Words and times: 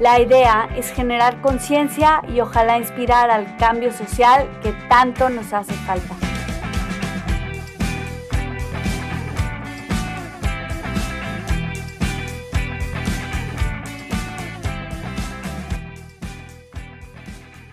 La 0.00 0.20
idea 0.20 0.68
es 0.76 0.90
generar 0.90 1.40
conciencia 1.40 2.20
y 2.28 2.40
ojalá 2.40 2.78
inspirar 2.78 3.30
al 3.30 3.56
cambio 3.58 3.92
social 3.92 4.50
que 4.60 4.72
tanto 4.88 5.28
nos 5.28 5.52
hace 5.52 5.72
falta. 5.72 6.16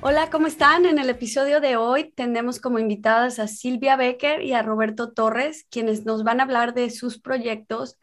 Hola, 0.01 0.29
¿cómo 0.29 0.45
están? 0.45 0.85
En 0.85 0.99
el 0.99 1.09
episodio 1.09 1.59
de 1.59 1.75
hoy 1.75 2.11
tenemos 2.11 2.59
como 2.59 2.77
invitadas 2.77 3.39
a 3.39 3.47
Silvia 3.47 3.95
Becker 3.95 4.43
y 4.43 4.53
a 4.53 4.61
Roberto 4.61 5.11
Torres, 5.11 5.65
quienes 5.71 6.05
nos 6.05 6.23
van 6.23 6.39
a 6.39 6.43
hablar 6.43 6.75
de 6.75 6.91
sus 6.91 7.19
proyectos 7.19 7.97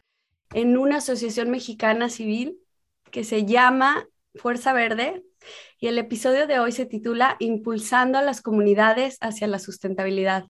en 0.53 0.77
una 0.77 0.97
asociación 0.97 1.49
mexicana 1.51 2.09
civil 2.09 2.59
que 3.11 3.23
se 3.23 3.45
llama 3.45 4.07
Fuerza 4.35 4.73
Verde. 4.73 5.23
Y 5.79 5.87
el 5.87 5.97
episodio 5.97 6.47
de 6.47 6.59
hoy 6.59 6.71
se 6.71 6.85
titula 6.85 7.35
Impulsando 7.39 8.17
a 8.17 8.21
las 8.21 8.41
comunidades 8.41 9.17
hacia 9.21 9.47
la 9.47 9.59
sustentabilidad. 9.59 10.47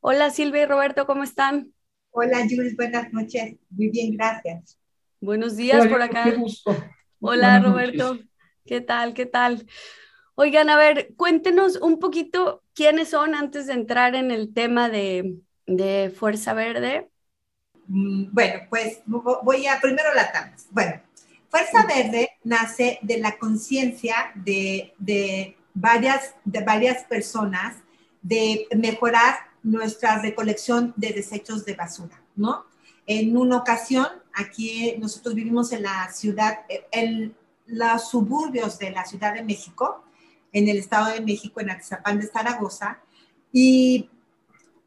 Hola 0.00 0.30
Silvia 0.30 0.62
y 0.62 0.66
Roberto, 0.66 1.06
¿cómo 1.06 1.22
están? 1.22 1.72
Hola 2.10 2.46
Jules, 2.48 2.76
buenas 2.76 3.12
noches. 3.12 3.56
Muy 3.70 3.90
bien, 3.90 4.16
gracias. 4.16 4.78
Buenos 5.20 5.56
días 5.56 5.86
por 5.86 6.02
acá. 6.02 6.34
Hola 7.20 7.60
Roberto, 7.60 8.18
¿qué 8.66 8.80
tal? 8.80 9.14
¿Qué 9.14 9.26
tal? 9.26 9.66
Oigan, 10.34 10.68
a 10.68 10.76
ver, 10.76 11.14
cuéntenos 11.16 11.76
un 11.76 12.00
poquito 12.00 12.62
quiénes 12.74 13.10
son 13.10 13.34
antes 13.34 13.68
de 13.68 13.74
entrar 13.74 14.14
en 14.14 14.30
el 14.30 14.52
tema 14.52 14.90
de, 14.90 15.40
Fuerza 16.16 16.54
Verde. 16.54 17.08
Mm, 17.86 18.32
bueno, 18.32 18.60
pues 18.68 19.00
voy 19.06 19.66
a 19.66 19.80
primero 19.80 20.12
la 20.14 20.32
TAMS. 20.32 20.66
Bueno, 20.70 21.00
Fuerza 21.54 21.86
Verde 21.86 22.30
nace 22.42 22.98
de 23.02 23.18
la 23.18 23.38
conciencia 23.38 24.32
de, 24.34 24.92
varias, 25.72 26.34
de 26.44 26.64
varias 26.64 27.04
personas 27.04 27.76
de 28.22 28.66
mejorar 28.76 29.36
nuestra 29.62 30.20
recolección 30.20 30.92
de 30.96 31.12
desechos 31.12 31.64
de 31.64 31.74
basura, 31.74 32.20
¿no? 32.34 32.64
En 33.06 33.36
una 33.36 33.58
ocasión, 33.58 34.08
aquí 34.32 34.96
nosotros 34.98 35.36
vivimos 35.36 35.70
en 35.70 35.84
la 35.84 36.10
ciudad, 36.12 36.62
en 36.90 37.36
los 37.66 38.10
suburbios 38.10 38.76
de 38.80 38.90
la 38.90 39.04
Ciudad 39.04 39.32
de 39.32 39.44
México, 39.44 40.04
en 40.52 40.68
el 40.68 40.78
Estado 40.78 41.12
de 41.12 41.20
México, 41.20 41.60
en 41.60 41.70
Atizapán 41.70 42.18
de 42.18 42.26
Zaragoza, 42.26 42.98
y 43.52 44.10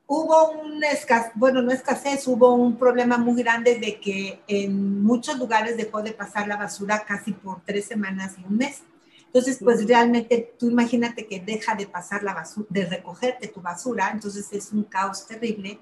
hubo 0.08 0.52
un 0.52 0.84
escasez, 0.84 1.32
bueno, 1.36 1.62
no 1.62 1.72
escasez, 1.72 2.26
hubo 2.28 2.56
un 2.56 2.78
problema 2.78 3.18
muy 3.18 3.42
grande 3.44 3.76
de 3.76 4.00
que 4.00 4.42
en 4.48 5.04
muchos 5.04 5.38
lugares 5.38 5.78
dejó 5.78 6.02
de 6.02 6.14
pasar 6.14 6.48
la 6.48 6.56
basura 6.56 7.04
casi 7.06 7.34
por 7.34 7.62
tres 7.66 7.86
semanas 7.86 8.36
y 8.40 8.46
un 8.46 8.58
mes. 8.58 8.82
Entonces, 9.26 9.60
pues 9.62 9.86
realmente 9.86 10.56
tú 10.58 10.70
imagínate 10.70 11.28
que 11.28 11.42
deja 11.42 11.76
de 11.76 11.86
pasar 11.86 12.24
la 12.24 12.34
basura, 12.34 12.68
de 12.70 12.86
recogerte 12.86 13.50
tu 13.50 13.62
basura, 13.62 14.10
entonces 14.12 14.48
es 14.54 14.72
un 14.72 14.84
caos 14.84 15.28
terrible. 15.28 15.80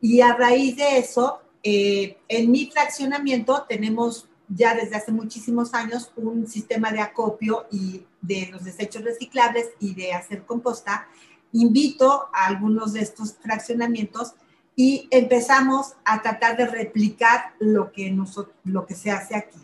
Y 0.00 0.20
a 0.20 0.34
raíz 0.34 0.76
de 0.76 0.98
eso, 0.98 1.40
eh, 1.62 2.18
en 2.28 2.50
mi 2.50 2.70
fraccionamiento 2.70 3.64
tenemos 3.66 4.28
ya 4.48 4.74
desde 4.74 4.96
hace 4.96 5.10
muchísimos 5.10 5.72
años 5.72 6.12
un 6.16 6.46
sistema 6.46 6.92
de 6.92 7.00
acopio 7.00 7.66
y 7.70 8.02
de 8.20 8.48
los 8.52 8.64
desechos 8.64 9.02
reciclables 9.02 9.70
y 9.80 9.94
de 9.94 10.12
hacer 10.12 10.44
composta. 10.44 11.08
Invito 11.54 12.28
a 12.32 12.46
algunos 12.46 12.92
de 12.92 13.00
estos 13.00 13.34
fraccionamientos 13.34 14.34
y 14.76 15.08
empezamos 15.10 15.94
a 16.04 16.20
tratar 16.20 16.56
de 16.56 16.66
replicar 16.66 17.54
lo 17.60 17.92
que, 17.92 18.10
nosotros, 18.10 18.54
lo 18.64 18.84
que 18.84 18.94
se 18.94 19.10
hace 19.10 19.36
aquí. 19.36 19.58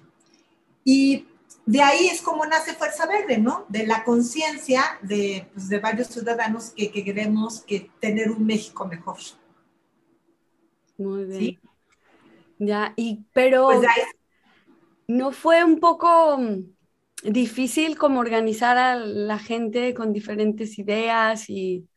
Y 0.85 1.27
de 1.67 1.83
ahí 1.83 2.07
es 2.07 2.23
como 2.23 2.47
nace 2.47 2.75
Fuerza 2.75 3.07
Verde, 3.07 3.39
¿no? 3.39 3.67
De 3.69 3.87
la 3.87 4.05
conciencia 4.05 4.83
de, 5.03 5.49
pues, 5.53 5.69
de, 5.69 5.79
varios 5.81 6.09
ciudadanos 6.09 6.71
que, 6.71 6.91
que, 6.91 7.05
queremos 7.05 7.61
que 7.63 7.91
tener 8.01 8.31
un 8.31 8.47
México 8.47 8.87
mejor. 8.87 9.19
Muy 10.97 11.25
bien. 11.25 11.61
Ya, 12.59 12.93
y 12.97 13.25
pero... 13.33 13.67
Pues 13.67 13.87
¿No 15.09 15.33
fue 15.33 15.65
un 15.65 15.81
poco 15.81 16.39
difícil 17.23 17.99
como 17.99 18.21
organizar 18.21 18.79
a 18.79 18.97
la 18.97 19.39
gente 19.39 19.95
con 19.95 20.13
diferentes 20.13 20.79
ideas 20.79 21.51
y 21.51 21.89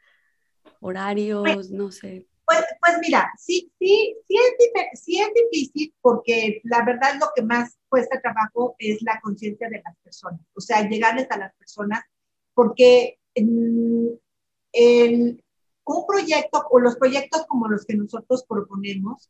horarios, 0.80 1.72
no 1.72 1.92
sé? 1.92 2.28
Pues, 2.46 2.66
pues 2.82 2.98
mira, 3.02 3.32
sí, 3.38 3.72
sí, 3.80 4.16
sí 4.28 4.36
es, 4.36 5.00
sí 5.02 5.22
es 5.22 5.30
difícil 5.34 5.94
porque 6.02 6.60
la 6.66 6.84
verdad 6.84 7.14
lo 7.20 7.28
que 7.36 7.42
más 7.42 7.78
cuesta 7.88 8.20
trabajo 8.22 8.76
es 8.80 9.02
la 9.02 9.20
conciencia 9.22 9.70
de 9.70 9.82
las 9.84 9.96
personas, 10.04 10.42
o 10.54 10.62
sea, 10.62 10.88
llegarles 10.88 11.28
a 11.32 11.38
las 11.38 11.54
personas, 11.56 12.04
porque 12.54 13.18
en, 13.34 14.20
un 15.86 16.06
proyecto 16.08 16.66
o 16.70 16.80
los 16.80 16.96
proyectos 16.98 17.46
como 17.48 17.68
los 17.68 17.86
que 17.86 17.96
nosotros 17.96 18.46
proponemos, 18.48 19.30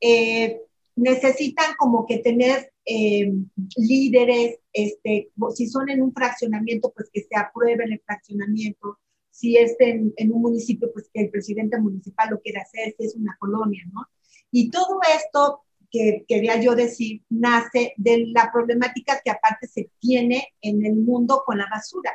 eh, 0.00 0.60
necesitan 0.96 1.74
como 1.78 2.06
que 2.06 2.18
tener 2.18 2.71
eh, 2.84 3.32
líderes, 3.76 4.58
este, 4.72 5.30
si 5.54 5.66
son 5.68 5.88
en 5.88 6.02
un 6.02 6.12
fraccionamiento, 6.12 6.92
pues 6.94 7.10
que 7.12 7.22
se 7.22 7.36
apruebe 7.36 7.84
el 7.84 8.00
fraccionamiento, 8.04 8.98
si 9.30 9.56
es 9.56 9.76
en, 9.78 10.12
en, 10.16 10.32
un 10.32 10.42
municipio, 10.42 10.92
pues 10.92 11.08
que 11.12 11.22
el 11.22 11.30
presidente 11.30 11.78
municipal 11.80 12.30
lo 12.30 12.40
quiera 12.40 12.62
hacer, 12.62 12.94
si 12.98 13.06
es 13.06 13.16
una 13.16 13.36
colonia, 13.38 13.82
¿no? 13.92 14.06
Y 14.50 14.70
todo 14.70 15.00
esto 15.16 15.62
que 15.90 16.24
quería 16.26 16.60
yo 16.60 16.74
decir 16.74 17.22
nace 17.28 17.94
de 17.96 18.26
la 18.28 18.50
problemática 18.52 19.20
que 19.24 19.30
aparte 19.30 19.68
se 19.68 19.90
tiene 19.98 20.48
en 20.60 20.84
el 20.84 20.96
mundo 20.96 21.42
con 21.46 21.58
la 21.58 21.68
basura. 21.70 22.12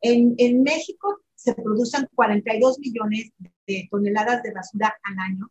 En, 0.00 0.34
en 0.38 0.62
México 0.62 1.22
se 1.34 1.54
producen 1.54 2.08
42 2.14 2.78
millones 2.80 3.30
de 3.66 3.88
toneladas 3.90 4.42
de 4.42 4.52
basura 4.52 4.94
al 5.02 5.18
año 5.18 5.50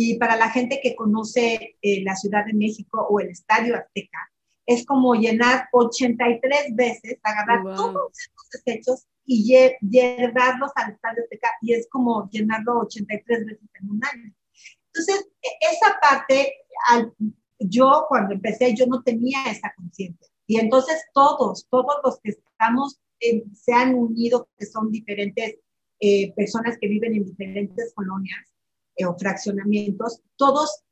y 0.00 0.16
para 0.16 0.36
la 0.36 0.48
gente 0.48 0.78
que 0.80 0.94
conoce 0.94 1.76
eh, 1.82 2.04
la 2.04 2.14
Ciudad 2.14 2.46
de 2.46 2.52
México 2.52 3.04
o 3.10 3.18
el 3.18 3.30
Estadio 3.30 3.74
Azteca, 3.74 4.30
es 4.64 4.86
como 4.86 5.14
llenar 5.16 5.66
83 5.72 6.76
veces, 6.76 7.18
agarrar 7.24 7.64
todos 7.74 8.12
estos 8.16 8.48
desechos 8.52 9.08
y 9.26 9.44
llevarlos 9.80 10.70
al 10.76 10.92
Estadio 10.92 11.24
Azteca 11.24 11.48
y 11.62 11.72
es 11.72 11.88
como 11.90 12.30
llenarlo 12.30 12.78
83 12.82 13.46
veces 13.46 13.68
en 13.80 13.90
un 13.90 14.00
año. 14.04 14.32
Entonces, 14.86 15.28
e, 15.42 15.48
esa 15.68 15.98
parte, 16.00 16.54
al, 16.90 17.12
yo 17.58 18.04
cuando 18.08 18.34
empecé, 18.34 18.76
yo 18.76 18.86
no 18.86 19.02
tenía 19.02 19.42
esa 19.50 19.72
conciencia. 19.74 20.28
Y 20.46 20.60
entonces 20.60 21.02
todos, 21.12 21.66
todos 21.70 21.96
los 22.04 22.20
que 22.20 22.30
estamos, 22.30 23.00
se 23.18 23.72
han 23.72 23.96
unido, 23.96 24.48
que 24.56 24.64
son 24.64 24.92
diferentes 24.92 25.56
eh, 25.98 26.32
personas 26.34 26.78
que 26.80 26.86
viven 26.86 27.16
en 27.16 27.24
diferentes 27.24 27.92
colonias, 27.94 28.48
eh, 28.98 29.06
o 29.06 29.16
fraccionamientos, 29.16 30.20
todos 30.36 30.82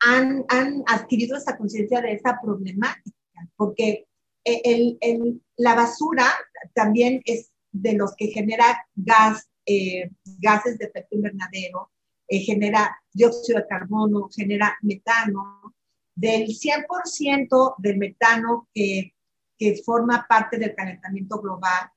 han, 0.00 0.44
han 0.48 0.84
adquirido 0.86 1.36
esa 1.36 1.56
conciencia 1.56 2.00
de 2.00 2.12
esa 2.12 2.38
problemática, 2.40 3.16
porque 3.56 4.06
eh, 4.44 4.60
el, 4.64 4.98
el, 5.00 5.42
la 5.56 5.74
basura 5.74 6.26
también 6.74 7.22
es 7.24 7.50
de 7.72 7.94
los 7.94 8.14
que 8.16 8.28
genera 8.28 8.86
gas, 8.94 9.48
eh, 9.66 10.10
gases 10.38 10.78
de 10.78 10.86
efecto 10.86 11.16
invernadero, 11.16 11.90
genera 12.30 12.94
dióxido 13.10 13.58
de 13.58 13.66
carbono, 13.66 14.28
genera 14.30 14.76
metano. 14.82 15.74
Del 16.14 16.48
100% 16.48 17.76
del 17.78 17.96
metano 17.96 18.68
que, 18.74 19.14
que 19.56 19.82
forma 19.82 20.26
parte 20.28 20.58
del 20.58 20.74
calentamiento 20.74 21.40
global, 21.40 21.90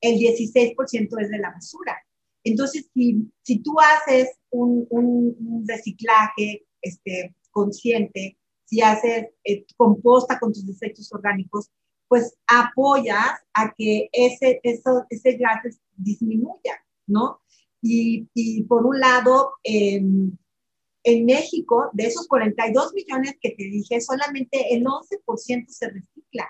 el 0.00 0.18
16% 0.18 1.20
es 1.22 1.30
de 1.30 1.38
la 1.38 1.50
basura. 1.50 1.96
Entonces, 2.44 2.88
si, 2.94 3.30
si 3.42 3.58
tú 3.60 3.76
haces 3.80 4.28
un, 4.50 4.86
un, 4.90 5.64
reciclaje 5.66 6.66
este, 6.80 7.34
consciente, 7.50 8.38
si 8.64 8.80
haces 8.80 9.26
eh, 9.44 9.64
composta 9.76 10.38
con 10.38 10.52
tus 10.52 10.66
desechos 10.66 11.12
orgánicos, 11.12 11.70
pues 12.06 12.36
apoyas 12.46 13.32
a 13.52 13.74
que 13.76 14.08
ese, 14.12 14.60
eso, 14.62 15.04
ese 15.10 15.36
gas 15.36 15.78
disminuya, 15.96 16.82
¿no? 17.06 17.40
Y, 17.82 18.28
y 18.34 18.62
por 18.64 18.86
un 18.86 18.98
lado, 18.98 19.52
en 21.08 21.24
México, 21.24 21.90
de 21.92 22.06
esos 22.06 22.26
42 22.28 22.92
millones 22.94 23.36
que 23.40 23.50
te 23.50 23.64
dije, 23.64 24.00
solamente 24.00 24.74
el 24.74 24.84
11% 24.84 25.66
se 25.68 25.88
recicla. 25.88 26.48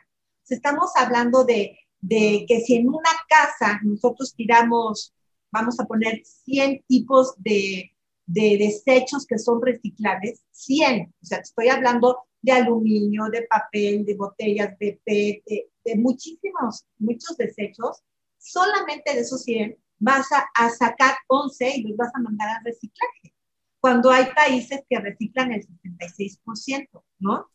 estamos 0.49 0.90
hablando 0.96 1.44
de, 1.44 1.79
de 2.00 2.44
que 2.49 2.61
si 2.61 2.75
en 2.76 2.88
una 2.88 3.11
casa 3.29 3.81
nosotros 3.82 4.35
tiramos, 4.35 5.14
vamos 5.50 5.78
a 5.80 5.86
poner 5.86 6.22
100 6.24 6.84
tipos 6.86 7.34
de, 7.38 7.92
de 8.28 8.58
desechos 8.58 9.26
que 9.26 9.38
son 9.38 9.60
reciclables, 9.62 10.44
100, 10.52 11.14
o 11.22 11.24
sea, 11.24 11.38
estoy 11.38 11.68
hablando 11.68 12.18
de 12.42 12.52
aluminio, 12.52 13.24
de 13.32 13.46
papel, 13.48 14.04
de 14.04 14.14
botellas 14.14 14.78
de 14.78 15.00
PET, 15.04 15.42
de, 15.46 15.96
muchísimos, 15.96 16.84
muchos 16.98 17.36
desechos, 17.38 18.02
solamente 18.36 19.14
de 19.14 19.20
esos 19.20 19.42
100 19.42 19.76
vas 19.98 20.26
a, 20.54 20.70
sacar 20.70 21.16
11 21.28 21.78
y 21.78 21.82
los 21.84 21.96
vas 21.96 22.14
a 22.14 22.20
mandar 22.20 22.48
al 22.50 22.64
reciclaje, 22.64 23.34
cuando 23.80 24.10
hay 24.10 24.26
países 24.34 24.82
que 24.88 25.00
reciclan 25.00 25.52
el 25.52 25.66
76%, 25.66 27.02
¿no? 27.20 27.48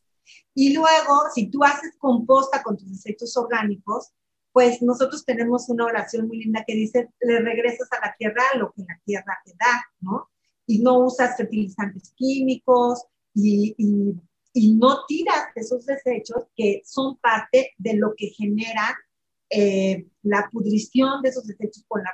Y 0.56 0.74
luego, 0.74 1.22
si 1.36 1.52
tú 1.52 1.64
haces 1.64 1.96
composta 2.00 2.64
con 2.64 2.78
tus 2.78 2.90
desechos 2.90 3.38
orgánicos, 3.38 4.12
pues 4.54 4.82
nosotros 4.82 5.26
tenemos 5.26 5.68
una 5.68 5.86
oración 5.86 6.28
muy 6.28 6.44
linda 6.44 6.64
que 6.66 6.76
dice, 6.76 7.10
le 7.20 7.40
regresas 7.40 7.90
a 7.92 8.08
la 8.08 8.16
tierra 8.18 8.44
lo 8.58 8.72
que 8.72 8.84
la 8.84 9.00
tierra 9.04 9.38
te 9.44 9.52
da, 9.60 9.84
¿no? 10.00 10.30
Y 10.66 10.80
no 10.80 11.00
usas 11.00 11.36
fertilizantes 11.36 12.14
químicos 12.16 13.04
y, 13.34 13.76
y 13.78 14.16
y 14.54 14.76
no 14.76 15.04
tiras 15.08 15.48
esos 15.56 15.86
desechos 15.86 16.44
que 16.56 16.84
son 16.86 17.18
parte 17.18 17.74
de 17.78 17.96
lo 17.96 18.14
que 18.16 18.28
genera 18.28 18.96
eh, 19.50 20.08
la 20.22 20.48
pudrición 20.52 21.22
de 21.22 21.30
esos 21.30 21.48
desechos 21.48 21.84
por 21.88 22.04
la 22.04 22.12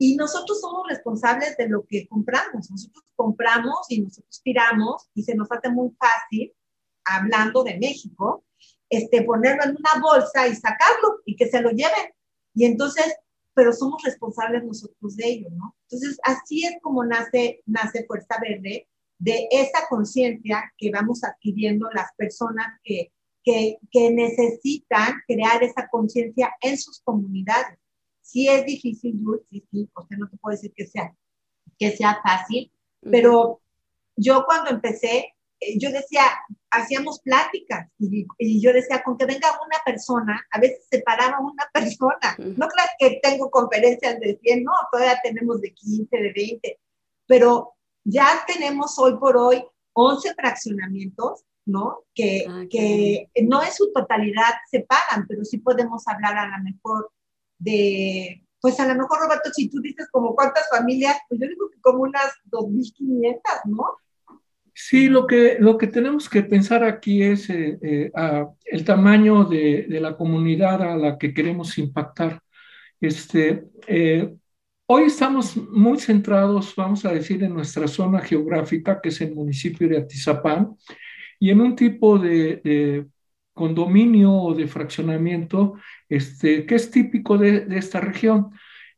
y 0.00 0.14
nosotros 0.14 0.60
somos 0.60 0.86
responsables 0.88 1.56
de 1.56 1.68
lo 1.68 1.84
que 1.84 2.06
compramos. 2.06 2.70
Nosotros 2.70 3.04
compramos 3.16 3.78
y 3.88 4.00
nosotros 4.00 4.40
tiramos 4.44 5.08
y 5.12 5.24
se 5.24 5.34
nos 5.34 5.50
hace 5.50 5.70
muy 5.70 5.90
fácil, 5.98 6.54
hablando 7.04 7.64
de 7.64 7.78
México, 7.78 8.44
este, 8.90 9.22
ponerlo 9.22 9.64
en 9.64 9.70
una 9.70 10.00
bolsa 10.00 10.48
y 10.48 10.54
sacarlo 10.54 11.20
y 11.24 11.36
que 11.36 11.48
se 11.48 11.60
lo 11.60 11.70
lleven. 11.70 12.12
Y 12.54 12.64
entonces, 12.64 13.14
pero 13.54 13.72
somos 13.72 14.02
responsables 14.02 14.64
nosotros 14.64 15.16
de 15.16 15.28
ello, 15.28 15.48
¿no? 15.52 15.76
Entonces, 15.88 16.18
así 16.22 16.64
es 16.64 16.76
como 16.80 17.04
nace, 17.04 17.62
nace 17.66 18.04
Fuerza 18.06 18.36
Verde 18.40 18.88
de 19.18 19.48
esa 19.50 19.86
conciencia 19.88 20.72
que 20.76 20.90
vamos 20.90 21.24
adquiriendo 21.24 21.88
las 21.92 22.12
personas 22.16 22.66
que, 22.84 23.12
que, 23.42 23.78
que 23.90 24.10
necesitan 24.10 25.14
crear 25.26 25.62
esa 25.62 25.88
conciencia 25.88 26.54
en 26.60 26.78
sus 26.78 27.00
comunidades. 27.00 27.78
Si 28.22 28.48
es 28.48 28.64
difícil, 28.64 29.20
sí, 29.50 29.66
sí, 29.70 29.90
usted 29.96 30.16
no 30.16 30.28
te 30.28 30.36
puede 30.36 30.56
decir 30.56 30.72
que 30.76 30.86
sea, 30.86 31.14
que 31.78 31.96
sea 31.96 32.20
fácil, 32.22 32.70
pero 33.00 33.60
yo 34.16 34.44
cuando 34.44 34.70
empecé, 34.70 35.34
yo 35.78 35.90
decía, 35.90 36.22
hacíamos 36.70 37.20
pláticas 37.20 37.88
y, 37.98 38.26
y, 38.38 38.60
yo 38.60 38.72
decía, 38.72 39.02
con 39.02 39.16
que 39.16 39.26
venga 39.26 39.48
una 39.64 39.78
persona, 39.84 40.46
a 40.50 40.60
veces 40.60 40.86
se 40.90 41.00
paraba 41.00 41.40
una 41.40 41.68
persona. 41.72 42.36
No 42.38 42.68
creas 42.68 42.90
que 42.98 43.20
tengo 43.22 43.50
conferencias 43.50 44.18
de 44.20 44.38
100, 44.42 44.64
no, 44.64 44.72
todavía 44.90 45.18
tenemos 45.22 45.60
de 45.60 45.72
15, 45.72 46.16
de 46.16 46.32
20, 46.32 46.80
pero 47.26 47.74
ya 48.04 48.44
tenemos 48.46 48.98
hoy 48.98 49.16
por 49.18 49.36
hoy 49.36 49.64
11 49.92 50.34
fraccionamientos, 50.34 51.44
¿no? 51.66 52.04
Que, 52.14 52.46
ah, 52.48 52.64
que 52.70 53.28
no 53.42 53.62
en 53.62 53.72
su 53.72 53.92
totalidad 53.92 54.54
se 54.70 54.80
pagan, 54.80 55.26
pero 55.28 55.44
sí 55.44 55.58
podemos 55.58 56.06
hablar 56.06 56.36
a 56.38 56.56
lo 56.56 56.64
mejor 56.64 57.10
de, 57.58 58.46
pues 58.60 58.78
a 58.80 58.86
lo 58.86 58.94
mejor, 58.94 59.20
Roberto, 59.20 59.50
si 59.52 59.68
tú 59.68 59.80
dices 59.80 60.08
como 60.10 60.34
cuántas 60.34 60.68
familias, 60.70 61.16
pues 61.28 61.40
yo 61.40 61.48
digo 61.48 61.68
que 61.70 61.80
como 61.80 62.02
unas 62.02 62.32
2.500, 62.50 63.40
¿no? 63.66 63.84
Sí, 64.80 65.08
lo 65.08 65.26
que, 65.26 65.56
lo 65.58 65.76
que 65.76 65.88
tenemos 65.88 66.28
que 66.28 66.44
pensar 66.44 66.84
aquí 66.84 67.20
es 67.22 67.50
eh, 67.50 67.78
eh, 67.82 68.12
el 68.64 68.84
tamaño 68.84 69.44
de, 69.44 69.86
de, 69.88 70.00
la 70.00 70.16
comunidad 70.16 70.80
a 70.82 70.96
la 70.96 71.18
que 71.18 71.34
queremos 71.34 71.76
impactar. 71.78 72.40
Este, 73.00 73.64
eh, 73.88 74.32
Hoy 74.90 75.02
estamos 75.04 75.54
muy 75.56 75.98
centrados, 75.98 76.74
vamos 76.74 77.04
a 77.04 77.12
decir, 77.12 77.42
en 77.42 77.52
nuestra 77.52 77.86
zona 77.86 78.20
geográfica, 78.20 79.00
que 79.02 79.10
es 79.10 79.20
el 79.20 79.34
municipio 79.34 79.86
de 79.86 79.98
Atizapán, 79.98 80.76
y 81.38 81.50
en 81.50 81.60
un 81.60 81.76
tipo 81.76 82.18
de, 82.18 83.04
condominio 83.52 84.32
o 84.32 84.54
de 84.54 84.66
fraccionamiento 84.66 85.74
este, 86.08 86.64
que 86.64 86.76
es 86.76 86.90
típico 86.90 87.36
de, 87.36 87.66
esta 87.72 88.00
región. 88.00 88.50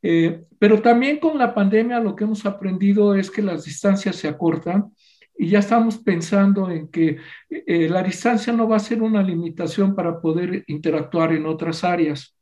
Eh, 0.02 0.44
pero 0.60 0.80
también 0.80 1.18
con 1.18 1.36
la 1.38 1.54
pandemia 1.54 1.98
lo 1.98 2.14
que 2.14 2.24
hemos 2.24 2.46
aprendido 2.46 3.16
es 3.16 3.30
que 3.30 3.42
las 3.42 3.64
distancias 3.64 4.14
se 4.14 4.28
acortan 4.28 4.92
y 5.40 5.48
ya 5.48 5.60
estamos 5.60 5.96
pensando 5.96 6.70
en 6.70 6.88
que 6.88 7.16
eh, 7.48 7.88
la 7.88 8.02
distancia 8.02 8.52
no 8.52 8.68
va 8.68 8.76
a 8.76 8.78
ser 8.78 9.00
una 9.00 9.22
limitación 9.22 9.94
para 9.94 10.20
poder 10.20 10.64
interactuar 10.66 11.32
en 11.32 11.46
otras 11.46 11.82
áreas. 11.82 12.36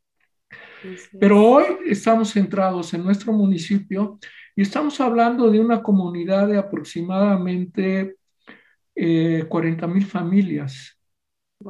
Pero 1.20 1.44
hoy 1.44 1.64
estamos 1.86 2.32
centrados 2.32 2.92
en 2.94 3.04
nuestro 3.04 3.32
municipio 3.32 4.18
y 4.56 4.62
estamos 4.62 5.00
hablando 5.00 5.48
de 5.48 5.60
una 5.60 5.80
comunidad 5.80 6.48
de 6.48 6.58
aproximadamente 6.58 8.16
40 8.96 8.96
eh, 8.96 9.88
mil 9.88 10.04
familias. 10.04 10.98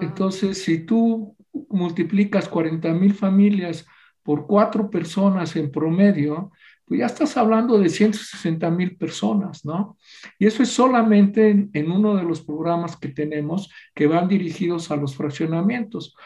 Entonces, 0.01 0.63
si 0.63 0.87
tú 0.87 1.37
multiplicas 1.69 2.49
40 2.49 2.95
mil 2.95 3.13
familias 3.13 3.85
por 4.23 4.47
cuatro 4.47 4.89
personas 4.89 5.55
en 5.57 5.71
promedio, 5.71 6.53
pues 6.89 7.01
ya 7.01 7.07
estás 7.07 7.37
hablando 7.37 7.79
de 7.79 7.91
160 7.91 8.71
mil 8.71 8.97
personas, 8.97 9.65
¿no? 9.65 9.99
Y 10.39 10.47
eso 10.47 10.63
es 10.63 10.71
solamente 10.71 11.51
en, 11.51 11.71
en, 11.75 11.91
uno 11.91 12.17
de 12.17 12.25
los 12.25 12.41
programas 12.41 12.97
que 12.97 13.09
tenemos 13.09 13.71
que 13.95 14.07
van 14.07 14.27
dirigidos 14.27 14.91
a 14.91 14.97
los 14.97 15.15
fraccionamientos. 15.15 16.17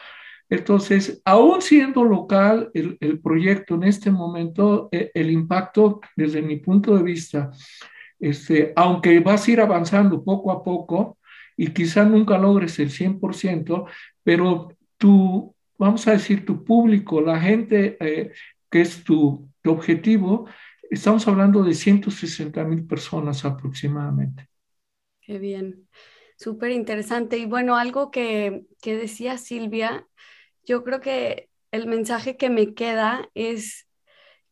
Entonces, 0.49 1.21
aún 1.25 1.61
siendo 1.61 2.03
local 2.03 2.69
el, 2.75 3.19
proyecto 3.19 3.75
en 3.75 3.85
este 3.85 4.11
momento, 4.11 4.89
e, 4.91 5.09
el, 5.15 5.31
impacto 5.31 5.99
desde 6.15 6.41
mi 6.43 6.57
punto 6.57 6.95
de 6.95 7.03
vista, 7.03 7.49
este, 8.19 8.71
aunque 8.75 9.19
vas 9.19 9.47
a 9.47 9.51
ir 9.51 9.61
avanzando 9.61 10.23
poco 10.23 10.51
a 10.51 10.63
poco 10.63 11.17
y 11.57 11.67
quizá 11.67 12.05
nunca 12.05 12.37
logres 12.37 12.77
el 12.79 12.91
100%, 12.91 13.85
pero 14.23 14.69
tu, 14.97 15.55
vamos 15.77 16.07
a 16.07 16.11
decir, 16.11 16.45
tu 16.45 16.63
público, 16.63 17.19
la 17.19 17.39
gente 17.39 17.97
eh, 17.99 18.31
que 18.69 18.81
es 18.81 19.03
tu, 19.03 19.49
tu 19.63 19.71
objetivo, 19.71 20.47
estamos 20.91 21.27
hablando 21.27 21.63
de 21.63 21.73
160 21.73 22.63
mil 22.65 22.85
personas 22.85 23.45
aproximadamente. 23.45 24.49
Qué 25.21 25.39
bien, 25.39 25.87
súper 26.37 26.71
interesante. 26.71 27.37
Y 27.37 27.45
bueno, 27.45 27.75
algo 27.75 28.11
que, 28.11 28.65
que 28.81 28.95
decía 28.97 29.37
Silvia 29.37 30.07
yo 30.65 30.83
creo 30.83 31.01
que 31.01 31.49
el 31.71 31.87
mensaje 31.87 32.37
que 32.37 32.49
me 32.49 32.73
queda 32.73 33.29
es 33.33 33.87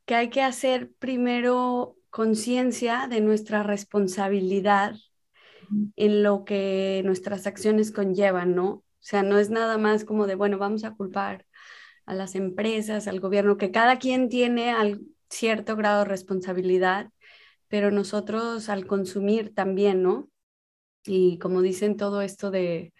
que 0.05 0.15
hay 0.15 0.29
que 0.29 0.41
hacer 0.41 0.91
primero 0.99 1.95
conciencia 2.09 3.07
de 3.07 3.21
nuestra 3.21 3.63
responsabilidad 3.63 4.95
en 5.95 6.23
lo 6.23 6.43
que 6.43 7.01
nuestras 7.05 7.47
acciones 7.47 7.91
conllevan, 7.91 8.55
¿no? 8.55 8.67
O 8.69 8.83
sea, 8.99 9.23
no 9.23 9.39
es 9.39 9.49
nada 9.49 9.77
más 9.77 10.03
como 10.03 10.27
de, 10.27 10.35
bueno, 10.35 10.57
vamos 10.57 10.83
a 10.83 10.91
culpar 10.95 11.45
a 12.05 12.13
las 12.13 12.35
empresas, 12.35 13.07
al 13.07 13.19
gobierno, 13.19 13.57
que 13.57 13.71
cada 13.71 13.99
quien 13.99 14.29
tiene 14.29 14.73
cierto 15.29 15.75
grado 15.75 15.99
de 15.99 16.09
responsabilidad, 16.09 17.09
pero 17.67 17.91
nosotros 17.91 18.69
al 18.69 18.85
consumir 18.85 19.53
también, 19.53 20.03
¿no? 20.03 20.29
Y 21.05 21.37
como 21.39 21.61
dicen 21.61 21.97
todo 21.97 22.21
esto 22.21 22.51
de 22.51 22.93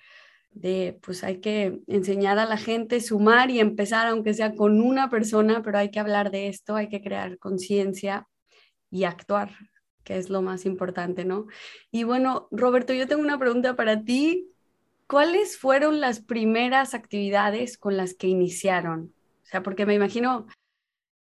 de 0.52 1.00
pues 1.02 1.24
hay 1.24 1.40
que 1.40 1.82
enseñar 1.88 2.38
a 2.40 2.46
la 2.46 2.58
gente, 2.58 3.00
sumar 3.02 3.50
y 3.50 3.60
empezar, 3.60 4.08
aunque 4.08 4.34
sea 4.34 4.54
con 4.54 4.82
una 4.82 5.10
persona, 5.10 5.62
pero 5.64 5.78
hay 5.78 5.92
que 5.92 6.00
hablar 6.00 6.32
de 6.32 6.48
esto, 6.48 6.76
hay 6.76 6.90
que 6.90 7.02
crear 7.02 7.38
conciencia 7.40 8.28
y 8.90 9.06
actuar, 9.06 9.52
que 10.04 10.18
es 10.18 10.30
lo 10.30 10.42
más 10.42 10.66
importante, 10.66 11.26
¿no? 11.26 11.48
Y 11.92 12.04
bueno, 12.04 12.48
Roberto, 12.52 12.94
yo 12.94 13.08
tengo 13.08 13.22
una 13.22 13.40
pregunta 13.40 13.76
para 13.76 14.04
ti. 14.04 14.51
¿Cuáles 15.12 15.58
fueron 15.58 16.00
las 16.00 16.22
primeras 16.22 16.94
actividades 16.94 17.78
con 17.78 17.98
las 17.98 18.14
que 18.14 18.28
iniciaron? 18.28 19.14
O 19.44 19.46
sea, 19.46 19.62
porque 19.62 19.86
me 19.86 19.94
imagino 19.94 20.48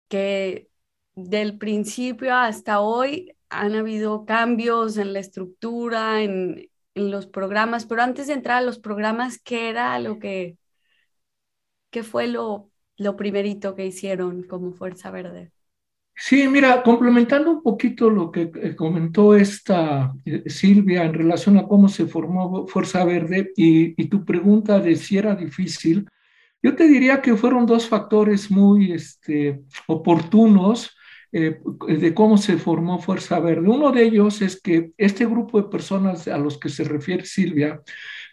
que 0.09 0.69
del 1.15 1.57
principio 1.57 2.35
hasta 2.35 2.81
hoy 2.81 3.35
han 3.49 3.75
habido 3.75 4.25
cambios 4.25 4.97
en 4.97 5.13
la 5.13 5.19
estructura, 5.19 6.23
en, 6.23 6.69
en 6.95 7.11
los 7.11 7.27
programas, 7.27 7.85
pero 7.87 8.03
antes 8.03 8.27
de 8.27 8.33
entrar 8.33 8.59
a 8.59 8.61
los 8.61 8.79
programas, 8.79 9.39
¿qué 9.39 9.69
era 9.69 9.99
lo 9.99 10.19
que, 10.19 10.57
qué 11.91 12.03
fue 12.03 12.27
lo, 12.27 12.71
lo 12.97 13.15
primerito 13.15 13.75
que 13.75 13.85
hicieron 13.85 14.43
como 14.43 14.73
Fuerza 14.73 15.11
Verde? 15.11 15.51
Sí, 16.21 16.49
mira, 16.49 16.83
complementando 16.83 17.49
un 17.49 17.63
poquito 17.63 18.09
lo 18.09 18.29
que 18.29 18.51
eh, 18.53 18.75
comentó 18.75 19.35
esta 19.35 20.13
eh, 20.25 20.43
Silvia 20.47 21.05
en 21.05 21.13
relación 21.13 21.57
a 21.57 21.65
cómo 21.65 21.87
se 21.87 22.07
formó 22.07 22.67
Fuerza 22.67 23.05
Verde 23.05 23.51
y, 23.55 23.93
tu 24.09 24.25
pregunta 24.25 24.79
de 24.79 24.97
si 24.97 25.17
era 25.17 25.33
difícil, 25.33 26.09
yo 26.61 26.75
te 26.75 26.87
diría 26.89 27.21
que 27.21 27.37
fueron 27.37 27.65
dos 27.65 27.87
factores 27.87 28.51
muy 28.51 28.91
este, 28.91 29.61
oportunos 29.87 30.93
eh, 31.31 31.61
de 31.87 32.13
cómo 32.13 32.37
se 32.37 32.57
formó 32.57 32.99
Fuerza 32.99 33.39
Verde. 33.39 33.69
Uno 33.69 33.91
de 33.91 34.03
ellos 34.03 34.41
es 34.41 34.61
que 34.61 34.91
este 34.97 35.25
grupo 35.25 35.61
de 35.61 35.69
personas 35.69 36.27
a 36.27 36.37
los 36.37 36.57
que 36.57 36.67
se 36.67 36.83
refiere 36.83 37.23
Silvia, 37.25 37.81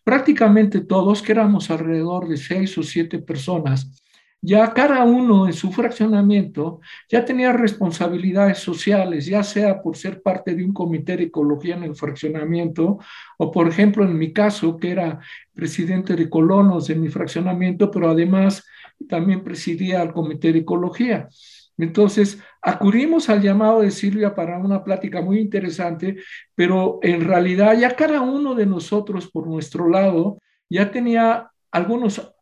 prácticamente 0.03 0.81
todos, 0.81 1.23
que 1.23 1.33
éramos 1.33 1.71
alrededor 1.71 2.29
de 2.29 2.37
seis 2.37 2.77
o 2.79 2.83
siete 2.83 3.21
personas, 3.21 4.03
ya 4.47 4.73
cada 4.73 5.03
uno 5.03 5.49
en 5.49 5.53
su 5.53 5.73
fraccionamiento 5.73 6.81
ya 7.09 7.25
tenía 7.25 7.53
responsabilidades 7.53 8.59
sociales, 8.59 9.27
ya 9.27 9.43
sea 9.43 9.83
por 9.83 9.97
ser 9.97 10.23
parte 10.23 10.55
de 10.55 10.65
un 10.65 10.73
comité 10.73 11.17
de 11.17 11.25
ecología 11.25 11.75
en 11.75 11.83
el 11.83 11.97
fraccionamiento, 11.97 12.99
o 13.39 13.51
por 13.51 13.67
ejemplo 13.67 14.05
en 14.05 14.17
mi 14.17 14.33
caso, 14.33 14.77
que 14.77 14.93
era 14.93 15.19
presidente 15.53 16.15
de 16.15 16.31
colonos 16.31 16.87
de 16.87 16.95
mi 16.95 17.09
fraccionamiento, 17.09 17.91
pero 17.91 18.09
además 18.09 18.65
también 19.09 19.43
presidía 19.43 20.01
el 20.01 20.13
comité 20.13 20.53
de 20.53 20.61
ecología. 20.61 21.29
Entonces, 21.77 22.39
acudimos 22.63 23.29
al 23.29 23.43
llamado 23.43 23.81
de 23.81 23.91
Silvia 23.91 24.37
para 24.37 24.59
una 24.59 24.85
plática 24.85 25.23
muy 25.23 25.41
interesante, 25.41 26.19
pero 26.55 27.01
en 27.03 27.23
realidad 27.23 27.77
ya 27.77 27.97
cada 27.97 28.21
uno 28.21 28.55
de 28.55 28.67
nosotros 28.67 29.29
por 29.29 29.49
nuestro 29.49 29.89
lado 29.89 30.39
ya 30.71 30.93
tenía 30.93 31.51
algunos 31.73 32.36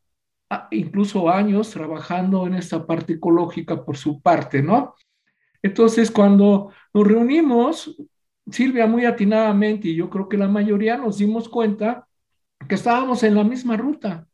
incluso 0.71 1.31
años 1.31 1.71
trabajando 1.71 2.47
en 2.47 2.55
esta 2.55 2.87
parte 2.87 3.15
ecológica 3.15 3.85
por 3.85 3.97
su 3.97 4.21
parte, 4.21 4.63
¿no? 4.63 4.95
Entonces, 5.63 6.11
cuando 6.11 6.71
nos 6.93 7.07
reunimos, 7.07 7.97
Silvia 8.51 8.87
muy 8.87 9.05
atinadamente, 9.07 9.89
y 9.89 9.97
yo 9.97 10.11
creo 10.11 10.29
que 10.29 10.37
la 10.37 10.49
mayoría 10.49 10.97
nos 10.97 11.19
dimos 11.19 11.49
cuenta 11.49 12.07
que 12.69 12.75
estábamos 12.75 13.23
en 13.23 13.35
la 13.35 13.45
misma 13.45 13.77
ruta, 13.77 14.27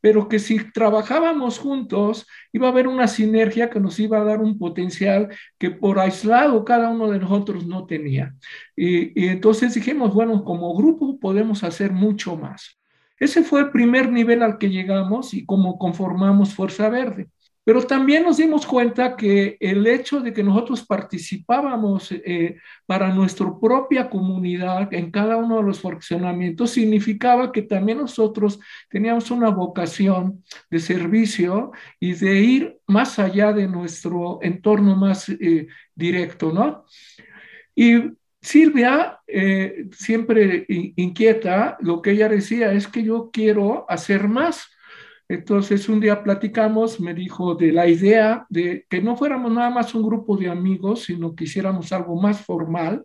pero 0.00 0.28
que 0.28 0.38
si 0.38 0.70
trabajábamos 0.72 1.58
juntos 1.58 2.26
iba 2.52 2.66
a 2.66 2.70
haber 2.70 2.88
una 2.88 3.06
sinergia 3.06 3.70
que 3.70 3.80
nos 3.80 4.00
iba 4.00 4.18
a 4.18 4.24
dar 4.24 4.40
un 4.40 4.58
potencial 4.58 5.28
que 5.58 5.70
por 5.70 6.00
aislado 6.00 6.64
cada 6.64 6.88
uno 6.88 7.08
de 7.08 7.20
nosotros 7.20 7.66
no 7.66 7.86
tenía. 7.86 8.34
Y, 8.74 9.28
entonces 9.28 9.74
dijimos, 9.74 10.12
bueno, 10.12 10.44
como 10.44 10.74
grupo 10.74 11.18
podemos 11.20 11.62
hacer 11.62 11.92
mucho 11.92 12.36
más. 12.36 12.78
Ese 13.22 13.44
fue 13.44 13.60
el 13.60 13.70
primer 13.70 14.10
nivel 14.10 14.42
al 14.42 14.58
que 14.58 14.68
llegamos 14.68 15.32
y 15.32 15.46
cómo 15.46 15.78
conformamos 15.78 16.56
Fuerza 16.56 16.88
Verde. 16.88 17.28
Pero 17.62 17.80
también 17.86 18.24
nos 18.24 18.38
dimos 18.38 18.66
cuenta 18.66 19.14
que 19.14 19.56
el 19.60 19.86
hecho 19.86 20.18
de 20.18 20.32
que 20.32 20.42
nosotros 20.42 20.84
participábamos 20.84 22.10
eh, 22.10 22.56
para 22.84 23.14
nuestra 23.14 23.46
propia 23.60 24.10
comunidad 24.10 24.92
en 24.92 25.12
cada 25.12 25.36
uno 25.36 25.58
de 25.58 25.62
los 25.62 25.80
fraccionamientos 25.80 26.70
significaba 26.70 27.52
que 27.52 27.62
también 27.62 27.98
nosotros 27.98 28.58
teníamos 28.90 29.30
una 29.30 29.50
vocación 29.50 30.42
de 30.68 30.80
servicio 30.80 31.70
y 32.00 32.14
de 32.14 32.40
ir 32.40 32.80
más 32.88 33.20
allá 33.20 33.52
de 33.52 33.68
nuestro 33.68 34.40
entorno 34.42 34.96
más 34.96 35.28
eh, 35.28 35.68
directo, 35.94 36.50
¿no? 36.50 36.86
Y 37.76 38.20
Silvia, 38.42 39.20
eh, 39.28 39.86
siempre 39.92 40.66
inquieta, 40.68 41.76
lo 41.80 42.02
que 42.02 42.10
ella 42.10 42.28
decía 42.28 42.72
es 42.72 42.88
que 42.88 43.04
yo 43.04 43.30
quiero 43.32 43.86
hacer 43.88 44.26
más. 44.26 44.66
Entonces 45.28 45.88
un 45.88 46.00
día 46.00 46.24
platicamos, 46.24 47.00
me 47.00 47.14
dijo 47.14 47.54
de 47.54 47.70
la 47.70 47.86
idea 47.86 48.44
de 48.50 48.84
que 48.90 49.00
no 49.00 49.16
fuéramos 49.16 49.52
nada 49.52 49.70
más 49.70 49.94
un 49.94 50.02
grupo 50.02 50.36
de 50.36 50.50
amigos, 50.50 51.04
sino 51.04 51.36
que 51.36 51.44
hiciéramos 51.44 51.92
algo 51.92 52.20
más 52.20 52.40
formal, 52.40 53.04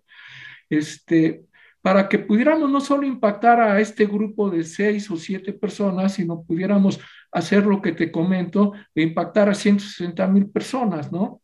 este, 0.70 1.46
para 1.82 2.10
que 2.10 2.18
pudiéramos 2.18 2.70
no 2.70 2.82
solo 2.82 3.06
impactar 3.06 3.62
a 3.62 3.80
este 3.80 4.08
grupo 4.08 4.50
de 4.50 4.64
seis 4.64 5.10
o 5.12 5.18
siete 5.18 5.54
personas, 5.54 6.16
sino 6.16 6.42
pudiéramos 6.42 7.00
hacer 7.32 7.64
lo 7.64 7.80
que 7.80 7.92
te 7.92 8.12
comento, 8.12 8.74
de 8.96 9.04
impactar 9.04 9.50
a 9.50 9.54
160 9.54 10.28
mil 10.28 10.50
personas, 10.50 11.12
¿no? 11.12 11.42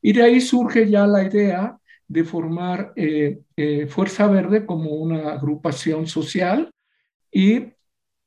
Y 0.00 0.12
de 0.12 0.22
ahí 0.22 0.40
surge 0.40 0.88
ya 0.88 1.06
la 1.06 1.24
idea 1.24 1.76
de 2.12 2.24
formar 2.24 2.92
eh, 2.94 3.40
eh, 3.56 3.86
Fuerza 3.86 4.26
Verde 4.26 4.66
como 4.66 4.90
una 4.90 5.32
agrupación 5.32 6.06
social 6.06 6.70
y 7.30 7.72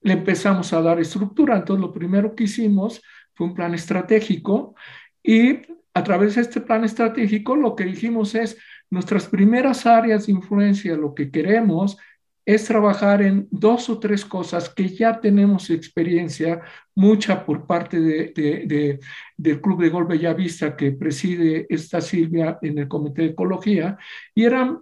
le 0.02 0.14
empezamos 0.14 0.74
a 0.74 0.82
dar 0.82 1.00
estructura. 1.00 1.56
Entonces, 1.56 1.82
lo 1.82 1.94
primero 1.94 2.36
que 2.36 2.46
hicimos 2.46 3.02
fue 3.36 3.46
un 3.46 3.54
plan 3.54 3.76
estratégico 3.76 4.76
y 5.22 5.60
a 5.94 6.04
través 6.04 6.34
de 6.34 6.42
este 6.42 6.62
plan 6.62 6.84
estratégico 6.84 7.56
lo 7.56 7.76
que 7.76 7.86
dijimos 7.86 8.34
es 8.34 8.58
nuestras 8.90 9.28
primeras 9.28 9.86
áreas 9.86 10.26
de 10.26 10.32
influencia, 10.32 10.96
lo 10.96 11.14
que 11.14 11.30
queremos 11.30 11.98
es 12.46 12.66
trabajar 12.66 13.22
en 13.24 13.48
dos 13.50 13.90
o 13.90 14.00
tres 14.00 14.24
cosas 14.24 14.70
que 14.70 14.90
ya 14.90 15.20
tenemos 15.20 15.70
experiencia, 15.70 16.62
mucha 16.94 17.46
por 17.46 17.66
parte 17.66 18.00
de, 18.00 19.00
del 19.36 19.62
Club 19.62 19.82
de 19.82 19.90
Gol 19.90 20.06
Bellavista 20.06 20.76
que 20.76 20.92
preside 20.92 21.66
esta 21.70 22.02
Silvia 22.02 22.60
en 22.62 22.78
el 22.78 22.88
Comité 22.88 23.24
de 23.24 23.28
Ecología, 23.30 23.98
y 24.36 24.44
eran 24.44 24.82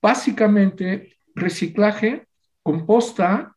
básicamente 0.00 1.16
reciclaje, 1.34 2.26
composta 2.62 3.54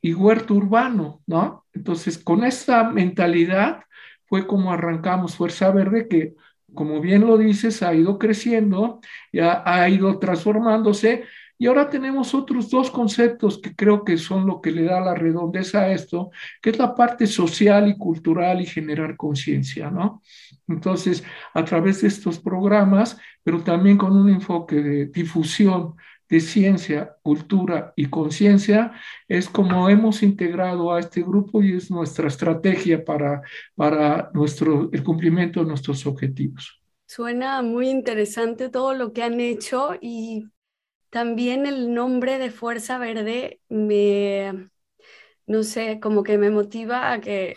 y 0.00 0.14
huerto 0.14 0.54
urbano, 0.54 1.22
¿no? 1.26 1.64
Entonces, 1.72 2.18
con 2.18 2.44
esta 2.44 2.90
mentalidad 2.90 3.84
fue 4.26 4.46
como 4.46 4.72
arrancamos 4.72 5.36
Fuerza 5.36 5.70
Verde, 5.70 6.08
que 6.08 6.34
como 6.74 7.00
bien 7.00 7.26
lo 7.26 7.38
dices, 7.38 7.82
ha 7.82 7.94
ido 7.94 8.18
creciendo, 8.18 9.00
ya 9.32 9.62
ha 9.64 9.88
ido 9.88 10.18
transformándose, 10.18 11.24
y 11.58 11.66
ahora 11.66 11.88
tenemos 11.88 12.34
otros 12.34 12.70
dos 12.70 12.90
conceptos 12.90 13.58
que 13.58 13.74
creo 13.74 14.04
que 14.04 14.16
son 14.16 14.46
lo 14.46 14.60
que 14.60 14.70
le 14.70 14.84
da 14.84 15.00
la 15.00 15.14
redondez 15.14 15.74
a 15.74 15.92
esto, 15.92 16.30
que 16.60 16.70
es 16.70 16.78
la 16.78 16.94
parte 16.94 17.26
social 17.26 17.88
y 17.88 17.96
cultural 17.96 18.60
y 18.60 18.66
generar 18.66 19.16
conciencia, 19.16 19.90
¿no? 19.90 20.22
Entonces, 20.66 21.22
a 21.52 21.64
través 21.64 22.02
de 22.02 22.08
estos 22.08 22.38
programas, 22.38 23.16
pero 23.42 23.62
también 23.62 23.96
con 23.96 24.16
un 24.16 24.30
enfoque 24.30 24.76
de 24.76 25.06
difusión 25.06 25.94
de 26.28 26.40
ciencia, 26.40 27.16
cultura 27.22 27.92
y 27.96 28.06
conciencia, 28.06 28.92
es 29.28 29.48
como 29.48 29.88
hemos 29.88 30.22
integrado 30.22 30.92
a 30.92 31.00
este 31.00 31.22
grupo 31.22 31.62
y 31.62 31.76
es 31.76 31.90
nuestra 31.90 32.28
estrategia 32.28 33.04
para, 33.04 33.42
para 33.74 34.30
nuestro, 34.34 34.90
el 34.92 35.04
cumplimiento 35.04 35.60
de 35.60 35.66
nuestros 35.66 36.06
objetivos. 36.06 36.80
Suena 37.06 37.62
muy 37.62 37.90
interesante 37.90 38.70
todo 38.70 38.94
lo 38.94 39.12
que 39.12 39.22
han 39.22 39.38
hecho 39.38 39.90
y 40.00 40.48
también 41.14 41.64
el 41.66 41.94
nombre 41.94 42.38
de 42.38 42.50
Fuerza 42.50 42.98
Verde 42.98 43.60
me, 43.68 44.68
no 45.46 45.62
sé, 45.62 46.00
como 46.00 46.24
que 46.24 46.38
me 46.38 46.50
motiva 46.50 47.12
a 47.12 47.20
que 47.20 47.56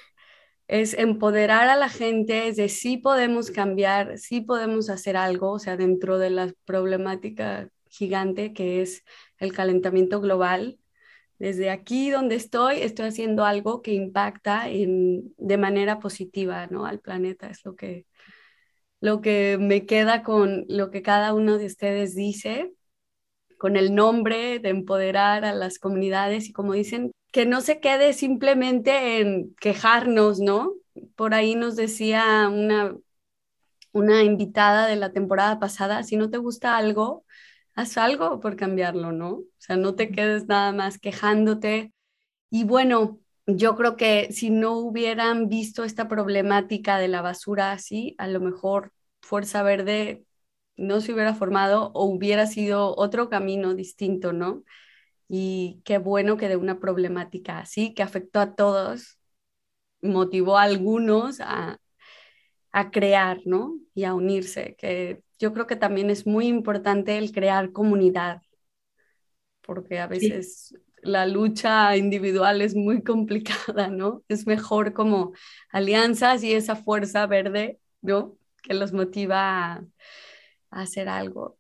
es 0.67 0.93
empoderar 0.93 1.67
a 1.69 1.75
la 1.75 1.89
gente, 1.89 2.49
es 2.49 2.57
de 2.57 2.69
sí 2.69 2.97
podemos 2.97 3.51
cambiar, 3.51 4.19
sí 4.19 4.41
podemos 4.41 4.91
hacer 4.91 5.17
algo, 5.17 5.53
o 5.53 5.59
sea, 5.59 5.75
dentro 5.77 6.19
de 6.19 6.29
la 6.31 6.53
problemática 6.65 7.69
gigante 7.89 8.53
que 8.53 8.83
es 8.83 9.03
el 9.39 9.53
calentamiento 9.53 10.21
global. 10.21 10.79
Desde 11.39 11.71
aquí 11.71 12.11
donde 12.11 12.35
estoy, 12.35 12.81
estoy 12.81 13.07
haciendo 13.07 13.45
algo 13.45 13.81
que 13.81 13.93
impacta 13.93 14.69
en, 14.69 15.33
de 15.37 15.57
manera 15.57 15.99
positiva 15.99 16.67
¿no? 16.67 16.85
al 16.85 16.99
planeta. 16.99 17.49
Es 17.49 17.65
lo 17.65 17.75
que, 17.75 18.05
lo 19.01 19.21
que 19.21 19.57
me 19.59 19.87
queda 19.87 20.23
con 20.23 20.65
lo 20.69 20.91
que 20.91 21.01
cada 21.01 21.33
uno 21.33 21.57
de 21.57 21.65
ustedes 21.67 22.15
dice 22.15 22.73
con 23.57 23.77
el 23.77 23.95
nombre 23.95 24.59
de 24.59 24.69
empoderar 24.69 25.45
a 25.45 25.53
las 25.53 25.79
comunidades 25.79 26.49
y 26.49 26.53
como 26.53 26.73
dicen, 26.73 27.11
que 27.31 27.45
no 27.45 27.61
se 27.61 27.79
quede 27.79 28.13
simplemente 28.13 29.19
en 29.19 29.55
quejarnos, 29.59 30.39
¿no? 30.39 30.73
Por 31.15 31.33
ahí 31.33 31.55
nos 31.55 31.75
decía 31.75 32.49
una, 32.51 32.95
una 33.91 34.23
invitada 34.23 34.87
de 34.87 34.95
la 34.95 35.11
temporada 35.11 35.59
pasada, 35.59 36.03
si 36.03 36.17
no 36.17 36.29
te 36.29 36.37
gusta 36.37 36.77
algo, 36.77 37.25
haz 37.75 37.97
algo 37.97 38.39
por 38.39 38.55
cambiarlo, 38.55 39.11
¿no? 39.11 39.29
O 39.31 39.45
sea, 39.57 39.77
no 39.77 39.95
te 39.95 40.11
quedes 40.11 40.47
nada 40.47 40.71
más 40.73 40.99
quejándote. 40.99 41.93
Y 42.49 42.63
bueno, 42.65 43.19
yo 43.47 43.75
creo 43.75 43.95
que 43.97 44.31
si 44.31 44.49
no 44.49 44.77
hubieran 44.77 45.49
visto 45.49 45.83
esta 45.83 46.07
problemática 46.07 46.97
de 46.99 47.07
la 47.07 47.21
basura 47.21 47.71
así, 47.71 48.15
a 48.17 48.27
lo 48.27 48.39
mejor 48.41 48.93
Fuerza 49.21 49.63
Verde 49.63 50.25
no 50.77 51.01
se 51.01 51.13
hubiera 51.13 51.33
formado 51.33 51.91
o 51.93 52.05
hubiera 52.05 52.47
sido 52.47 52.95
otro 52.95 53.29
camino 53.29 53.73
distinto, 53.73 54.33
¿no? 54.33 54.63
Y 55.27 55.81
qué 55.85 55.97
bueno 55.97 56.37
que 56.37 56.47
de 56.47 56.55
una 56.55 56.79
problemática 56.79 57.59
así, 57.59 57.93
que 57.93 58.03
afectó 58.03 58.39
a 58.39 58.55
todos, 58.55 59.19
motivó 60.01 60.57
a 60.57 60.63
algunos 60.63 61.39
a, 61.41 61.79
crear, 62.91 63.39
¿no? 63.45 63.79
Y 63.95 64.03
a 64.03 64.13
unirse, 64.13 64.75
que 64.77 65.23
yo 65.39 65.51
creo 65.51 65.65
que 65.65 65.75
también 65.75 66.11
es 66.11 66.27
muy 66.27 66.47
importante 66.47 67.17
el 67.17 67.31
crear 67.31 67.71
comunidad, 67.71 68.43
porque 69.61 69.99
a 69.99 70.05
veces 70.05 70.75
la 71.01 71.25
lucha 71.25 71.97
individual 71.97 72.61
es 72.61 72.75
muy 72.75 73.01
complicada, 73.03 73.87
¿no? 73.87 74.23
Es 74.27 74.45
mejor 74.45 74.93
como 74.93 75.33
alianzas 75.71 76.43
y 76.43 76.53
esa 76.53 76.75
fuerza 76.75 77.25
verde, 77.25 77.79
¿no? 78.01 78.37
que 78.67 78.73
los 78.73 78.93
motiva 78.93 79.73
a, 79.73 79.85
hacer 80.69 81.09
algo. 81.09 81.57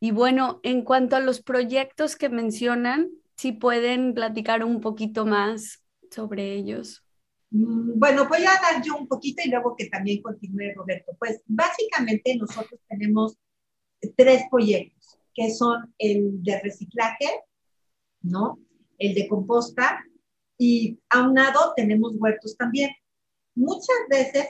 Y 0.00 0.10
bueno, 0.10 0.60
en 0.62 0.82
cuanto 0.82 1.16
a 1.16 1.20
los 1.20 1.42
proyectos 1.42 2.16
que 2.16 2.28
mencionan, 2.28 3.10
si 3.36 3.52
pueden 3.52 4.14
platicar 4.14 4.64
un 4.64 4.80
poquito 4.80 5.26
más 5.26 5.82
sobre 6.10 6.54
ellos. 6.54 7.04
Mm, 7.50 7.98
bueno, 7.98 8.28
voy 8.28 8.40
a 8.40 8.60
dar 8.60 8.82
yo 8.84 8.96
un 8.96 9.06
poquito 9.06 9.42
y 9.44 9.50
luego 9.50 9.74
que 9.76 9.88
también 9.88 10.22
continúe 10.22 10.74
Roberto. 10.74 11.12
Pues 11.18 11.42
básicamente 11.46 12.36
nosotros 12.36 12.80
tenemos 12.88 13.36
tres 14.16 14.42
proyectos, 14.50 15.18
que 15.34 15.50
son 15.50 15.94
el 15.98 16.42
de 16.42 16.60
reciclaje, 16.60 17.28
¿no? 18.22 18.58
El 18.98 19.14
de 19.14 19.28
composta 19.28 20.04
y 20.58 20.98
aunado 21.10 21.72
tenemos 21.76 22.12
huertos 22.16 22.56
también. 22.56 22.90
Muchas 23.54 23.96
veces 24.10 24.48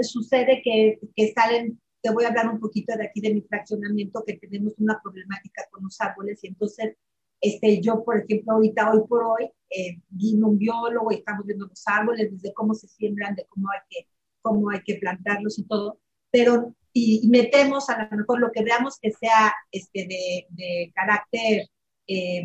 sucede 0.00 0.62
que, 0.62 0.98
que 1.16 1.32
salen, 1.32 1.80
te 2.04 2.12
voy 2.12 2.24
a 2.24 2.28
hablar 2.28 2.50
un 2.50 2.60
poquito 2.60 2.94
de 2.94 3.06
aquí 3.06 3.22
de 3.22 3.32
mi 3.32 3.40
fraccionamiento, 3.40 4.22
que 4.26 4.36
tenemos 4.36 4.74
una 4.76 5.00
problemática 5.02 5.66
con 5.70 5.84
los 5.84 5.98
árboles 6.02 6.38
y 6.44 6.48
entonces 6.48 6.96
este, 7.40 7.80
yo, 7.80 8.04
por 8.04 8.18
ejemplo, 8.18 8.52
ahorita, 8.52 8.92
hoy 8.92 9.00
por 9.08 9.24
hoy, 9.24 9.50
eh, 9.70 9.98
vino 10.10 10.48
un 10.48 10.58
biólogo 10.58 11.10
y 11.12 11.16
estamos 11.16 11.46
viendo 11.46 11.66
los 11.66 11.82
árboles, 11.86 12.30
desde 12.30 12.52
cómo 12.52 12.74
se 12.74 12.88
siembran, 12.88 13.34
de 13.34 13.46
cómo 13.46 13.68
hay 13.70 13.80
que, 13.88 14.08
cómo 14.42 14.68
hay 14.68 14.82
que 14.82 14.96
plantarlos 14.96 15.58
y 15.58 15.64
todo, 15.64 15.98
pero 16.30 16.74
y, 16.92 17.26
metemos 17.28 17.88
a 17.88 18.06
lo 18.10 18.16
mejor 18.18 18.38
lo 18.38 18.52
que 18.52 18.62
veamos 18.62 18.98
que 19.00 19.10
sea 19.10 19.54
este, 19.72 20.06
de, 20.06 20.46
de 20.50 20.92
carácter 20.94 21.68
eh, 22.06 22.44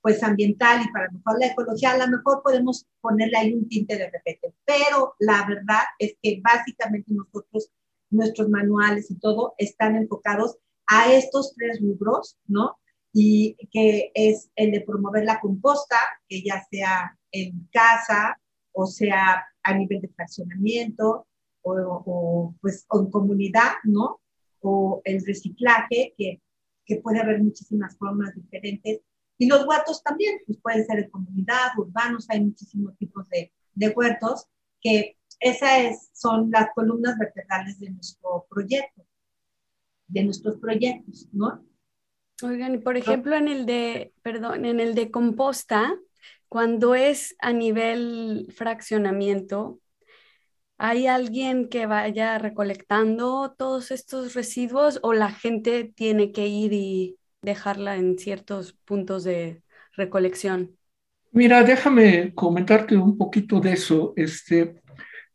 pues 0.00 0.22
ambiental 0.22 0.82
y 0.82 0.90
para 0.90 1.10
mejor 1.10 1.38
la 1.38 1.48
ecología, 1.48 1.90
a 1.90 1.98
lo 1.98 2.08
mejor 2.08 2.42
podemos 2.42 2.86
ponerle 3.02 3.36
ahí 3.36 3.52
un 3.52 3.68
tinte 3.68 3.98
de 3.98 4.10
repente, 4.10 4.54
pero 4.64 5.14
la 5.18 5.46
verdad 5.46 5.82
es 5.98 6.14
que 6.22 6.40
básicamente 6.42 7.12
nosotros, 7.12 7.70
nuestros 8.10 8.48
manuales 8.48 9.10
y 9.10 9.18
todo 9.18 9.54
están 9.58 9.96
enfocados 9.96 10.56
a 10.86 11.12
estos 11.12 11.54
tres 11.54 11.80
rubros, 11.80 12.38
¿no? 12.46 12.76
y 13.18 13.56
que 13.72 14.10
es 14.12 14.50
el 14.56 14.72
de 14.72 14.82
promover 14.82 15.24
la 15.24 15.40
composta, 15.40 15.96
que 16.28 16.42
ya 16.42 16.62
sea 16.70 17.18
en 17.32 17.66
casa 17.72 18.38
o 18.72 18.86
sea 18.86 19.42
a 19.62 19.74
nivel 19.74 20.02
de 20.02 20.08
fraccionamiento 20.08 21.26
o, 21.62 22.54
pues 22.60 22.86
en 22.92 23.10
comunidad, 23.10 23.72
¿no? 23.84 24.20
O 24.60 25.00
el 25.04 25.24
reciclaje, 25.24 26.14
que, 26.18 26.42
que, 26.84 26.96
puede 27.00 27.18
haber 27.18 27.42
muchísimas 27.42 27.96
formas 27.96 28.34
diferentes. 28.34 29.00
Y 29.38 29.46
los 29.46 29.66
huertos 29.66 30.02
también, 30.02 30.38
pues 30.46 30.58
pueden 30.60 30.84
ser 30.84 30.98
en 30.98 31.10
comunidad, 31.10 31.70
urbanos, 31.78 32.26
hay 32.28 32.44
muchísimos 32.44 32.98
tipos 32.98 33.26
de, 33.30 33.50
de 33.74 33.88
huertos, 33.88 34.46
que 34.82 35.15
esas 35.40 36.10
son 36.12 36.50
las 36.50 36.68
columnas 36.74 37.18
vertebrales 37.18 37.78
de 37.78 37.90
nuestro 37.90 38.46
proyecto, 38.48 39.04
de 40.08 40.24
nuestros 40.24 40.58
proyectos, 40.58 41.28
¿no? 41.32 41.64
Oigan, 42.42 42.74
y 42.74 42.78
por 42.78 42.96
ejemplo, 42.96 43.34
en 43.36 43.48
el 43.48 43.64
de, 43.66 44.12
perdón, 44.22 44.64
en 44.66 44.80
el 44.80 44.94
de 44.94 45.10
composta, 45.10 45.96
cuando 46.48 46.94
es 46.94 47.34
a 47.38 47.52
nivel 47.52 48.52
fraccionamiento, 48.54 49.80
¿hay 50.78 51.06
alguien 51.06 51.68
que 51.68 51.86
vaya 51.86 52.38
recolectando 52.38 53.54
todos 53.56 53.90
estos 53.90 54.34
residuos 54.34 55.00
o 55.02 55.12
la 55.12 55.30
gente 55.30 55.84
tiene 55.84 56.32
que 56.32 56.46
ir 56.46 56.72
y 56.72 57.16
dejarla 57.40 57.96
en 57.96 58.18
ciertos 58.18 58.74
puntos 58.84 59.24
de 59.24 59.62
recolección? 59.96 60.76
Mira, 61.32 61.62
déjame 61.62 62.34
comentarte 62.34 62.96
un 62.96 63.16
poquito 63.16 63.60
de 63.60 63.72
eso. 63.72 64.12
Este, 64.16 64.82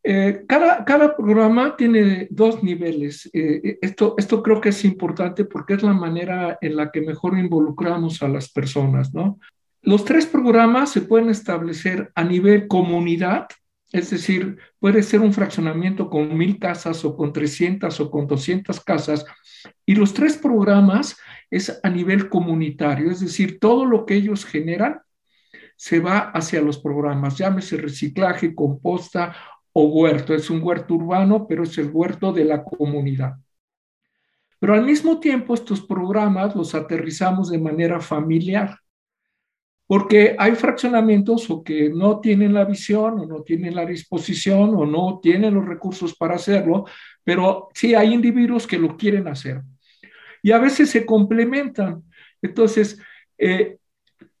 eh, 0.04 0.44
cada, 0.48 0.84
cada, 0.84 1.16
programa 1.16 1.76
tiene 1.76 2.26
dos 2.30 2.62
niveles. 2.62 3.30
Eh, 3.32 3.78
esto, 3.80 4.14
esto 4.18 4.42
creo 4.42 4.60
que 4.60 4.70
es 4.70 4.84
importante 4.84 5.44
porque 5.44 5.74
es 5.74 5.82
la 5.82 5.92
manera 5.92 6.58
en 6.60 6.76
la 6.76 6.90
que 6.90 7.00
mejor 7.02 7.38
involucramos 7.38 8.22
a 8.22 8.28
las 8.28 8.50
personas, 8.50 9.14
¿no? 9.14 9.38
Los 9.80 10.04
tres 10.04 10.26
programas 10.26 10.90
se 10.90 11.02
pueden 11.02 11.28
establecer 11.28 12.10
a 12.14 12.24
nivel 12.24 12.68
comunidad, 12.68 13.48
es 13.92 14.10
decir, 14.10 14.58
puede 14.78 15.02
ser 15.02 15.20
un 15.20 15.32
fraccionamiento 15.32 16.08
con 16.08 16.36
mil 16.36 16.58
casas 16.58 17.04
o 17.04 17.16
con 17.16 17.32
300 17.32 17.98
o 18.00 18.10
con 18.10 18.26
200 18.26 18.80
casas. 18.80 19.24
Y 19.84 19.94
los 19.94 20.14
tres 20.14 20.36
programas 20.36 21.16
es 21.50 21.80
a 21.82 21.90
nivel 21.90 22.28
comunitario, 22.28 23.10
es 23.10 23.20
decir, 23.20 23.58
todo 23.60 23.84
lo 23.84 24.06
que 24.06 24.14
ellos 24.14 24.44
generan 24.44 25.00
se 25.76 25.98
va 25.98 26.30
hacia 26.30 26.62
los 26.62 26.78
programas, 26.78 27.36
llámese 27.36 27.76
reciclaje, 27.76 28.54
composta 28.54 29.34
o 29.72 29.84
huerto. 29.84 30.34
Es 30.34 30.50
un 30.50 30.62
huerto 30.62 30.94
urbano, 30.94 31.46
pero 31.46 31.64
es 31.64 31.76
el 31.78 31.90
huerto 31.90 32.32
de 32.32 32.44
la 32.44 32.62
comunidad. 32.64 33.36
Pero 34.58 34.74
al 34.74 34.84
mismo 34.84 35.18
tiempo 35.18 35.54
estos 35.54 35.80
programas 35.80 36.54
los 36.54 36.74
aterrizamos 36.74 37.50
de 37.50 37.58
manera 37.58 38.00
familiar, 38.00 38.78
porque 39.86 40.36
hay 40.38 40.54
fraccionamientos 40.54 41.50
o 41.50 41.62
que 41.64 41.90
no 41.90 42.20
tienen 42.20 42.54
la 42.54 42.64
visión 42.64 43.18
o 43.18 43.26
no 43.26 43.42
tienen 43.42 43.74
la 43.74 43.84
disposición 43.84 44.74
o 44.76 44.86
no 44.86 45.18
tienen 45.20 45.54
los 45.54 45.66
recursos 45.66 46.14
para 46.14 46.36
hacerlo, 46.36 46.84
pero 47.24 47.68
sí 47.74 47.94
hay 47.94 48.14
individuos 48.14 48.66
que 48.66 48.78
lo 48.78 48.96
quieren 48.96 49.26
hacer. 49.28 49.62
Y 50.42 50.52
a 50.52 50.58
veces 50.58 50.90
se 50.90 51.04
complementan. 51.04 52.04
Entonces, 52.40 52.98
eh, 53.38 53.78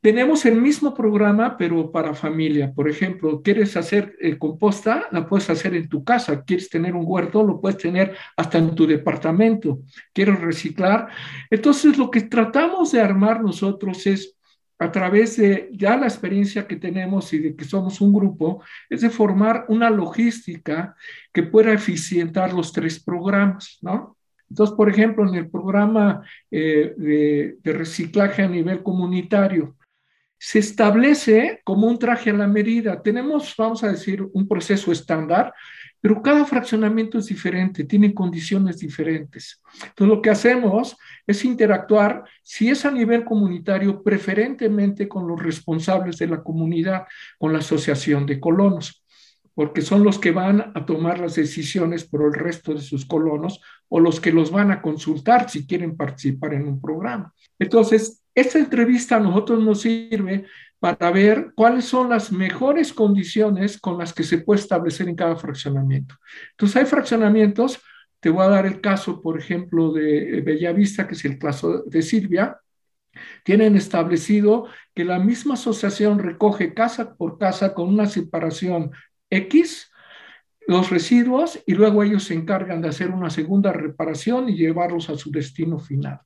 tenemos 0.02 0.44
el 0.46 0.60
mismo 0.60 0.94
programa, 0.94 1.56
pero 1.56 1.92
para 1.92 2.12
familia. 2.12 2.72
Por 2.74 2.90
ejemplo, 2.90 3.40
quieres 3.40 3.76
hacer 3.76 4.16
eh, 4.20 4.36
composta, 4.36 5.06
la 5.12 5.28
puedes 5.28 5.48
hacer 5.48 5.74
en 5.76 5.88
tu 5.88 6.02
casa. 6.02 6.42
Quieres 6.42 6.68
tener 6.68 6.96
un 6.96 7.04
huerto, 7.06 7.44
lo 7.44 7.60
puedes 7.60 7.78
tener 7.78 8.16
hasta 8.36 8.58
en 8.58 8.74
tu 8.74 8.84
departamento. 8.84 9.78
Quieres 10.12 10.40
reciclar. 10.40 11.06
Entonces, 11.48 11.96
lo 11.96 12.10
que 12.10 12.22
tratamos 12.22 12.90
de 12.90 13.00
armar 13.00 13.42
nosotros 13.42 14.04
es 14.08 14.36
a 14.80 14.90
través 14.90 15.36
de 15.36 15.70
ya 15.72 15.96
la 15.96 16.06
experiencia 16.06 16.66
que 16.66 16.74
tenemos 16.74 17.32
y 17.32 17.38
de 17.38 17.54
que 17.54 17.64
somos 17.64 18.00
un 18.00 18.12
grupo, 18.12 18.60
es 18.90 19.02
de 19.02 19.10
formar 19.10 19.66
una 19.68 19.88
logística 19.88 20.96
que 21.32 21.44
pueda 21.44 21.72
eficientar 21.72 22.52
los 22.52 22.72
tres 22.72 23.00
programas, 23.00 23.78
¿no? 23.80 24.16
Entonces, 24.50 24.74
por 24.74 24.90
ejemplo, 24.90 25.26
en 25.28 25.36
el 25.36 25.48
programa 25.48 26.22
eh, 26.50 26.92
de 27.62 27.72
reciclaje 27.72 28.42
a 28.42 28.48
nivel 28.48 28.82
comunitario, 28.82 29.76
se 30.44 30.58
establece 30.58 31.60
como 31.62 31.86
un 31.86 32.00
traje 32.00 32.30
a 32.30 32.32
la 32.32 32.48
medida. 32.48 33.00
Tenemos, 33.00 33.54
vamos 33.56 33.84
a 33.84 33.92
decir, 33.92 34.26
un 34.32 34.48
proceso 34.48 34.90
estándar, 34.90 35.54
pero 36.00 36.20
cada 36.20 36.44
fraccionamiento 36.44 37.18
es 37.18 37.26
diferente, 37.26 37.84
tiene 37.84 38.12
condiciones 38.12 38.78
diferentes. 38.78 39.62
Entonces, 39.74 40.08
lo 40.08 40.20
que 40.20 40.30
hacemos 40.30 40.96
es 41.28 41.44
interactuar, 41.44 42.24
si 42.42 42.70
es 42.70 42.84
a 42.84 42.90
nivel 42.90 43.24
comunitario, 43.24 44.02
preferentemente 44.02 45.06
con 45.06 45.28
los 45.28 45.40
responsables 45.40 46.18
de 46.18 46.26
la 46.26 46.42
comunidad, 46.42 47.04
con 47.38 47.52
la 47.52 47.60
asociación 47.60 48.26
de 48.26 48.40
colonos, 48.40 49.04
porque 49.54 49.80
son 49.80 50.02
los 50.02 50.18
que 50.18 50.32
van 50.32 50.72
a 50.74 50.84
tomar 50.84 51.20
las 51.20 51.36
decisiones 51.36 52.02
por 52.02 52.22
el 52.22 52.32
resto 52.32 52.74
de 52.74 52.80
sus 52.80 53.06
colonos 53.06 53.60
o 53.88 54.00
los 54.00 54.18
que 54.18 54.32
los 54.32 54.50
van 54.50 54.72
a 54.72 54.82
consultar 54.82 55.48
si 55.48 55.68
quieren 55.68 55.96
participar 55.96 56.54
en 56.54 56.66
un 56.66 56.80
programa. 56.80 57.32
Entonces, 57.60 58.21
esta 58.34 58.58
entrevista 58.58 59.16
a 59.16 59.20
nosotros 59.20 59.62
nos 59.62 59.82
sirve 59.82 60.46
para 60.78 61.10
ver 61.10 61.52
cuáles 61.54 61.84
son 61.84 62.10
las 62.10 62.32
mejores 62.32 62.92
condiciones 62.92 63.78
con 63.78 63.98
las 63.98 64.12
que 64.12 64.24
se 64.24 64.38
puede 64.38 64.60
establecer 64.60 65.08
en 65.08 65.16
cada 65.16 65.36
fraccionamiento. 65.36 66.16
Entonces, 66.52 66.76
hay 66.76 66.86
fraccionamientos, 66.86 67.80
te 68.20 68.30
voy 68.30 68.44
a 68.44 68.48
dar 68.48 68.66
el 68.66 68.80
caso, 68.80 69.20
por 69.20 69.38
ejemplo, 69.38 69.92
de 69.92 70.40
Bellavista, 70.40 71.06
que 71.06 71.14
es 71.14 71.24
el 71.24 71.38
caso 71.38 71.84
de 71.86 72.02
Silvia, 72.02 72.58
tienen 73.44 73.76
establecido 73.76 74.66
que 74.94 75.04
la 75.04 75.18
misma 75.18 75.54
asociación 75.54 76.18
recoge 76.18 76.74
casa 76.74 77.14
por 77.14 77.38
casa 77.38 77.74
con 77.74 77.88
una 77.88 78.06
separación 78.06 78.90
X 79.30 79.90
los 80.66 80.90
residuos 80.90 81.62
y 81.66 81.74
luego 81.74 82.02
ellos 82.02 82.24
se 82.24 82.34
encargan 82.34 82.80
de 82.80 82.88
hacer 82.88 83.10
una 83.10 83.30
segunda 83.30 83.72
reparación 83.72 84.48
y 84.48 84.56
llevarlos 84.56 85.10
a 85.10 85.18
su 85.18 85.30
destino 85.30 85.78
final 85.78 86.20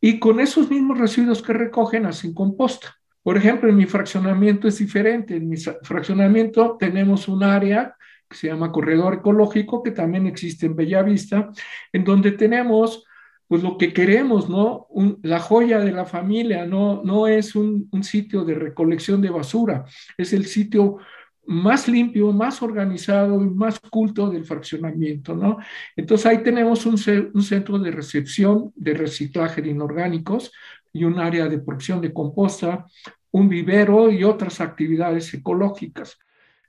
y 0.00 0.18
con 0.18 0.40
esos 0.40 0.70
mismos 0.70 0.98
residuos 0.98 1.42
que 1.42 1.52
recogen 1.52 2.06
hacen 2.06 2.34
composta. 2.34 2.96
Por 3.22 3.36
ejemplo, 3.36 3.68
en 3.68 3.76
mi 3.76 3.86
fraccionamiento 3.86 4.68
es 4.68 4.78
diferente. 4.78 5.36
En 5.36 5.48
mi 5.48 5.56
fraccionamiento 5.56 6.76
tenemos 6.78 7.28
un 7.28 7.42
área 7.42 7.94
que 8.28 8.36
se 8.36 8.46
llama 8.48 8.72
corredor 8.72 9.14
ecológico, 9.14 9.82
que 9.82 9.90
también 9.90 10.26
existe 10.26 10.66
en 10.66 10.76
Bellavista, 10.76 11.50
en 11.92 12.04
donde 12.04 12.32
tenemos 12.32 13.04
pues 13.48 13.62
lo 13.62 13.78
que 13.78 13.94
queremos, 13.94 14.50
¿no? 14.50 14.88
la 15.22 15.40
joya 15.40 15.78
de 15.78 15.90
la 15.90 16.04
familia, 16.04 16.66
no, 16.66 17.02
no 17.02 17.26
es 17.26 17.56
un, 17.56 17.88
un 17.92 18.04
sitio 18.04 18.44
de 18.44 18.54
recolección 18.54 19.22
de 19.22 19.30
basura, 19.30 19.86
es 20.18 20.34
el 20.34 20.44
sitio 20.44 20.98
más 21.48 21.88
limpio, 21.88 22.30
más 22.30 22.60
organizado 22.60 23.42
y 23.42 23.48
más 23.48 23.80
culto 23.80 24.28
del 24.28 24.44
fraccionamiento, 24.44 25.34
¿no? 25.34 25.56
Entonces 25.96 26.26
ahí 26.26 26.42
tenemos 26.42 26.84
un, 26.84 26.98
centro 26.98 27.78
de 27.78 27.90
recepción 27.90 28.70
de 28.76 28.92
reciclaje 28.92 29.62
de 29.62 29.70
inorgánicos 29.70 30.52
y 30.92 31.04
un 31.04 31.18
área 31.18 31.48
de 31.48 31.58
producción 31.58 32.02
de 32.02 32.12
composta, 32.12 32.84
un 33.30 33.48
vivero 33.48 34.10
y 34.10 34.24
otras 34.24 34.60
actividades 34.60 35.32
ecológicas. 35.32 36.18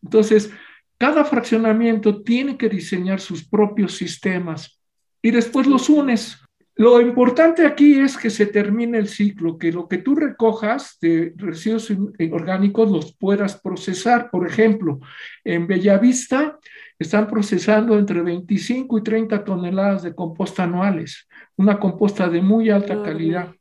Entonces, 0.01 0.49
cada 0.97 1.25
fraccionamiento 1.25 2.23
tiene 2.23 2.57
que 2.57 2.69
diseñar 2.69 3.19
sus 3.19 3.45
propios 3.45 3.97
sistemas 3.97 4.79
y 5.21 5.31
después 5.31 5.67
los 5.67 5.89
unes. 5.89 6.39
Lo 6.79 7.01
importante 7.01 7.65
aquí 7.65 7.99
es 7.99 8.15
que 8.15 8.29
se 8.29 8.45
termine 8.45 8.99
el 8.99 9.09
ciclo, 9.09 9.57
que 9.57 9.69
lo 9.69 9.89
que 9.89 9.97
tú 9.97 10.15
recojas 10.15 10.97
de 11.01 11.33
residuos 11.35 11.91
orgánicos 12.31 12.89
los 12.89 13.13
puedas 13.17 13.59
procesar. 13.59 14.31
Por 14.31 14.47
ejemplo, 14.47 15.01
en 15.43 15.67
Bellavista 15.67 16.57
están 16.97 17.27
procesando 17.27 17.99
entre 17.99 18.21
25 18.21 18.97
y 18.97 19.03
30 19.03 19.43
toneladas 19.43 20.03
de 20.03 20.15
composta 20.15 20.63
anuales, 20.63 21.27
una 21.57 21.77
composta 21.77 22.29
de 22.29 22.41
muy 22.41 22.69
alta 22.69 23.03
calidad. 23.03 23.53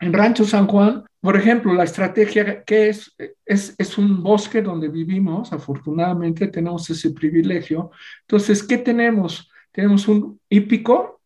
En 0.00 0.12
Rancho 0.12 0.44
San 0.44 0.66
Juan, 0.66 1.04
por 1.20 1.36
ejemplo, 1.36 1.72
la 1.72 1.84
estrategia 1.84 2.64
que 2.64 2.88
es, 2.88 3.14
es, 3.46 3.76
es 3.78 3.98
un 3.98 4.20
bosque 4.20 4.62
donde 4.62 4.88
vivimos, 4.88 5.52
afortunadamente 5.52 6.48
tenemos 6.48 6.90
ese 6.90 7.12
privilegio. 7.12 7.92
Entonces, 8.22 8.64
¿qué 8.64 8.78
tenemos? 8.78 9.48
Tenemos 9.70 10.08
un 10.08 10.40
hípico 10.48 11.21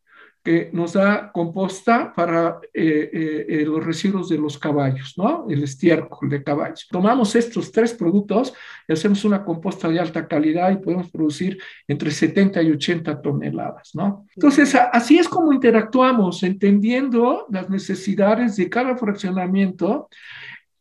que 0.46 0.70
nos 0.72 0.92
da 0.92 1.32
composta 1.32 2.12
para 2.14 2.60
eh, 2.72 3.10
eh, 3.12 3.46
eh, 3.48 3.64
los 3.66 3.84
residuos 3.84 4.28
de 4.28 4.38
los 4.38 4.56
caballos, 4.56 5.14
¿no? 5.16 5.44
El 5.50 5.64
estiércol 5.64 6.28
de 6.28 6.44
caballos. 6.44 6.86
Tomamos 6.88 7.34
estos 7.34 7.72
tres 7.72 7.92
productos 7.92 8.54
y 8.86 8.92
hacemos 8.92 9.24
una 9.24 9.44
composta 9.44 9.88
de 9.88 9.98
alta 9.98 10.28
calidad 10.28 10.70
y 10.70 10.76
podemos 10.76 11.10
producir 11.10 11.58
entre 11.88 12.12
70 12.12 12.62
y 12.62 12.70
80 12.70 13.20
toneladas, 13.20 13.90
¿no? 13.94 14.24
Entonces, 14.36 14.72
así 14.92 15.18
es 15.18 15.28
como 15.28 15.52
interactuamos, 15.52 16.44
entendiendo 16.44 17.46
las 17.50 17.68
necesidades 17.68 18.54
de 18.54 18.70
cada 18.70 18.96
fraccionamiento 18.96 20.08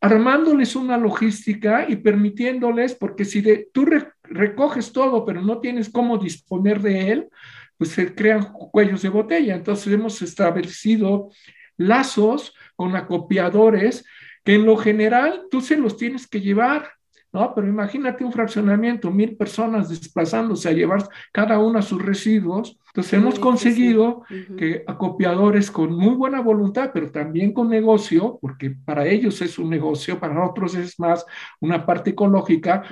armándoles 0.00 0.76
una 0.76 0.96
logística 0.96 1.86
y 1.88 1.96
permitiéndoles, 1.96 2.94
porque 2.94 3.24
si 3.24 3.40
de, 3.40 3.68
tú 3.72 3.84
recoges 4.22 4.92
todo, 4.92 5.24
pero 5.24 5.42
no 5.42 5.58
tienes 5.58 5.88
cómo 5.88 6.18
disponer 6.18 6.80
de 6.80 7.10
él, 7.10 7.28
pues 7.76 7.90
se 7.90 8.14
crean 8.14 8.52
cuellos 8.52 9.02
de 9.02 9.08
botella. 9.08 9.54
Entonces 9.54 9.92
hemos 9.92 10.22
establecido 10.22 11.30
lazos 11.76 12.54
con 12.74 12.96
acopiadores 12.96 14.04
que 14.44 14.54
en 14.54 14.64
lo 14.64 14.76
general 14.76 15.42
tú 15.50 15.60
se 15.60 15.76
los 15.76 15.96
tienes 15.96 16.26
que 16.28 16.40
llevar, 16.40 16.90
¿no? 17.32 17.52
Pero 17.54 17.66
imagínate 17.66 18.24
un 18.24 18.32
fraccionamiento, 18.32 19.10
mil 19.10 19.36
personas 19.36 19.88
desplazándose 19.88 20.68
a 20.68 20.72
llevar 20.72 21.08
cada 21.32 21.58
una 21.58 21.82
sus 21.82 22.00
residuos. 22.00 22.78
Entonces 22.88 23.12
hemos 23.12 23.38
conseguido 23.38 24.22
que 24.56 24.84
acopiadores 24.86 25.70
con 25.70 25.92
muy 25.92 26.14
buena 26.14 26.40
voluntad, 26.40 26.92
pero 26.94 27.10
también 27.10 27.52
con 27.52 27.68
negocio, 27.68 28.38
porque 28.40 28.70
para 28.70 29.06
ellos 29.06 29.42
es 29.42 29.58
un 29.58 29.68
negocio, 29.68 30.18
para 30.18 30.32
nosotros 30.32 30.76
es 30.76 30.98
más 30.98 31.26
una 31.60 31.84
parte 31.84 32.10
ecológica, 32.10 32.84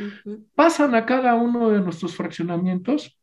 pasan 0.55 0.95
a 0.95 1.07
cada 1.07 1.37
uno 1.37 1.71
de 1.71 1.81
nuestros 1.81 2.15
fraccionamientos 2.15 3.17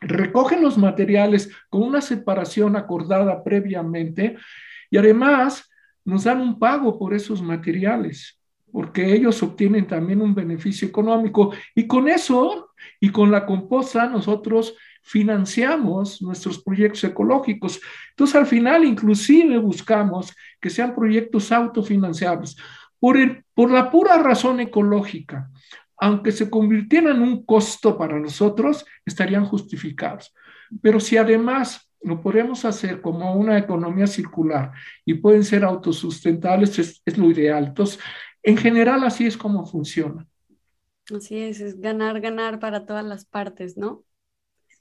recogen 0.00 0.62
los 0.62 0.78
materiales 0.78 1.50
con 1.68 1.82
una 1.82 2.00
separación 2.00 2.76
acordada 2.76 3.42
previamente 3.42 4.36
y 4.90 4.96
además 4.96 5.68
nos 6.04 6.24
dan 6.24 6.40
un 6.40 6.58
pago 6.58 6.98
por 6.98 7.14
esos 7.14 7.42
materiales, 7.42 8.40
porque 8.70 9.14
ellos 9.14 9.42
obtienen 9.42 9.86
también 9.86 10.22
un 10.22 10.34
beneficio 10.34 10.86
económico 10.86 11.52
y 11.74 11.86
con 11.86 12.08
eso 12.08 12.70
y 13.00 13.10
con 13.10 13.30
la 13.30 13.44
composta 13.46 14.06
nosotros 14.06 14.76
financiamos 15.02 16.20
nuestros 16.22 16.62
proyectos 16.62 17.04
ecológicos. 17.04 17.80
Entonces 18.10 18.36
al 18.36 18.46
final 18.46 18.84
inclusive 18.84 19.58
buscamos 19.58 20.34
que 20.60 20.70
sean 20.70 20.94
proyectos 20.94 21.50
autofinanciables 21.52 22.56
por, 22.98 23.16
por 23.54 23.70
la 23.70 23.90
pura 23.90 24.18
razón 24.18 24.60
ecológica 24.60 25.50
aunque 25.98 26.32
se 26.32 26.50
convirtieran 26.50 27.16
en 27.16 27.22
un 27.22 27.44
costo 27.44 27.96
para 27.96 28.18
nosotros, 28.18 28.84
estarían 29.04 29.46
justificados. 29.46 30.34
Pero 30.82 31.00
si 31.00 31.16
además 31.16 31.86
lo 32.02 32.20
podemos 32.20 32.64
hacer 32.64 33.00
como 33.00 33.34
una 33.34 33.58
economía 33.58 34.06
circular 34.06 34.72
y 35.04 35.14
pueden 35.14 35.44
ser 35.44 35.64
autosustentables, 35.64 36.78
es, 36.78 37.18
lo 37.18 37.30
ideal. 37.30 37.66
Entonces, 37.66 37.98
en 38.42 38.56
general, 38.56 39.02
así 39.04 39.26
es 39.26 39.36
como 39.36 39.66
funciona. 39.66 40.26
Así 41.14 41.38
es, 41.38 41.60
es 41.60 41.80
ganar, 41.80 42.20
ganar 42.20 42.58
para 42.58 42.84
todas 42.84 43.04
las 43.04 43.24
partes, 43.24 43.76
¿no? 43.76 44.04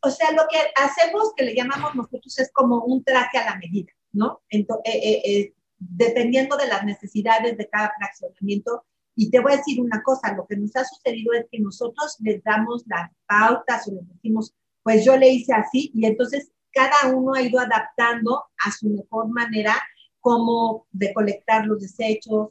O 0.02 0.10
sea, 0.10 0.32
lo 0.32 0.44
que 0.52 0.58
hacemos, 0.76 1.34
que 1.36 1.46
le 1.46 1.56
llamamos 1.56 1.96
nosotros, 1.96 2.38
es 2.38 2.52
como 2.52 2.84
un 2.84 3.04
traje 3.04 3.40
a 3.40 3.46
la 3.46 3.58
medida, 3.58 3.92
¿no? 4.12 4.44
Entonces, 4.50 4.94
eh, 4.94 5.00
eh, 5.04 5.22
eh, 5.26 5.54
dependiendo 5.80 6.58
de 6.58 6.68
las 6.68 6.84
necesidades 6.84 7.58
de 7.58 7.68
cada 7.68 7.92
fraccionamiento, 7.98 8.86
y 9.16 9.30
te 9.30 9.40
voy 9.40 9.54
a 9.54 9.58
decir 9.58 9.82
una 9.82 10.04
cosa, 10.04 10.34
lo 10.34 10.46
que 10.46 10.58
nos 10.58 10.76
ha 10.76 10.84
sucedido 10.84 11.34
es 11.34 11.46
que 11.50 11.60
nosotros 11.60 12.18
les 12.20 12.44
damos 12.44 12.84
las 12.88 13.10
pautas 13.26 13.88
o 13.88 13.94
les 13.94 14.08
decimos, 14.10 14.54
pues 14.84 15.06
yo 15.06 15.16
le 15.16 15.30
hice 15.30 15.54
así 15.54 15.92
y 15.94 16.06
entonces 16.06 16.52
cada 16.72 17.16
uno 17.16 17.34
ha 17.34 17.42
ido 17.42 17.60
adaptando 17.60 18.44
a 18.66 18.72
su 18.72 18.90
mejor 18.90 19.30
manera 19.30 19.76
cómo 20.20 20.86
de 20.92 21.14
colectar 21.14 21.66
los 21.66 21.80
desechos. 21.80 22.50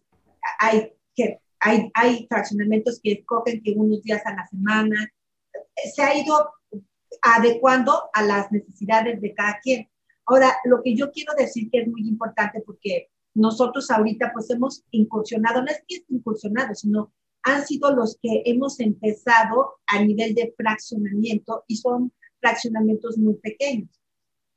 Hay, 0.58 0.92
que, 1.14 1.40
hay, 1.60 1.90
hay 1.92 2.26
fraccionamientos 2.28 2.98
que 3.02 3.12
escogen 3.12 3.62
que 3.62 3.72
unos 3.72 4.02
días 4.02 4.22
a 4.24 4.34
la 4.34 4.46
semana. 4.46 4.96
Se 5.94 6.02
ha 6.02 6.16
ido 6.16 6.50
adecuando 7.20 8.08
a 8.14 8.22
las 8.22 8.50
necesidades 8.50 9.20
de 9.20 9.34
cada 9.34 9.58
quien. 9.60 9.90
Ahora, 10.26 10.56
lo 10.64 10.82
que 10.82 10.96
yo 10.96 11.10
quiero 11.10 11.34
decir 11.36 11.68
que 11.70 11.80
es 11.82 11.88
muy 11.88 12.08
importante 12.08 12.62
porque 12.64 13.10
nosotros 13.34 13.90
ahorita 13.90 14.30
pues 14.32 14.50
hemos 14.50 14.84
incursionado, 14.90 15.60
no 15.60 15.66
es 15.66 15.82
que 15.86 16.04
incursionado, 16.08 16.74
sino 16.74 17.12
han 17.42 17.66
sido 17.66 17.94
los 17.94 18.18
que 18.22 18.42
hemos 18.46 18.80
empezado 18.80 19.74
a 19.86 20.02
nivel 20.02 20.34
de 20.34 20.54
fraccionamiento 20.56 21.64
y 21.68 21.76
son 21.76 22.12
fraccionamientos 22.40 23.18
muy 23.18 23.34
pequeños. 23.34 23.90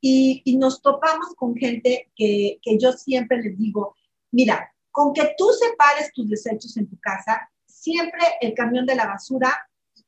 Y, 0.00 0.42
y 0.44 0.56
nos 0.56 0.80
topamos 0.80 1.34
con 1.36 1.56
gente 1.56 2.10
que, 2.14 2.58
que 2.62 2.78
yo 2.78 2.92
siempre 2.92 3.42
les 3.42 3.58
digo, 3.58 3.96
mira, 4.30 4.72
con 4.90 5.12
que 5.12 5.34
tú 5.36 5.48
separes 5.50 6.12
tus 6.14 6.30
desechos 6.30 6.76
en 6.76 6.88
tu 6.88 6.98
casa, 6.98 7.50
siempre 7.66 8.20
el 8.40 8.54
camión 8.54 8.86
de 8.86 8.94
la 8.94 9.06
basura, 9.06 9.52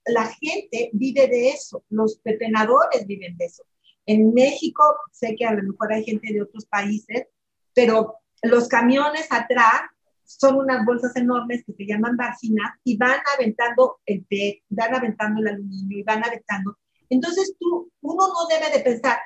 la 0.07 0.27
gente 0.27 0.91
vive 0.93 1.29
de 1.29 1.51
eso, 1.51 1.85
los 1.91 2.19
pepenadores 2.19 3.07
viven 3.07 3.37
de 3.37 3.47
eso. 3.47 3.65
En 4.07 4.33
México, 4.33 4.83
sé 5.13 5.35
que 5.37 5.45
a 5.45 5.53
lo 5.53 5.63
mejor 5.63 5.93
hay 5.93 6.05
gente 6.05 6.33
de 6.33 6.43
otros 6.43 6.67
países, 6.67 7.27
pero 7.75 8.20
los 8.43 8.69
camiones 8.69 9.27
atrás 9.31 9.83
son 10.25 10.57
unas 10.57 10.85
bolsas 10.87 11.15
enormes 11.17 11.65
que 11.65 11.73
se 11.73 11.87
llaman 11.87 12.17
vacinas 12.17 12.73
y 12.85 12.97
van 12.97 13.19
aventando 13.37 13.99
el 14.07 14.25
PET, 14.25 14.63
van 14.69 14.95
aventando 14.95 15.41
el 15.41 15.49
aluminio 15.49 15.99
y 15.99 16.03
van 16.03 16.25
aventando. 16.25 16.79
Entonces 17.09 17.55
tú, 17.59 17.91
uno 18.01 18.29
no 18.29 18.47
debe 18.47 18.71
de 18.77 18.85
pensar, 18.85 19.19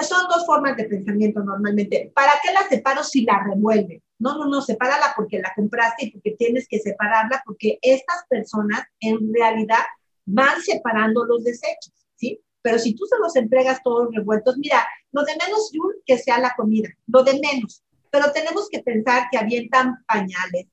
son 0.00 0.26
dos 0.28 0.44
formas 0.44 0.76
de 0.76 0.84
pensamiento 0.84 1.40
normalmente. 1.40 2.10
¿Para 2.14 2.32
qué 2.42 2.52
la 2.52 2.68
separo 2.68 3.04
si 3.04 3.22
la 3.22 3.44
revuelve? 3.44 4.02
No, 4.18 4.36
no, 4.36 4.46
no, 4.46 4.60
sepárala 4.60 5.12
porque 5.14 5.38
la 5.38 5.52
compraste 5.54 6.06
y 6.06 6.10
porque 6.10 6.32
tienes 6.32 6.66
que 6.68 6.80
separarla 6.80 7.42
porque 7.44 7.78
estas 7.80 8.24
personas 8.28 8.82
en 9.00 9.32
realidad 9.32 9.84
van 10.24 10.60
separando 10.62 11.24
los 11.24 11.44
desechos, 11.44 11.92
¿sí? 12.16 12.40
Pero 12.60 12.78
si 12.78 12.94
tú 12.94 13.04
se 13.06 13.18
los 13.18 13.34
entregas 13.36 13.82
todos 13.82 14.14
revueltos, 14.14 14.56
mira, 14.58 14.86
lo 15.12 15.22
de 15.22 15.32
menos 15.44 15.72
que 16.06 16.18
sea 16.18 16.38
la 16.38 16.54
comida, 16.56 16.88
lo 17.06 17.22
de 17.22 17.40
menos 17.40 17.82
pero 18.12 18.30
tenemos 18.30 18.68
que 18.68 18.80
pensar 18.80 19.28
que 19.30 19.38
avientan 19.38 20.04
pañales, 20.06 20.66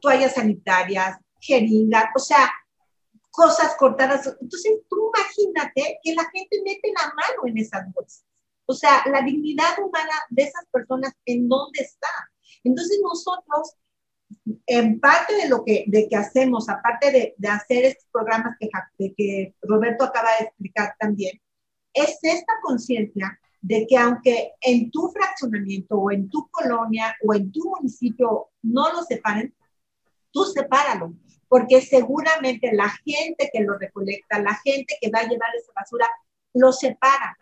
toallas 0.00 0.34
sanitarias, 0.34 1.18
jeringas, 1.38 2.06
o 2.16 2.18
sea, 2.18 2.50
cosas 3.30 3.76
cortadas. 3.76 4.26
Entonces, 4.40 4.80
tú 4.88 5.12
imagínate 5.14 5.98
que 6.02 6.14
la 6.14 6.24
gente 6.32 6.62
mete 6.64 6.90
la 6.96 7.08
mano 7.08 7.46
en 7.46 7.58
esas 7.58 7.92
bolsas. 7.92 8.24
O 8.64 8.72
sea, 8.72 9.02
la 9.06 9.20
dignidad 9.20 9.78
humana 9.78 10.14
de 10.30 10.44
esas 10.44 10.64
personas, 10.72 11.12
¿en 11.26 11.46
dónde 11.46 11.82
está? 11.82 12.08
Entonces, 12.64 12.98
nosotros, 13.02 13.74
en 14.66 14.98
parte 14.98 15.36
de 15.36 15.48
lo 15.48 15.64
que, 15.66 15.84
de 15.88 16.08
que 16.08 16.16
hacemos, 16.16 16.70
aparte 16.70 17.12
de, 17.12 17.34
de 17.36 17.48
hacer 17.48 17.84
estos 17.84 18.08
programas 18.10 18.56
que, 18.58 19.14
que 19.14 19.54
Roberto 19.60 20.04
acaba 20.04 20.30
de 20.38 20.46
explicar 20.46 20.94
también, 20.98 21.38
es 21.92 22.18
esta 22.22 22.54
conciencia 22.62 23.38
de 23.60 23.86
que 23.88 23.96
aunque 23.96 24.52
en 24.60 24.90
tu 24.90 25.08
fraccionamiento 25.08 25.96
o 25.96 26.10
en 26.10 26.28
tu 26.28 26.48
colonia 26.50 27.14
o 27.24 27.34
en 27.34 27.50
tu 27.50 27.68
municipio 27.68 28.50
no 28.62 28.92
lo 28.92 29.02
separen, 29.02 29.54
tú 30.30 30.44
sepáralo, 30.44 31.14
porque 31.48 31.80
seguramente 31.80 32.72
la 32.72 32.88
gente 33.04 33.50
que 33.52 33.60
lo 33.62 33.78
recolecta, 33.78 34.40
la 34.40 34.54
gente 34.64 34.96
que 35.00 35.10
va 35.10 35.20
a 35.20 35.28
llevar 35.28 35.48
esa 35.56 35.72
basura, 35.74 36.06
lo 36.54 36.72
separa 36.72 37.36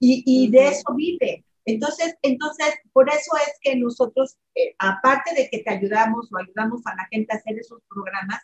y, 0.00 0.50
de 0.50 0.68
eso 0.68 0.94
vive. 0.94 1.44
Entonces, 1.64 2.16
entonces, 2.22 2.74
por 2.92 3.08
eso 3.08 3.32
es 3.46 3.58
que 3.60 3.76
nosotros, 3.76 4.38
eh, 4.54 4.74
aparte 4.78 5.34
de 5.34 5.48
que 5.50 5.58
te 5.58 5.70
ayudamos 5.70 6.32
o 6.32 6.38
ayudamos 6.38 6.86
a 6.86 6.94
la 6.94 7.06
gente 7.10 7.34
a 7.34 7.36
hacer 7.36 7.58
esos 7.58 7.82
programas, 7.88 8.40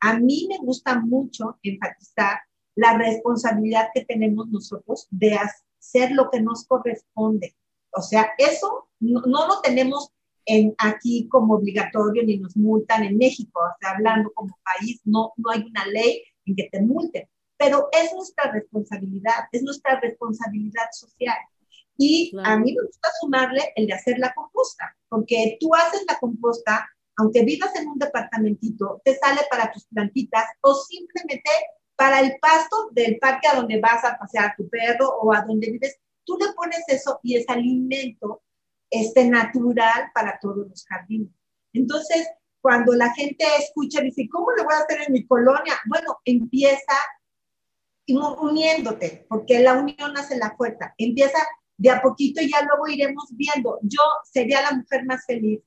a 0.00 0.18
mí 0.18 0.46
me 0.48 0.58
gusta 0.58 1.00
mucho 1.00 1.58
enfatizar 1.62 2.38
la 2.76 2.96
responsabilidad 2.96 3.88
que 3.92 4.04
tenemos 4.04 4.48
nosotros 4.48 5.08
de, 5.10 5.36
ser 5.80 6.12
lo 6.12 6.30
que 6.30 6.40
nos 6.40 6.66
corresponde. 6.66 7.56
O 7.92 8.02
sea, 8.02 8.30
eso 8.38 8.88
no, 9.00 9.22
lo 9.26 9.60
tenemos 9.62 10.12
en, 10.46 10.74
aquí 10.78 11.28
como 11.28 11.54
obligatorio 11.54 12.22
ni 12.22 12.38
nos 12.38 12.56
multan 12.56 13.02
en 13.02 13.16
México. 13.16 13.60
O 13.60 13.76
sea, 13.80 13.96
hablando 13.96 14.30
como 14.34 14.56
país, 14.64 15.00
no, 15.04 15.32
no 15.36 15.50
hay 15.50 15.62
una 15.62 15.86
ley 15.86 16.22
en 16.46 16.54
que 16.54 16.68
te 16.70 16.80
multen. 16.80 17.28
pero 17.58 17.88
es 17.92 18.12
nuestra 18.14 18.50
responsabilidad, 18.52 19.48
es 19.52 19.62
nuestra 19.62 20.00
responsabilidad 20.00 20.88
social. 20.92 21.36
Y 21.98 22.32
a 22.44 22.56
mí 22.56 22.74
me 22.74 22.86
gusta 22.86 23.10
sumarle 23.20 23.72
el 23.76 23.86
de 23.86 23.92
hacer 23.92 24.18
la 24.18 24.32
composta, 24.32 24.96
porque 25.10 25.58
tú 25.60 25.74
haces 25.74 26.02
la 26.08 26.18
composta, 26.18 26.88
aunque 27.16 27.44
vivas 27.44 27.76
en 27.76 27.88
un 27.88 27.98
departamentito, 27.98 29.02
te 29.04 29.18
sale 29.18 29.42
para 29.50 29.70
tus 29.70 29.84
plantitas 29.84 30.46
o 30.62 30.74
simplemente 30.74 31.50
para 32.00 32.20
el 32.20 32.38
pasto 32.40 32.88
del 32.92 33.18
parque 33.18 33.46
a 33.46 33.56
donde 33.56 33.78
vas 33.78 34.02
a 34.06 34.16
pasear 34.16 34.46
a 34.46 34.54
tu 34.56 34.66
perro 34.70 35.06
o 35.20 35.34
a 35.34 35.42
donde 35.42 35.70
vives, 35.70 36.00
tú 36.24 36.34
le 36.40 36.50
pones 36.54 36.82
eso 36.88 37.20
y 37.22 37.36
es 37.36 37.46
alimento 37.46 38.42
este, 38.88 39.26
natural 39.26 40.10
para 40.14 40.38
todos 40.40 40.66
los 40.66 40.86
jardines. 40.86 41.28
Entonces, 41.74 42.26
cuando 42.62 42.94
la 42.94 43.12
gente 43.12 43.44
escucha, 43.58 44.00
dice, 44.00 44.26
¿cómo 44.32 44.46
le 44.52 44.64
voy 44.64 44.72
a 44.72 44.78
hacer 44.78 45.02
en 45.08 45.12
mi 45.12 45.26
colonia? 45.26 45.74
Bueno, 45.88 46.16
empieza 46.24 46.94
uniéndote, 48.08 49.26
porque 49.28 49.60
la 49.60 49.74
unión 49.74 50.16
hace 50.16 50.38
la 50.38 50.56
fuerza. 50.56 50.94
Empieza 50.96 51.38
de 51.76 51.90
a 51.90 52.00
poquito 52.00 52.40
y 52.40 52.50
ya 52.50 52.62
luego 52.62 52.88
iremos 52.88 53.26
viendo. 53.32 53.78
Yo 53.82 54.00
sería 54.24 54.62
la 54.62 54.72
mujer 54.72 55.04
más 55.04 55.26
feliz 55.26 55.60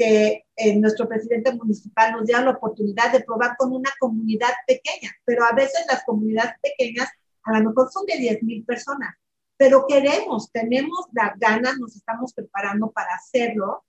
que 0.00 0.46
eh, 0.56 0.76
nuestro 0.76 1.06
presidente 1.06 1.52
municipal 1.52 2.12
nos 2.12 2.24
diera 2.24 2.40
la 2.40 2.52
oportunidad 2.52 3.12
de 3.12 3.20
probar 3.20 3.54
con 3.58 3.70
una 3.70 3.90
comunidad 3.98 4.48
pequeña, 4.66 5.12
pero 5.26 5.44
a 5.44 5.52
veces 5.52 5.84
las 5.90 6.02
comunidades 6.04 6.54
pequeñas 6.62 7.10
a 7.42 7.58
lo 7.58 7.68
mejor 7.68 7.90
son 7.92 8.06
de 8.06 8.16
10 8.16 8.42
mil 8.44 8.64
personas, 8.64 9.14
pero 9.58 9.84
queremos, 9.86 10.50
tenemos 10.52 11.06
las 11.12 11.38
ganas, 11.38 11.76
nos 11.78 11.94
estamos 11.94 12.32
preparando 12.32 12.90
para 12.90 13.14
hacerlo, 13.14 13.84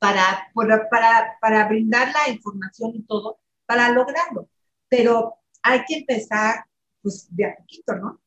para, 0.00 0.50
para, 0.90 1.38
para 1.40 1.68
brindar 1.68 2.08
la 2.12 2.32
información 2.32 2.96
y 2.96 3.02
todo, 3.02 3.38
para 3.64 3.90
lograrlo. 3.90 4.48
Pero 4.88 5.36
hay 5.62 5.84
que 5.86 5.98
empezar 5.98 6.64
pues 7.00 7.28
de 7.30 7.44
a 7.44 7.54
poquito, 7.54 7.94
¿no? 7.94 8.20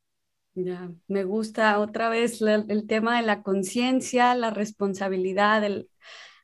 Ya, 0.53 0.89
me 1.09 1.25
gusta 1.25 1.77
otra 1.79 2.07
vez 2.07 2.41
el 2.41 2.87
tema 2.87 3.17
de 3.17 3.23
la 3.23 3.43
conciencia, 3.43 4.33
la 4.33 4.51
responsabilidad, 4.51 5.65
el 5.65 5.89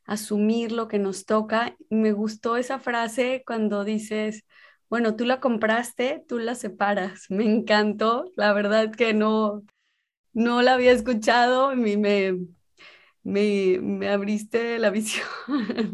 asumir 0.07 0.71
lo 0.71 0.87
que 0.87 0.99
nos 0.99 1.25
toca. 1.25 1.77
Me 1.91 2.13
gustó 2.13 2.57
esa 2.57 2.79
frase 2.79 3.43
cuando 3.45 3.83
dices, 3.85 4.45
bueno, 4.89 5.15
tú 5.15 5.25
la 5.25 5.39
compraste, 5.41 6.25
tú 6.27 6.39
la 6.39 6.55
separas. 6.55 7.25
Me 7.31 7.45
encantó, 7.45 8.31
la 8.37 8.53
verdad 8.53 8.91
que 8.93 9.13
no, 9.13 9.63
no 10.33 10.61
la 10.63 10.73
había 10.75 10.91
escuchado, 10.93 11.75
me, 11.75 11.97
me, 11.97 12.37
me, 13.23 13.79
me 13.81 14.09
abriste 14.09 14.79
la 14.79 14.89
visión, 14.91 15.27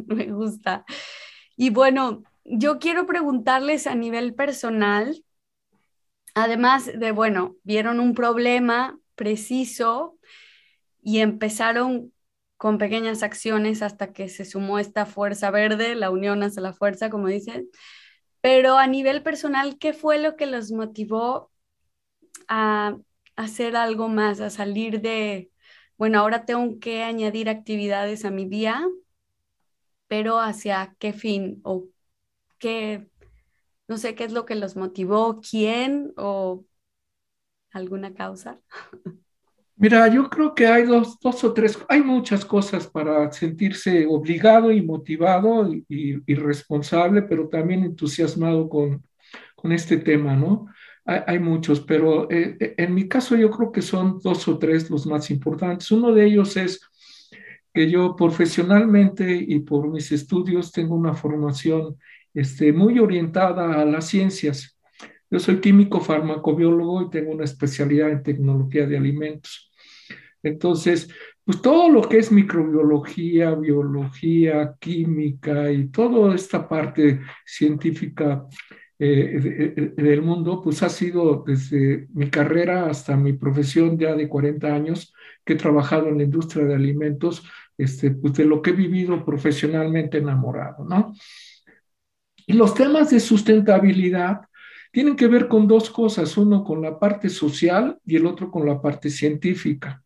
me 0.08 0.28
gusta. 0.28 0.86
Y 1.58 1.70
bueno, 1.72 2.24
yo 2.46 2.80
quiero 2.80 3.06
preguntarles 3.06 3.88
a 3.88 3.96
nivel 3.96 4.36
personal, 4.36 5.24
además 6.36 6.90
de, 6.94 7.12
bueno, 7.12 7.56
vieron 7.64 8.00
un 8.00 8.14
problema 8.14 9.00
preciso 9.16 10.18
y 11.02 11.20
empezaron 11.20 12.13
con 12.64 12.78
pequeñas 12.78 13.24
acciones 13.24 13.82
hasta 13.82 14.14
que 14.14 14.30
se 14.30 14.46
sumó 14.46 14.80
esta 14.80 15.06
fuerza 15.06 15.52
verde, 15.52 15.96
la 15.96 16.10
unión 16.10 16.44
hace 16.44 16.62
la 16.62 16.72
fuerza, 16.72 17.10
como 17.10 17.28
dicen. 17.28 17.70
Pero 18.40 18.78
a 18.78 18.88
nivel 18.88 19.22
personal, 19.22 19.78
¿qué 19.78 19.92
fue 19.92 20.18
lo 20.18 20.38
que 20.38 20.46
los 20.46 20.72
motivó 20.72 21.52
a 22.48 22.96
hacer 23.36 23.76
algo 23.76 24.08
más, 24.08 24.40
a 24.40 24.50
salir 24.50 25.02
de, 25.02 25.52
bueno, 25.98 26.20
ahora 26.22 26.46
tengo 26.46 26.80
que 26.80 27.04
añadir 27.04 27.50
actividades 27.50 28.24
a 28.24 28.32
mi 28.32 28.48
día, 28.48 28.82
pero 30.08 30.40
hacia 30.40 30.96
qué 31.00 31.12
fin 31.12 31.60
o 31.66 31.90
qué, 32.60 33.10
no 33.90 33.98
sé 33.98 34.16
qué 34.16 34.24
es 34.24 34.32
lo 34.32 34.46
que 34.46 34.56
los 34.56 34.78
motivó, 34.78 35.42
quién 35.42 36.14
o 36.16 36.64
alguna 37.72 38.14
causa. 38.14 38.62
Mira, 39.84 40.08
yo 40.08 40.30
creo 40.30 40.56
que 40.56 40.66
hay 40.66 40.84
dos, 40.84 41.20
dos 41.20 41.44
o 41.44 41.54
tres, 41.54 41.78
hay 41.90 42.02
muchas 42.02 42.46
cosas 42.46 42.88
para 42.88 43.30
sentirse 43.34 44.06
obligado 44.08 44.72
y 44.72 44.82
motivado 44.82 45.70
y, 45.90 46.36
responsable, 46.36 47.24
pero 47.24 47.50
también 47.50 47.84
entusiasmado 47.84 48.70
con, 48.70 49.04
con 49.58 49.74
este 49.74 49.98
tema, 49.98 50.38
¿no? 50.38 50.68
Hay, 51.04 51.38
muchos, 51.40 51.82
pero 51.82 52.32
eh, 52.32 52.56
eh, 52.62 52.76
en 52.78 52.94
mi 52.96 53.10
caso 53.10 53.36
yo 53.36 53.52
creo 53.52 53.74
que 53.74 53.82
son 53.82 54.20
dos 54.24 54.48
o 54.48 54.58
tres 54.58 54.90
los 54.90 55.06
más 55.06 55.30
importantes. 55.30 55.92
Uno 55.92 56.14
de 56.14 56.28
ellos 56.28 56.56
es 56.56 56.80
que 57.74 57.92
yo 57.92 58.16
profesionalmente 58.16 59.36
y 59.36 59.60
por 59.60 59.90
mis 59.90 60.14
estudios 60.14 60.72
tengo 60.72 60.96
una 60.96 61.14
formación 61.14 61.98
este, 62.34 62.72
muy 62.72 63.00
orientada 63.00 63.82
a 63.82 63.84
las 63.84 64.08
ciencias. 64.08 64.80
Yo 65.30 65.42
soy 65.42 65.60
químico 65.60 66.00
farmacobiólogo 66.00 67.02
y 67.02 67.10
tengo 67.10 67.34
una 67.34 67.44
especialidad 67.44 68.12
en 68.12 68.24
tecnología 68.24 68.86
de 68.88 68.96
alimentos. 68.96 69.73
Entonces, 70.44 71.10
pues 71.46 71.62
todo 71.62 71.90
lo 71.90 72.02
que 72.02 72.18
es 72.18 72.32
microbiología, 72.32 73.56
biología, 73.56 74.76
química 74.80 75.72
y 75.72 75.88
toda 75.88 76.36
esta 76.36 76.68
parte 76.68 77.22
científica 77.46 78.46
eh, 79.00 79.92
del 79.98 80.22
mundo, 80.22 80.62
pues 80.62 80.84
ha 80.84 80.90
sido 80.90 81.44
desde 81.46 82.08
mi 82.14 82.30
carrera 82.30 82.88
hasta 82.88 83.18
mi 83.18 83.34
profesión 83.34 83.98
ya 83.98 84.16
de 84.16 84.30
40 84.30 84.68
años 84.74 85.14
que 85.44 85.54
he 85.54 85.56
trabajado 85.58 86.08
en 86.10 86.18
la 86.18 86.24
industria 86.24 86.66
de 86.66 86.76
alimentos, 86.76 87.44
este, 87.78 88.12
pues 88.12 88.34
de 88.36 88.46
lo 88.46 88.62
que 88.62 88.70
he 88.70 88.74
vivido 88.74 89.26
profesionalmente 89.26 90.20
enamorado, 90.20 90.86
¿no? 90.86 91.14
Y 92.46 92.54
los 92.54 92.74
temas 92.74 93.10
de 93.10 93.20
sustentabilidad 93.20 94.42
tienen 94.92 95.16
que 95.16 95.28
ver 95.28 95.48
con 95.48 95.68
dos 95.68 95.90
cosas, 95.90 96.38
uno 96.38 96.64
con 96.64 96.82
la 96.82 97.00
parte 97.00 97.30
social 97.30 97.98
y 98.06 98.16
el 98.16 98.26
otro 98.26 98.52
con 98.52 98.66
la 98.66 98.82
parte 98.82 99.10
científica. 99.10 100.04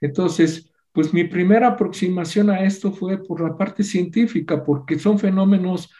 Entonces, 0.00 0.70
pues 0.92 1.12
mi 1.12 1.24
primera 1.24 1.68
aproximación 1.68 2.50
a 2.50 2.64
esto 2.64 2.92
fue 2.92 3.22
por 3.22 3.40
la 3.40 3.56
parte 3.56 3.82
científica, 3.82 4.64
porque 4.64 4.98
son 4.98 5.18
fenómenos, 5.18 5.90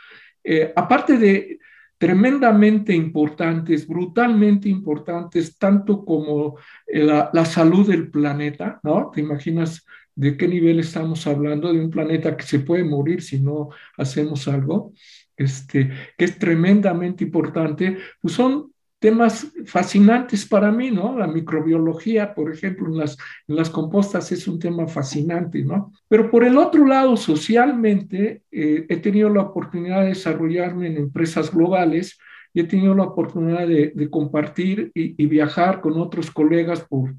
eh, 0.43 0.73
aparte 0.75 1.17
de 1.17 1.59
tremendamente 1.99 2.95
importantes, 2.95 3.87
brutalmente 3.87 4.69
importantes, 4.69 5.59
tanto 5.59 6.05
como 6.05 6.57
la, 6.87 7.31
la, 7.33 7.45
salud 7.45 7.87
del 7.87 8.11
planeta, 8.11 8.81
¿no? 8.83 9.11
¿Te 9.13 9.21
imaginas 9.21 9.85
de 10.15 10.37
qué 10.37 10.49
nivel 10.49 10.81
estamos 10.81 11.27
hablando? 11.27 11.73
De 11.73 11.79
un 11.79 11.91
planeta 11.91 12.37
que 12.37 12.45
se 12.45 12.61
puede 12.61 12.85
morir 12.85 13.23
si 13.23 13.39
no 13.41 13.69
hacemos 13.99 14.49
algo 14.49 14.95
este, 15.41 15.91
que 16.19 16.27
es 16.27 16.39
tremendamente 16.39 17.25
importante, 17.25 17.97
pues 18.21 18.35
son 18.35 18.75
temas 19.01 19.51
fascinantes 19.65 20.47
para 20.47 20.71
mí, 20.71 20.91
¿no? 20.91 21.19
La 21.19 21.27
microbiología, 21.27 22.35
por 22.35 22.53
ejemplo, 22.53 22.87
en 22.89 22.99
las, 22.99 23.17
en 23.49 23.57
las 23.57 23.71
compostas 23.71 24.31
es 24.31 24.47
un 24.47 24.59
tema 24.59 24.87
fascinante, 24.87 25.65
¿no? 25.65 25.93
Pero 26.07 26.31
por 26.31 26.45
el 26.45 26.59
otro 26.59 26.87
lado, 26.87 27.17
socialmente, 27.17 28.43
eh, 28.53 28.87
he 28.89 28.97
tenido 28.99 29.31
la 29.31 29.43
oportunidad 29.43 30.03
de 30.03 30.09
desarrollarme 30.09 30.89
en 30.89 30.99
empresas 30.99 31.51
globales 31.51 32.19
y 32.53 32.61
he 32.61 32.65
tenido 32.65 32.95
la 32.95 33.05
oportunidad 33.05 33.67
de, 33.67 33.93
de 33.95 34.11
compartir 34.11 34.93
y, 34.95 35.21
y, 35.21 35.27
viajar 35.27 35.81
con 35.81 35.99
otros 35.99 36.31
colegas 36.31 36.83
por, 36.83 37.15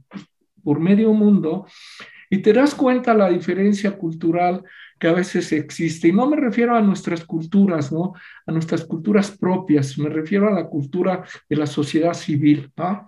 por 0.63 0.79
medio 0.79 1.11
mundo 1.13 1.65
y 2.29 2.37
te 2.39 2.53
das 2.53 2.75
cuenta 2.75 3.13
la 3.13 3.29
diferencia 3.29 3.97
cultural 3.97 4.63
que 5.01 5.07
a 5.07 5.13
veces 5.13 5.51
existe. 5.51 6.09
Y 6.09 6.13
no 6.13 6.29
me 6.29 6.37
refiero 6.37 6.75
a 6.75 6.81
nuestras 6.81 7.25
culturas, 7.25 7.91
¿no? 7.91 8.13
A 8.45 8.51
nuestras 8.51 8.85
culturas 8.85 9.31
propias, 9.31 9.97
me 9.97 10.09
refiero 10.09 10.47
a 10.47 10.51
la 10.51 10.67
cultura 10.67 11.23
de 11.49 11.55
la 11.55 11.65
sociedad 11.65 12.13
civil, 12.13 12.71
¿no? 12.77 13.07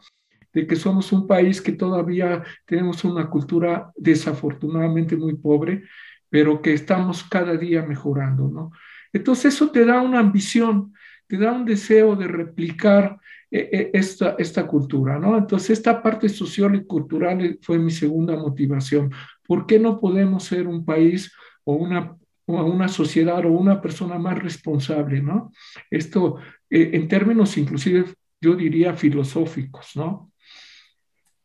De 0.51 0.65
que 0.65 0.75
somos 0.75 1.11
un 1.11 1.27
país 1.27 1.61
que 1.61 1.73
todavía 1.73 2.43
tenemos 2.65 3.03
una 3.03 3.29
cultura 3.29 3.91
desafortunadamente 3.95 5.15
muy 5.15 5.35
pobre, 5.35 5.83
pero 6.29 6.63
que 6.63 6.73
estamos 6.73 7.23
cada 7.25 7.55
día 7.57 7.83
mejorando, 7.83 8.49
¿no? 8.49 8.71
Entonces 9.13 9.53
eso 9.53 9.69
te 9.69 9.85
da 9.85 10.01
una 10.01 10.17
ambición, 10.17 10.95
te 11.27 11.37
da 11.37 11.51
un 11.51 11.63
deseo 11.63 12.15
de 12.15 12.27
replicar 12.27 13.19
eh, 13.51 13.69
eh, 13.71 13.91
esta, 13.93 14.35
esta 14.39 14.65
cultura, 14.65 15.19
¿no? 15.19 15.37
Entonces 15.37 15.69
esta 15.69 16.01
parte 16.01 16.27
social 16.27 16.73
y 16.73 16.85
cultural 16.85 17.59
fue 17.61 17.77
mi 17.77 17.91
segunda 17.91 18.35
motivación. 18.35 19.11
¿Por 19.45 19.67
qué 19.67 19.77
no 19.77 19.99
podemos 19.99 20.43
ser 20.45 20.67
un 20.67 20.83
país 20.83 21.31
o 21.63 21.73
una, 21.73 22.17
o 22.45 22.63
una 22.63 22.87
sociedad 22.87 23.45
o 23.45 23.49
una 23.49 23.81
persona 23.81 24.17
más 24.17 24.39
responsable, 24.39 25.21
¿no? 25.21 25.51
Esto 25.89 26.37
eh, 26.69 26.91
en 26.93 27.07
términos 27.07 27.57
inclusive 27.57 28.05
yo 28.41 28.55
diría 28.55 28.93
filosóficos, 28.93 29.95
¿no? 29.95 30.31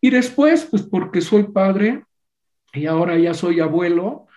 Y 0.00 0.10
después, 0.10 0.66
pues 0.70 0.82
porque 0.82 1.20
soy 1.20 1.44
padre 1.44 2.04
y 2.72 2.86
ahora 2.86 3.18
ya 3.18 3.34
soy 3.34 3.60
abuelo, 3.60 4.28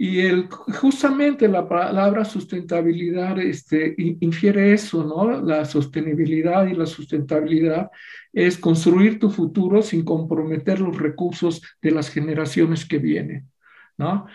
y 0.00 0.20
el, 0.20 0.48
justamente 0.48 1.48
la 1.48 1.68
palabra 1.68 2.24
sustentabilidad 2.24 3.36
este, 3.40 3.96
infiere 3.98 4.72
eso, 4.72 5.02
¿no? 5.02 5.42
La 5.42 5.64
sostenibilidad 5.64 6.68
y 6.68 6.74
la 6.74 6.86
sustentabilidad 6.86 7.90
es 8.32 8.58
construir 8.58 9.18
tu 9.18 9.28
futuro 9.28 9.82
sin 9.82 10.04
comprometer 10.04 10.78
los 10.78 10.96
recursos 10.96 11.60
de 11.82 11.90
las 11.90 12.10
generaciones 12.10 12.86
que 12.86 12.98
vienen, 12.98 13.50
¿no? 13.96 14.26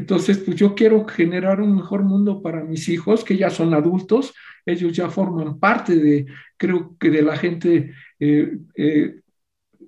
Entonces, 0.00 0.38
pues 0.38 0.56
yo 0.56 0.74
quiero 0.74 1.04
generar 1.04 1.60
un 1.60 1.76
mejor 1.76 2.02
mundo 2.02 2.40
para 2.40 2.64
mis 2.64 2.88
hijos, 2.88 3.22
que 3.22 3.36
ya 3.36 3.50
son 3.50 3.74
adultos, 3.74 4.32
ellos 4.64 4.96
ya 4.96 5.10
forman 5.10 5.58
parte 5.58 5.94
de, 5.94 6.24
creo 6.56 6.96
que 6.98 7.10
de 7.10 7.20
la 7.20 7.36
gente 7.36 7.92
eh, 8.18 8.56
eh, 8.76 9.20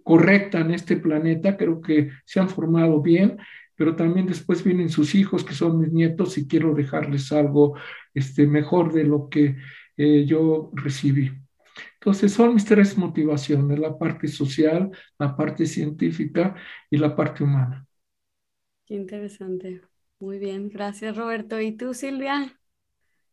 correcta 0.02 0.60
en 0.60 0.72
este 0.72 0.98
planeta, 0.98 1.56
creo 1.56 1.80
que 1.80 2.10
se 2.26 2.40
han 2.40 2.50
formado 2.50 3.00
bien, 3.00 3.38
pero 3.74 3.96
también 3.96 4.26
después 4.26 4.62
vienen 4.62 4.90
sus 4.90 5.14
hijos, 5.14 5.44
que 5.44 5.54
son 5.54 5.80
mis 5.80 5.90
nietos, 5.90 6.36
y 6.36 6.46
quiero 6.46 6.74
dejarles 6.74 7.32
algo 7.32 7.78
este, 8.12 8.46
mejor 8.46 8.92
de 8.92 9.04
lo 9.04 9.30
que 9.30 9.56
eh, 9.96 10.26
yo 10.26 10.72
recibí. 10.74 11.32
Entonces 11.94 12.32
son 12.34 12.52
mis 12.52 12.66
tres 12.66 12.98
motivaciones, 12.98 13.78
la 13.78 13.96
parte 13.96 14.28
social, 14.28 14.90
la 15.18 15.34
parte 15.34 15.64
científica 15.64 16.54
y 16.90 16.98
la 16.98 17.16
parte 17.16 17.44
humana. 17.44 17.86
Qué 18.84 18.92
interesante. 18.92 19.80
Muy 20.22 20.38
bien, 20.38 20.68
gracias 20.68 21.16
Roberto. 21.16 21.60
¿Y 21.60 21.72
tú, 21.72 21.94
Silvia? 21.94 22.56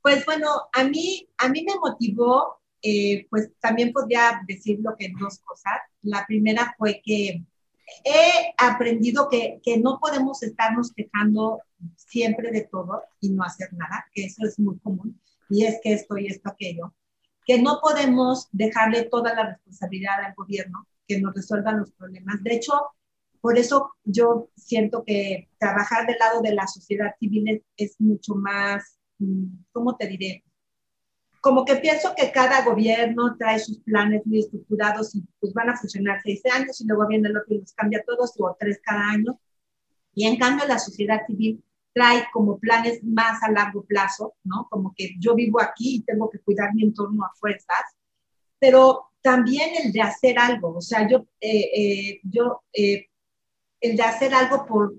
Pues 0.02 0.26
bueno, 0.26 0.48
a 0.74 0.84
mí, 0.86 1.30
a 1.38 1.48
mí 1.48 1.64
me 1.64 1.76
motivó, 1.76 2.62
eh, 2.82 3.28
pues 3.30 3.52
también 3.60 3.94
podría 3.94 4.42
decirlo 4.48 4.96
que 4.98 5.14
dos 5.20 5.38
cosas. 5.46 5.82
La 6.02 6.26
primera 6.26 6.74
fue 6.80 7.00
que 7.06 7.44
he 8.04 8.54
aprendido 8.58 9.30
que, 9.30 9.60
que 9.64 9.78
no 9.78 10.00
podemos 10.02 10.42
estarnos 10.42 10.92
quejando 10.92 11.62
siempre 11.96 12.50
de 12.50 12.62
todo 12.62 13.04
y 13.22 13.30
no 13.34 13.44
hacer 13.44 13.72
nada, 13.74 14.08
que 14.12 14.26
eso 14.26 14.48
es 14.48 14.58
muy 14.58 14.80
común, 14.80 15.22
y 15.48 15.66
es 15.66 15.80
que 15.84 15.94
esto 15.94 16.18
y 16.18 16.26
esto, 16.26 16.50
aquello, 16.50 16.96
que 17.46 17.62
no 17.62 17.78
podemos 17.84 18.48
dejarle 18.52 19.04
toda 19.04 19.36
la 19.36 19.52
responsabilidad 19.52 20.26
al 20.26 20.34
gobierno 20.34 20.88
que 21.08 21.22
nos 21.22 21.36
resuelvan 21.36 21.82
los 21.82 21.92
problemas. 21.92 22.42
De 22.42 22.56
hecho, 22.56 22.74
por 23.42 23.58
eso 23.58 23.94
yo 24.04 24.50
siento 24.56 25.04
que 25.06 25.50
trabajar 25.58 26.06
del 26.06 26.18
lado 26.20 26.42
de 26.42 26.54
la 26.54 26.68
sociedad 26.68 27.16
civil 27.20 27.64
es, 27.78 27.96
mucho 28.00 28.36
más, 28.36 29.00
mm, 29.20 29.46
¿cómo 29.72 29.96
te 29.96 30.08
diré? 30.08 30.44
Como 31.42 31.64
que 31.64 31.78
pienso 31.78 32.14
que 32.16 32.32
cada 32.32 32.66
gobierno 32.66 33.38
trae 33.38 33.60
sus 33.60 33.80
planes 33.80 34.26
muy 34.26 34.40
estructurados 34.40 35.16
y 35.16 35.24
pues 35.40 35.54
van 35.54 35.70
a 35.70 35.78
funcionar 35.78 36.20
seis 36.22 36.42
años 36.54 36.82
y 36.82 36.86
luego 36.86 37.08
viene 37.08 37.30
el 37.30 37.38
otro 37.38 37.56
y 37.56 37.60
los 37.60 37.74
cambia 37.74 38.04
todos 38.06 38.34
o 38.38 38.58
tres 38.60 38.80
cada 38.84 39.10
año. 39.10 39.40
Y 40.14 40.28
en 40.28 40.38
cambio 40.38 40.68
la 40.68 40.80
sociedad 40.80 41.26
civil 41.26 41.64
trae 41.94 42.28
como 42.34 42.60
planes 42.60 43.02
más 43.04 43.42
a 43.42 43.52
largo 43.52 43.84
plazo, 43.86 44.36
¿no? 44.44 44.68
Como 44.70 44.94
que 44.96 45.16
yo 45.18 45.34
vivo 45.36 45.62
aquí 45.62 45.96
y 45.98 46.04
tengo 46.04 46.30
que 46.30 46.40
cuidar 46.40 46.74
mi 46.74 46.84
entorno 46.84 47.24
a 47.24 47.32
fuerzas, 47.36 47.84
pero 48.60 49.10
también 49.22 49.70
el 49.84 49.92
de 49.92 50.02
hacer 50.02 50.38
algo, 50.40 50.76
o 50.78 50.82
sea, 50.82 51.08
yo, 51.08 51.26
eh, 51.42 51.70
eh, 51.76 52.20
yo 52.24 52.64
eh, 52.74 53.09
el 53.82 53.96
de 53.96 54.04
hacer 54.04 54.34
algo 54.34 54.66
por, 54.66 54.96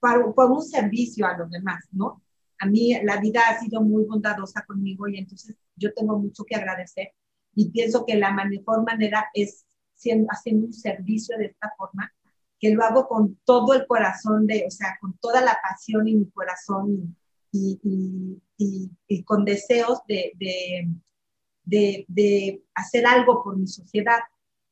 por, 0.00 0.50
un 0.50 0.62
servicio 0.62 1.26
a 1.26 1.36
los 1.36 1.50
demás, 1.50 1.84
¿no? 1.92 2.22
A 2.58 2.66
mí 2.66 2.94
la 3.02 3.18
vida 3.18 3.42
ha 3.48 3.60
sido 3.60 3.80
muy 3.80 4.04
bondadosa 4.04 4.64
conmigo 4.64 5.08
y 5.08 5.18
entonces 5.18 5.56
yo 5.76 5.92
tengo 5.92 6.18
mucho 6.18 6.44
que 6.44 6.54
agradecer 6.54 7.12
y 7.54 7.70
pienso 7.70 8.04
que 8.04 8.16
la 8.16 8.32
mejor 8.32 8.84
manera 8.84 9.26
es 9.34 9.64
siendo, 9.94 10.28
haciendo 10.30 10.66
un 10.66 10.72
servicio 10.72 11.36
de 11.38 11.46
esta 11.46 11.72
forma, 11.76 12.12
que 12.58 12.72
lo 12.72 12.82
hago 12.84 13.06
con 13.08 13.38
todo 13.44 13.74
el 13.74 13.86
corazón, 13.86 14.46
de, 14.46 14.64
o 14.66 14.70
sea, 14.70 14.96
con 15.00 15.16
toda 15.18 15.40
la 15.40 15.58
pasión 15.62 16.08
en 16.08 16.20
mi 16.20 16.30
corazón 16.30 17.16
y, 17.52 17.78
y, 18.56 18.90
y, 19.08 19.22
con 19.24 19.44
deseos 19.44 20.00
de, 20.08 20.32
de, 20.36 20.88
de, 21.64 22.04
de 22.08 22.62
hacer 22.74 23.06
algo 23.06 23.42
por 23.42 23.56
mi 23.56 23.66
sociedad. 23.66 24.20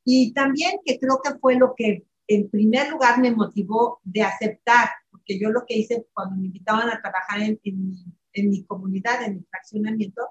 Y 0.03 0.33
también 0.33 0.79
que 0.85 0.99
creo 0.99 1.19
que 1.23 1.35
fue 1.39 1.55
lo 1.55 1.73
que 1.75 2.05
en 2.27 2.49
primer 2.49 2.89
lugar 2.89 3.19
me 3.19 3.31
motivó 3.31 3.99
de 4.03 4.21
aceptar, 4.21 4.89
porque 5.11 5.39
yo 5.39 5.49
lo 5.49 5.65
que 5.65 5.77
hice 5.77 6.07
cuando 6.13 6.35
me 6.35 6.47
invitaban 6.47 6.89
a 6.89 7.01
trabajar 7.01 7.41
en, 7.41 7.59
en, 7.63 8.49
mi, 8.49 8.63
comunidad, 8.65 9.23
en 9.23 9.37
mi 9.37 9.43
fraccionamiento, 9.43 10.21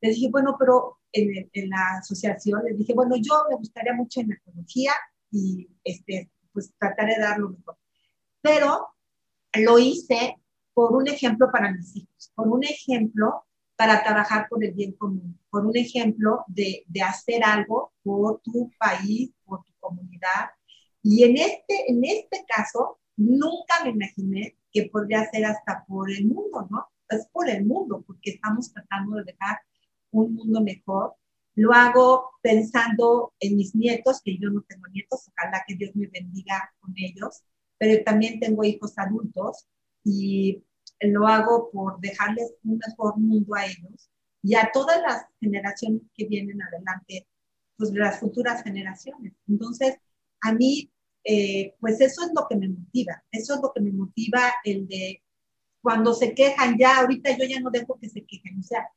les 0.00 0.16
dije, 0.16 0.28
bueno, 0.30 0.56
pero 0.58 0.98
en, 1.12 1.48
en, 1.52 1.70
la 1.70 1.98
asociación, 1.98 2.62
les 2.64 2.78
dije, 2.78 2.94
bueno, 2.94 3.16
yo 3.16 3.44
me 3.48 3.56
gustaría 3.56 3.94
mucho 3.94 4.20
en 4.20 4.32
ecología 4.32 4.92
y 5.30 5.68
este, 5.84 6.30
pues 6.52 6.72
trataré 6.78 7.14
de 7.14 7.20
dar 7.20 7.38
lo 7.38 7.50
mejor. 7.50 7.78
Pero 8.40 8.88
lo 9.54 9.78
hice 9.78 10.36
por 10.74 10.92
un 10.92 11.08
ejemplo 11.08 11.48
para 11.50 11.72
mis 11.72 11.96
hijos, 11.96 12.32
por 12.34 12.48
un 12.48 12.64
ejemplo 12.64 13.44
para 13.76 14.02
trabajar 14.02 14.46
por 14.48 14.64
el 14.64 14.72
bien 14.72 14.92
común, 14.92 15.38
por 15.50 15.66
un 15.66 15.76
ejemplo 15.76 16.44
de, 16.48 16.84
de 16.86 17.02
hacer 17.02 17.44
algo 17.44 17.92
por 18.02 18.40
tu 18.40 18.70
país, 18.78 19.30
por 19.44 19.62
tu 19.64 19.72
comunidad, 19.78 20.50
y 21.08 21.22
en 21.22 21.36
este, 21.36 21.88
en 21.88 22.04
este 22.04 22.44
caso, 22.48 22.98
nunca 23.16 23.84
me 23.84 23.90
imaginé 23.90 24.58
que 24.72 24.88
podría 24.90 25.24
ser 25.30 25.44
hasta 25.44 25.84
por 25.86 26.10
el 26.10 26.26
mundo, 26.26 26.66
¿no? 26.68 26.88
Es 27.08 27.28
por 27.28 27.48
el 27.48 27.64
mundo, 27.64 28.02
porque 28.04 28.32
estamos 28.32 28.72
tratando 28.72 29.18
de 29.18 29.22
dejar 29.22 29.60
un 30.10 30.34
mundo 30.34 30.60
mejor. 30.60 31.14
Lo 31.54 31.72
hago 31.72 32.32
pensando 32.42 33.34
en 33.38 33.54
mis 33.54 33.72
nietos, 33.76 34.20
que 34.24 34.36
yo 34.36 34.50
no 34.50 34.62
tengo 34.62 34.88
nietos, 34.88 35.28
ojalá 35.28 35.62
que 35.64 35.76
Dios 35.76 35.94
me 35.94 36.08
bendiga 36.08 36.74
con 36.80 36.92
ellos, 36.96 37.44
pero 37.78 38.02
también 38.02 38.40
tengo 38.40 38.64
hijos 38.64 38.98
adultos 38.98 39.68
y 40.02 40.64
lo 40.98 41.28
hago 41.28 41.70
por 41.70 42.00
dejarles 42.00 42.52
un 42.64 42.80
mejor 42.84 43.16
mundo 43.16 43.54
a 43.54 43.64
ellos 43.64 44.10
y 44.42 44.56
a 44.56 44.72
todas 44.72 45.00
las 45.02 45.24
generaciones 45.38 46.02
que 46.16 46.26
vienen 46.26 46.60
adelante, 46.60 47.28
pues 47.76 47.92
las 47.92 48.18
futuras 48.18 48.64
generaciones. 48.64 49.34
Entonces, 49.46 49.98
a 50.40 50.52
mí 50.52 50.90
eh, 51.28 51.74
pues 51.80 52.00
eso 52.00 52.22
es 52.22 52.30
lo 52.36 52.46
que 52.48 52.54
me 52.54 52.68
motiva, 52.68 53.20
eso 53.32 53.54
es 53.54 53.60
lo 53.60 53.72
que 53.72 53.80
me 53.80 53.90
motiva 53.90 54.54
el 54.62 54.86
de 54.86 55.24
cuando 55.82 56.14
se 56.14 56.34
quejan, 56.34 56.76
ya 56.78 56.98
ahorita 56.98 57.36
yo 57.36 57.44
ya 57.44 57.58
no 57.58 57.70
dejo 57.70 57.98
que 58.00 58.08
se 58.08 58.24
quejen, 58.24 58.60
o 58.60 58.62
sea, 58.62 58.88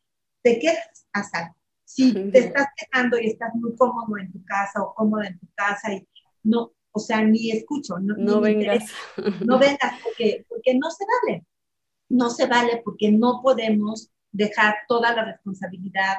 te 0.43 0.59
quejas, 0.59 1.07
algo. 1.33 1.55
Si 1.83 2.13
te 2.13 2.37
estás 2.37 2.67
quejando 2.77 3.19
y 3.19 3.31
estás 3.31 3.55
muy 3.55 3.75
cómodo 3.75 4.15
en 4.19 4.31
tu 4.31 4.45
casa 4.45 4.79
o 4.83 4.93
cómoda 4.93 5.25
en 5.25 5.39
tu 5.39 5.47
casa 5.55 5.91
y 5.91 6.07
no, 6.43 6.71
o 6.91 6.99
sea, 6.99 7.23
ni 7.23 7.49
escucho, 7.49 7.97
no, 7.97 8.15
no 8.15 8.41
vengas. 8.41 8.85
no 9.43 9.57
vengas 9.57 9.99
porque, 10.03 10.45
porque 10.47 10.75
no 10.75 10.91
se 10.91 11.05
vale, 11.05 11.45
no 12.09 12.29
se 12.29 12.45
vale 12.45 12.81
porque 12.85 13.11
no 13.11 13.41
podemos 13.41 14.11
dejar 14.31 14.75
toda 14.87 15.15
la 15.15 15.25
responsabilidad 15.25 16.17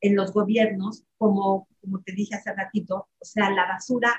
en 0.00 0.16
los 0.16 0.32
gobiernos, 0.32 1.04
como, 1.18 1.68
como 1.80 2.02
te 2.02 2.12
dije 2.14 2.34
hace 2.34 2.52
ratito, 2.52 3.08
o 3.16 3.24
sea, 3.24 3.48
la 3.50 3.66
basura 3.66 4.12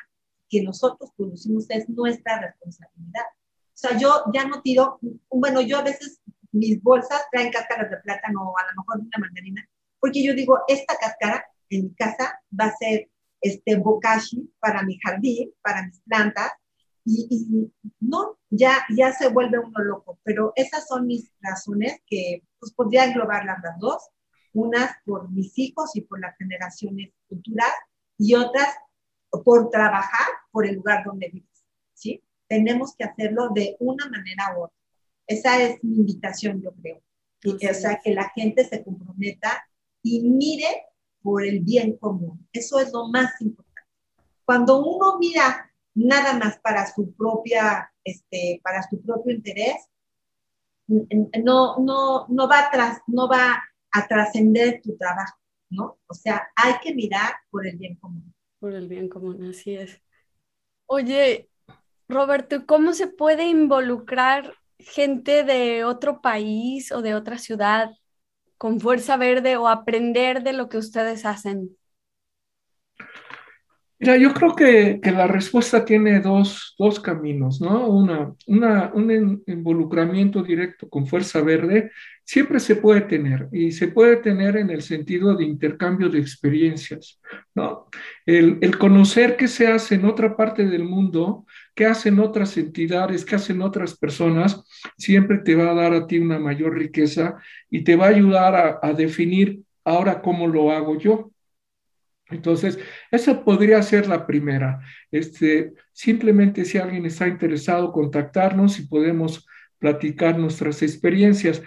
que 0.54 0.62
nosotros 0.62 1.10
producimos 1.18 1.66
es 1.70 1.90
nuestra 1.90 2.40
responsabilidad. 2.40 3.26
O 3.26 3.72
sea, 3.74 3.98
yo 3.98 4.24
ya 4.32 4.46
no 4.48 4.62
tiro, 4.62 5.00
bueno, 5.32 5.62
yo 5.62 5.80
a 5.80 5.82
veces 5.82 6.22
mis 6.52 6.80
bolsas 6.84 7.24
traen 7.32 7.52
cáscaras 7.52 7.90
de 7.90 7.98
plátano 7.98 8.44
o 8.44 8.54
a 8.56 8.62
lo 8.62 8.82
mejor 8.82 9.00
una 9.00 9.18
mandarina, 9.18 9.68
porque 10.00 10.24
yo 10.24 10.36
digo, 10.36 10.60
esta 10.68 10.96
cáscara 10.96 11.44
en 11.72 11.86
mi 11.86 11.96
casa 11.96 12.40
va 12.60 12.66
a 12.66 12.76
ser 12.76 13.10
este 13.42 13.78
bokashi 13.78 14.54
para 14.60 14.84
mi 14.84 15.00
jardín, 15.00 15.52
para 15.64 15.88
mis 15.88 16.00
plantas, 16.02 16.52
y, 17.04 17.72
no, 18.00 18.38
ya, 18.50 18.86
ya 18.96 19.12
se 19.12 19.28
vuelve 19.30 19.58
uno 19.58 19.80
loco, 19.80 20.20
pero 20.24 20.54
esas 20.56 20.88
son 20.88 21.08
mis 21.08 21.34
razones 21.42 22.00
que 22.06 22.44
pues 22.60 22.72
podría 22.74 23.06
englobar 23.06 23.44
las 23.44 23.58
dos, 23.80 24.08
unas 24.54 24.92
por 25.04 25.30
mis 25.32 25.58
hijos 25.58 25.96
y 25.96 26.02
por 26.02 26.22
las 26.22 26.38
generaciones 26.38 27.12
futuras, 27.28 27.74
y 28.18 28.36
otras 28.36 28.70
por 29.42 29.70
trabajar 29.70 30.28
por 30.52 30.68
el 30.68 30.76
lugar 30.76 31.04
donde 31.04 31.30
vives, 31.30 31.66
¿sí? 31.94 32.24
Tenemos 32.48 32.96
que 32.96 33.06
hacerlo 33.06 33.50
de 33.50 33.76
una 33.80 34.08
manera 34.10 34.56
u 34.56 34.64
otra. 34.66 34.78
Esa 35.26 35.62
es 35.62 35.84
mi 35.84 35.98
invitación, 35.98 36.62
yo 36.62 36.74
creo. 36.74 37.02
Y, 37.42 37.66
o 37.66 37.74
sea, 37.74 38.00
que 38.04 38.14
la 38.14 38.30
gente 38.30 38.64
se 38.64 38.84
comprometa 38.84 39.66
y 40.02 40.22
mire 40.22 40.86
por 41.22 41.46
el 41.46 41.62
bien 41.62 41.98
común. 41.98 42.48
Eso 42.52 42.80
es 42.80 42.92
lo 42.92 43.08
más 43.08 43.40
importante. 43.42 43.90
Cuando 44.46 44.86
uno 44.86 45.18
mira 45.20 45.72
nada 45.96 46.38
más 46.38 46.60
para 46.60 46.86
su 46.94 47.14
propia, 47.14 47.92
este, 48.04 48.60
para 48.64 48.84
su 48.88 49.02
propio 49.02 49.34
interés, 49.34 49.90
no, 50.88 51.80
no, 51.80 52.28
no 52.28 52.48
va 52.48 52.60
a 52.60 53.04
no 53.08 53.28
va 53.30 53.64
a 53.92 54.08
trascender 54.08 54.82
tu 54.82 54.98
trabajo, 54.98 55.38
¿no? 55.70 55.98
O 56.08 56.14
sea, 56.14 56.48
hay 56.56 56.74
que 56.82 56.94
mirar 56.94 57.34
por 57.50 57.66
el 57.66 57.78
bien 57.78 57.96
común. 57.96 58.33
Por 58.64 58.76
el 58.76 58.88
bien 58.88 59.10
común, 59.10 59.44
así 59.44 59.76
es. 59.76 60.02
Oye, 60.86 61.50
Roberto, 62.08 62.66
¿cómo 62.66 62.94
se 62.94 63.08
puede 63.08 63.50
involucrar 63.50 64.54
gente 64.80 65.44
de 65.44 65.84
otro 65.84 66.22
país 66.22 66.90
o 66.94 67.02
de 67.02 67.14
otra 67.14 67.38
ciudad 67.40 67.92
con 68.58 68.80
Fuerza 68.80 69.18
Verde 69.18 69.58
o 69.58 69.68
aprender 69.68 70.44
de 70.44 70.54
lo 70.54 70.70
que 70.70 70.78
ustedes 70.78 71.26
hacen? 71.26 71.78
Mira, 74.04 74.18
yo 74.18 74.34
creo 74.34 74.54
que, 74.54 75.00
la 75.14 75.28
respuesta 75.28 75.86
tiene 75.86 76.20
dos, 76.20 76.76
caminos, 77.02 77.62
¿no? 77.62 77.88
Una, 77.88 78.92
un 78.94 79.42
involucramiento 79.48 80.44
directo 80.44 80.90
con 80.90 81.08
Fuerza 81.08 81.40
Verde 81.40 81.90
siempre 82.26 82.60
se 82.60 82.76
puede 82.76 83.00
tener 83.00 83.48
y 83.54 83.72
se 83.72 83.88
puede 83.88 84.18
tener 84.18 84.58
en 84.58 84.72
el 84.72 84.82
sentido 84.82 85.38
de 85.38 85.46
intercambio 85.46 86.10
de 86.10 86.20
experiencias, 86.20 87.22
¿no? 87.56 87.88
El, 88.26 88.58
el 88.60 88.78
conocer 88.78 89.38
qué 89.38 89.48
se 89.48 89.68
hace 89.68 89.96
en 89.96 90.04
otra 90.04 90.36
parte 90.36 90.66
del 90.66 90.84
mundo 90.84 91.46
qué 91.74 91.86
hacen 91.86 92.20
otras 92.20 92.58
entidades, 92.58 93.24
qué 93.24 93.36
hacen 93.36 93.62
otras 93.62 93.98
personas, 93.98 94.66
siempre 94.98 95.38
te 95.38 95.56
va 95.56 95.72
a 95.72 95.76
dar 95.76 95.94
a 95.94 96.08
ti 96.08 96.20
una 96.20 96.40
mayor 96.40 96.78
riqueza 96.78 97.38
y 97.70 97.86
te 97.86 97.96
va 97.96 98.08
a 98.08 98.10
ayudar 98.10 98.54
a, 98.54 98.80
a 98.82 98.92
definir 98.92 99.62
ahora 99.86 100.22
cómo 100.22 100.46
lo 100.48 100.72
hago 100.72 100.98
yo. 101.00 101.33
Entonces, 102.34 102.80
esa 103.12 103.44
podría 103.44 103.82
ser 103.82 104.08
la 104.08 104.26
primera. 104.26 104.80
Este, 105.12 105.74
simplemente 105.92 106.66
si 106.66 106.78
alguien 106.78 107.06
está 107.06 107.28
interesado, 107.28 107.92
contactarnos 107.92 108.80
y 108.80 108.88
podemos 108.88 109.46
platicar 109.78 110.38
nuestras 110.38 110.82
experiencias. 110.82 111.62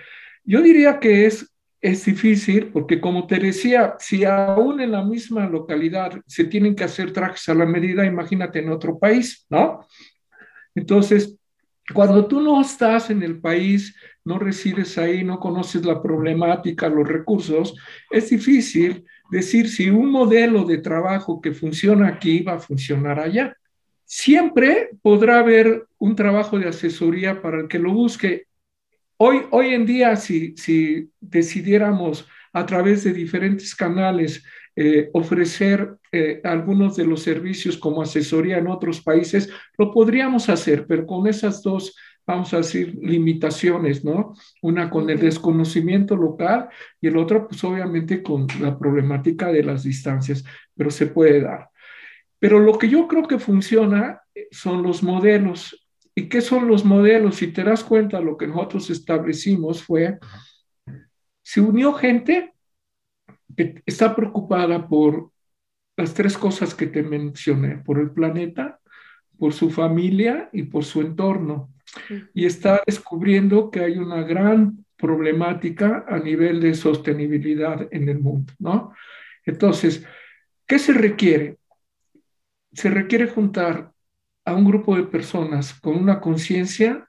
Yo 0.45 0.61
diría 0.61 0.99
que 0.99 1.27
es, 1.27 1.55
es 1.81 2.05
difícil 2.05 2.73
porque, 2.73 3.01
como 3.01 3.27
te 3.27 3.39
decía, 3.39 3.95
si 3.99 4.25
aún 4.25 4.81
en 4.81 4.93
la 4.93 5.05
misma 5.05 5.49
localidad 5.49 6.21
se 6.27 6.45
tienen 6.45 6.75
que 6.75 6.85
hacer 6.85 7.13
trajes 7.13 7.49
a 7.49 7.55
la 7.55 7.67
medida, 7.67 8.05
imagínate 8.05 8.59
en 8.59 8.71
otro 8.71 8.99
país, 8.99 9.47
¿no? 9.49 9.87
Entonces, 10.75 11.39
cuando 11.95 12.27
tú 12.27 12.41
no 12.41 12.61
estás 12.61 13.11
en 13.11 13.23
el 13.23 13.41
país, 13.41 13.95
no 14.25 14.39
resides 14.41 14.99
ahí, 14.99 15.23
no 15.23 15.39
conoces 15.39 15.85
la 15.85 16.03
problemática, 16.03 16.89
los 16.89 17.07
recursos, 17.07 17.77
es 18.11 18.31
difícil 18.31 19.05
decir 19.31 19.69
si 19.69 19.91
un 19.91 20.11
modelo 20.11 20.65
de 20.65 20.79
trabajo 20.79 21.41
que 21.41 21.53
funciona 21.53 22.09
aquí 22.09 22.41
va 22.41 22.55
a 22.55 22.61
funcionar 22.61 23.21
allá. 23.21 23.57
Siempre 24.05 24.91
podrá 25.03 25.41
haber 25.41 25.87
un 25.99 26.15
trabajo 26.15 26.59
de 26.59 26.69
asesoría 26.69 27.43
para 27.43 27.61
el 27.61 27.69
que 27.69 27.79
lo 27.79 27.93
busque. 27.93 28.47
Hoy, 29.17 29.43
hoy 29.51 29.75
en 29.75 29.87
día, 29.87 30.17
si, 30.17 30.57
si 30.57 31.11
decidiéramos 31.21 32.27
a 32.53 32.65
través 32.65 33.05
de 33.05 33.13
diferentes 33.13 33.75
canales 33.75 34.45
eh, 34.79 35.09
ofrecer 35.15 35.97
eh, 36.13 36.41
algunos 36.45 36.97
de 36.97 37.07
los 37.07 37.23
servicios 37.23 37.79
como 37.79 38.03
asesoría 38.03 38.59
en 38.59 38.69
otros 38.69 39.01
países, 39.01 39.49
lo 39.79 39.91
podríamos 39.91 40.51
hacer, 40.51 40.87
pero 40.87 41.07
con 41.07 41.27
esas 41.27 41.63
dos 41.63 41.97
vamos 42.27 42.53
a 42.53 42.59
decir, 42.59 42.99
limitaciones, 43.01 44.05
¿no? 44.05 44.35
Una 44.63 44.91
con 44.91 45.09
el 45.09 45.21
desconocimiento 45.21 46.17
local 46.17 46.69
y 47.01 47.07
el 47.07 47.17
otro, 47.17 47.47
pues 47.47 47.63
obviamente 47.63 48.23
con 48.23 48.49
la 48.61 48.77
problemática 48.77 49.53
de 49.53 49.63
las 49.63 49.85
distancias, 49.85 50.45
pero 50.75 50.91
se 50.91 51.07
puede 51.07 51.41
dar. 51.41 51.71
Pero 52.39 52.59
lo 52.59 52.79
que 52.79 52.89
yo 52.89 53.07
creo 53.07 53.29
que 53.29 53.39
funciona 53.39 54.23
eh, 54.35 54.49
son 54.51 54.83
los 54.83 55.03
modelos. 55.03 55.89
¿Y 56.15 56.29
qué 56.29 56.41
son 56.41 56.67
los 56.67 56.85
modelos? 56.85 57.37
Si 57.37 57.49
te 57.49 57.63
das 57.63 57.85
cuenta, 57.85 58.21
lo 58.21 58.37
que 58.37 58.47
nosotros 58.47 58.91
establecimos 58.91 59.83
fue, 59.83 60.19
se 61.43 61.61
unió 61.61 61.93
gente 61.93 62.55
que 63.57 63.83
está 63.87 64.17
preocupada 64.17 64.89
por 64.89 65.31
las 65.97 66.13
tres 66.13 66.37
cosas 66.37 66.75
que 66.75 66.89
te 66.89 67.03
mencioné, 67.03 67.79
por 67.79 67.99
el 68.01 68.11
planeta, 68.11 68.81
por 69.39 69.53
su 69.53 69.71
familia 69.71 70.51
y 70.53 70.65
por 70.65 70.85
su 70.85 71.01
entorno 71.03 71.71
y 72.35 72.47
está 72.47 72.83
descubriendo 72.87 73.71
que 73.71 73.81
hay 73.81 73.99
una 73.99 74.23
gran 74.23 74.85
problemática 74.97 76.05
a 76.09 76.19
nivel 76.19 76.61
de 76.61 76.75
sostenibilidad 76.75 77.87
en 77.91 78.09
el 78.09 78.19
mundo, 78.19 78.53
¿no? 78.59 78.95
Entonces, 79.45 80.05
¿qué 80.67 80.79
se 80.79 80.93
requiere? 80.93 81.59
Se 82.73 82.91
requiere 82.91 83.27
juntar 83.27 83.93
a 84.45 84.55
un 84.55 84.65
grupo 84.65 84.97
de 84.97 85.05
personas 85.05 85.75
con 85.75 85.97
una 85.97 86.21
conciencia 86.21 87.09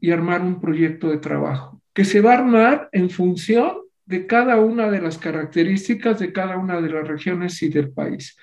y 0.00 0.10
armar 0.10 0.42
un 0.42 0.60
proyecto 0.60 1.08
de 1.08 1.18
trabajo, 1.18 1.80
que 1.92 2.04
se 2.04 2.20
va 2.20 2.32
a 2.32 2.38
armar 2.38 2.88
en 2.92 3.10
función 3.10 3.78
de 4.06 4.26
cada 4.26 4.56
una 4.56 4.90
de 4.90 5.00
las 5.00 5.18
características 5.18 6.18
de 6.18 6.32
cada 6.32 6.56
una 6.56 6.80
de 6.80 6.88
las 6.90 7.06
regiones 7.06 7.62
y 7.62 7.68
del 7.68 7.92
país. 7.92 8.36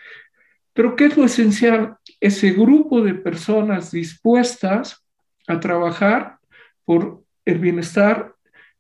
Pero 0.73 0.95
¿qué 0.95 1.05
es 1.05 1.17
lo 1.17 1.25
esencial? 1.25 1.97
Ese 2.19 2.51
grupo 2.51 3.01
de 3.01 3.15
personas 3.15 3.91
dispuestas 3.91 5.03
a 5.47 5.59
trabajar 5.59 6.37
por 6.85 7.23
el 7.45 7.59
bienestar 7.59 8.35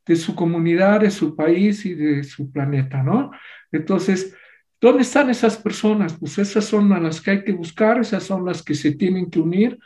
de 0.05 0.15
su 0.15 0.35
comunidad, 0.35 1.01
de 1.01 1.11
su 1.11 1.35
país 1.35 1.85
y 1.85 1.93
de 1.93 2.23
su 2.23 2.51
planeta, 2.51 3.03
¿no? 3.03 3.31
Entonces, 3.71 4.35
¿dónde 4.79 5.01
están 5.01 5.29
esas 5.29 5.57
personas? 5.57 6.17
Pues 6.17 6.37
esas 6.37 6.65
son 6.65 6.93
a 6.93 6.99
las 6.99 7.19
que 7.19 7.31
hay 7.31 7.43
que 7.43 7.51
buscar, 7.51 7.99
esas 7.99 8.23
son 8.23 8.45
las 8.45 8.63
que 8.63 8.73
se 8.73 8.91
tienen 8.91 9.29
que 9.29 9.39
unir 9.39 9.77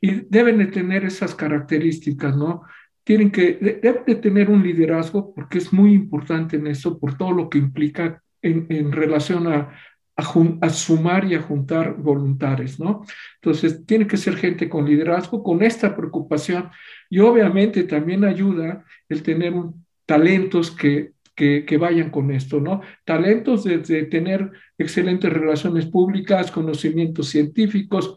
y 0.00 0.26
deben 0.28 0.58
de 0.58 0.66
tener 0.66 1.04
esas 1.04 1.34
características, 1.34 2.36
¿no? 2.36 2.62
Tienen 3.04 3.30
que, 3.30 3.54
deben 3.82 4.04
de 4.06 4.14
tener 4.16 4.50
un 4.50 4.62
liderazgo 4.62 5.34
porque 5.34 5.58
es 5.58 5.72
muy 5.72 5.92
importante 5.92 6.56
en 6.56 6.66
eso, 6.66 6.98
por 6.98 7.16
todo 7.16 7.32
lo 7.32 7.48
que 7.48 7.58
implica 7.58 8.22
en, 8.42 8.66
en 8.68 8.92
relación 8.92 9.46
a, 9.46 9.72
a, 10.16 10.70
sumar 10.70 11.24
y 11.24 11.34
a 11.34 11.42
juntar 11.42 11.96
voluntarios, 11.96 12.78
¿no? 12.78 13.04
Entonces, 13.36 13.84
tiene 13.86 14.06
que 14.06 14.16
ser 14.16 14.36
gente 14.36 14.68
con 14.68 14.84
liderazgo, 14.84 15.42
con 15.42 15.62
esta 15.62 15.96
preocupación 15.96 16.70
y 17.08 17.18
obviamente 17.20 17.84
también 17.84 18.24
ayuda 18.24 18.84
el 19.08 19.22
tener 19.22 19.54
talentos 20.06 20.70
que, 20.70 21.12
que, 21.34 21.76
vayan 21.78 22.10
con 22.10 22.30
esto, 22.30 22.60
¿no? 22.60 22.82
Talentos 23.04 23.64
de, 23.64 23.78
de 23.78 24.04
tener 24.04 24.50
excelentes 24.78 25.32
relaciones 25.32 25.86
públicas, 25.86 26.50
conocimientos 26.50 27.28
científicos. 27.28 28.16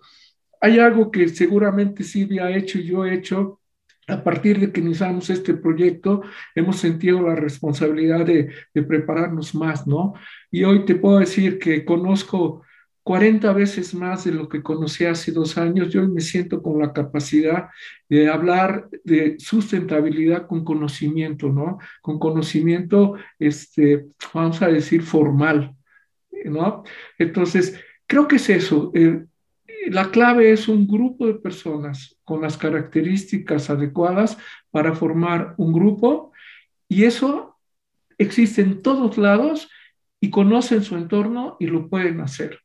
Hay 0.62 0.80
algo 0.80 1.12
que 1.12 1.28
seguramente 1.30 2.04
Silvia 2.04 2.46
ha 2.46 2.56
hecho 2.56 2.80
y 2.80 2.86
yo 2.86 3.06
he 3.06 3.14
hecho 3.14 3.62
a 4.08 4.24
partir 4.24 4.60
de 4.60 4.72
que 4.72 4.82
iniciamos 4.82 5.30
este 5.30 5.56
proyecto, 5.56 6.22
hemos 6.54 6.78
sentido 6.78 7.22
la 7.22 7.36
responsabilidad 7.36 8.26
de, 8.26 8.50
prepararnos 8.74 9.56
más, 9.56 9.88
¿no? 9.88 10.14
Y 10.52 10.64
hoy 10.64 10.86
te 10.86 10.96
puedo 10.96 11.20
decir 11.20 11.58
que 11.58 11.84
conozco 11.86 12.62
40 13.04 13.54
veces 13.54 13.94
más 13.94 14.26
de 14.26 14.32
lo 14.32 14.50
que 14.50 14.64
conocí 14.64 15.06
hace 15.06 15.32
dos 15.32 15.58
años. 15.58 15.90
Yo 15.90 16.08
me 16.08 16.22
siento 16.22 16.62
con 16.62 16.80
la 16.80 16.94
capacidad 16.94 17.70
de 18.10 18.30
hablar 18.30 18.90
de 19.04 19.36
sustentabilidad 19.40 20.48
con 20.48 20.64
conocimiento, 20.64 21.50
¿no? 21.50 21.80
Con 22.02 22.20
conocimiento, 22.20 23.16
este, 23.40 24.06
vamos 24.34 24.62
a 24.62 24.68
decir, 24.68 25.04
formal, 25.04 25.76
¿no? 26.46 26.84
Entonces, 27.18 27.80
creo 28.08 28.28
que 28.28 28.38
es 28.38 28.50
eso. 28.50 28.92
Eh, 28.96 29.24
la 29.90 30.12
clave 30.12 30.52
es 30.52 30.68
un 30.68 30.88
grupo 30.88 31.28
de 31.28 31.36
personas 31.36 32.18
con 32.24 32.42
las 32.42 32.58
características 32.58 33.70
adecuadas 33.70 34.38
para 34.72 34.94
formar 34.94 35.54
un 35.58 35.74
grupo 35.74 36.32
y 36.88 37.04
eso 37.04 37.60
existe 38.18 38.62
en 38.62 38.82
todos 38.82 39.18
lados 39.18 39.70
y 40.20 40.30
conocen 40.30 40.84
su 40.84 40.96
entorno 40.96 41.58
y 41.60 41.68
lo 41.68 41.90
pueden 41.90 42.22
hacer. 42.22 42.60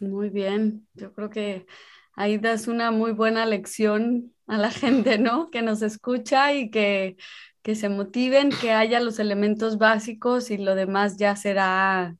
Muy 0.00 0.30
bien, 0.30 0.86
yo 0.94 1.12
creo 1.12 1.30
que 1.30 1.66
ahí 2.14 2.38
das 2.38 2.68
una 2.68 2.90
muy 2.90 3.12
buena 3.12 3.46
lección 3.46 4.32
a 4.46 4.58
la 4.58 4.70
gente, 4.70 5.18
¿no? 5.18 5.50
Que 5.50 5.62
nos 5.62 5.82
escucha 5.82 6.52
y 6.54 6.70
que, 6.70 7.16
que 7.62 7.74
se 7.74 7.88
motiven, 7.88 8.50
que 8.50 8.72
haya 8.72 9.00
los 9.00 9.18
elementos 9.18 9.78
básicos 9.78 10.50
y 10.50 10.58
lo 10.58 10.74
demás 10.74 11.16
ya 11.16 11.34
será 11.36 12.16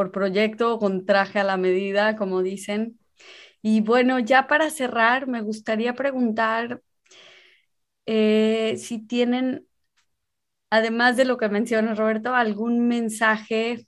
por 0.00 0.12
proyecto 0.12 0.78
con 0.78 1.04
traje 1.04 1.40
a 1.40 1.44
la 1.44 1.58
medida, 1.58 2.16
como 2.16 2.40
dicen. 2.40 2.98
Y 3.60 3.82
bueno, 3.82 4.18
ya 4.18 4.46
para 4.46 4.70
cerrar, 4.70 5.26
me 5.26 5.42
gustaría 5.42 5.94
preguntar 5.94 6.80
eh, 8.06 8.76
si 8.78 9.00
tienen, 9.00 9.66
además 10.70 11.18
de 11.18 11.26
lo 11.26 11.36
que 11.36 11.50
menciona 11.50 11.94
Roberto, 11.94 12.34
algún 12.34 12.88
mensaje 12.88 13.86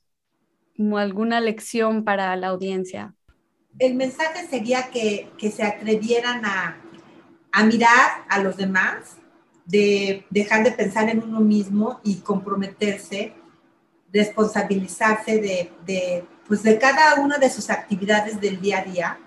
o 0.78 0.98
alguna 0.98 1.40
lección 1.40 2.04
para 2.04 2.36
la 2.36 2.48
audiencia. 2.48 3.14
El 3.78 3.94
mensaje 3.94 4.46
sería 4.48 4.90
que, 4.90 5.30
que 5.38 5.50
se 5.50 5.62
atrevieran 5.62 6.44
a, 6.44 6.76
a 7.52 7.64
mirar 7.64 8.26
a 8.28 8.42
los 8.42 8.58
demás, 8.58 9.16
de 9.64 10.26
dejar 10.28 10.62
de 10.62 10.72
pensar 10.72 11.08
en 11.08 11.22
uno 11.22 11.40
mismo 11.40 12.02
y 12.04 12.16
comprometerse 12.16 13.32
responsabilizarse 14.12 15.38
de, 15.38 15.72
de, 15.86 16.24
pues 16.46 16.62
de 16.62 16.78
cada 16.78 17.20
una 17.20 17.38
de 17.38 17.50
sus 17.50 17.70
actividades 17.70 18.40
del 18.40 18.60
día 18.60 18.78
a 18.78 18.84
día, 18.84 19.18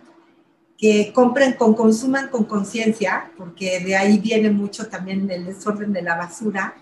que 0.78 1.12
compren 1.14 1.54
con, 1.54 1.74
consuman 1.74 2.30
con 2.30 2.44
conciencia, 2.44 3.32
porque 3.38 3.80
de 3.80 3.96
ahí 3.96 4.20
viene 4.20 4.50
mucho 4.50 4.88
también 4.88 5.30
el 5.32 5.46
desorden 5.46 5.94
de 5.94 6.02
la 6.02 6.16
basura, 6.16 6.76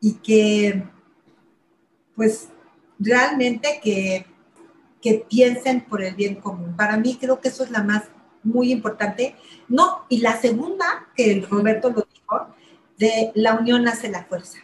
y 0.00 0.14
que 0.14 0.84
pues 2.16 2.48
realmente 2.98 3.80
que, 3.82 4.26
que 5.00 5.24
piensen 5.28 5.82
por 5.82 6.02
el 6.02 6.14
bien 6.14 6.36
común. 6.36 6.74
Para 6.76 6.96
mí 6.96 7.16
creo 7.20 7.40
que 7.40 7.48
eso 7.48 7.64
es 7.64 7.70
la 7.70 7.82
más 7.82 8.04
muy 8.42 8.72
importante. 8.72 9.36
No, 9.68 10.04
y 10.08 10.18
la 10.18 10.40
segunda, 10.40 11.08
que 11.16 11.46
Roberto 11.48 11.90
lo 11.90 12.06
dijo, 12.12 12.48
de 12.98 13.32
la 13.34 13.54
unión 13.54 13.88
hace 13.88 14.08
la 14.08 14.24
fuerza. 14.24 14.58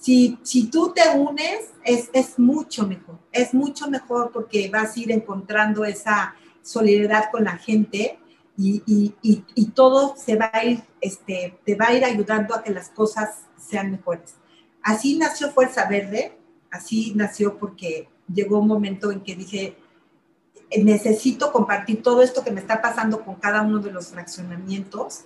Si, 0.00 0.38
si 0.42 0.68
tú 0.68 0.92
te 0.94 1.02
unes, 1.10 1.72
es, 1.84 2.08
es 2.14 2.38
mucho 2.38 2.86
mejor, 2.86 3.18
es 3.32 3.52
mucho 3.52 3.88
mejor 3.90 4.32
porque 4.32 4.70
vas 4.70 4.96
a 4.96 5.00
ir 5.00 5.12
encontrando 5.12 5.84
esa 5.84 6.34
solidaridad 6.62 7.30
con 7.30 7.44
la 7.44 7.58
gente 7.58 8.18
y, 8.56 8.82
y, 8.86 9.14
y, 9.54 9.70
todo 9.70 10.16
se 10.16 10.36
va 10.36 10.50
a 10.52 10.64
ir, 10.64 10.82
este, 11.00 11.58
te 11.64 11.74
va 11.76 11.88
a 11.88 11.94
ir 11.94 12.04
ayudando 12.04 12.54
a 12.54 12.62
que 12.62 12.70
las 12.72 12.88
cosas 12.90 13.46
sean 13.58 13.90
mejores. 13.90 14.34
Así 14.82 15.16
nació 15.16 15.50
Fuerza 15.50 15.86
Verde, 15.86 16.36
así 16.70 17.12
nació 17.14 17.58
porque 17.58 18.08
llegó 18.32 18.58
un 18.58 18.68
momento 18.68 19.12
en 19.12 19.20
que 19.20 19.36
dije, 19.36 19.76
necesito 20.82 21.52
compartir 21.52 22.02
todo 22.02 22.22
esto 22.22 22.44
que 22.44 22.50
me 22.50 22.60
está 22.60 22.80
pasando 22.80 23.24
con 23.24 23.36
cada 23.36 23.62
uno 23.62 23.78
de 23.80 23.92
los 23.92 24.08
fraccionamientos, 24.08 25.24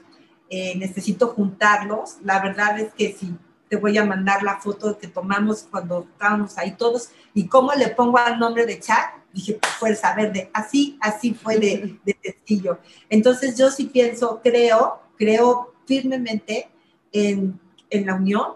eh, 0.49 0.77
necesito 0.77 1.29
juntarlos. 1.29 2.18
La 2.22 2.41
verdad 2.41 2.79
es 2.79 2.93
que 2.95 3.12
si 3.12 3.37
te 3.69 3.77
voy 3.77 3.97
a 3.99 4.05
mandar 4.05 4.43
la 4.43 4.59
foto 4.59 4.99
que 4.99 5.09
tomamos 5.09 5.67
cuando 5.71 6.07
estábamos 6.12 6.57
ahí 6.59 6.73
todos 6.73 7.11
y 7.33 7.47
cómo 7.49 7.73
le 7.73 7.89
pongo 7.89 8.19
al 8.19 8.39
nombre 8.39 8.67
de 8.67 8.79
chat, 8.79 9.15
dije, 9.33 9.55
pues, 9.55 9.73
fuerza 9.73 10.15
verde, 10.15 10.51
así, 10.53 10.99
así 11.01 11.35
fue 11.35 11.59
de, 11.59 11.99
de 12.05 12.17
sencillo. 12.23 12.79
Entonces 13.09 13.57
yo 13.57 13.71
sí 13.71 13.87
pienso, 13.87 14.41
creo, 14.43 15.01
creo 15.17 15.75
firmemente 15.87 16.69
en, 17.12 17.59
en 17.91 18.07
la 18.07 18.15
unión 18.15 18.55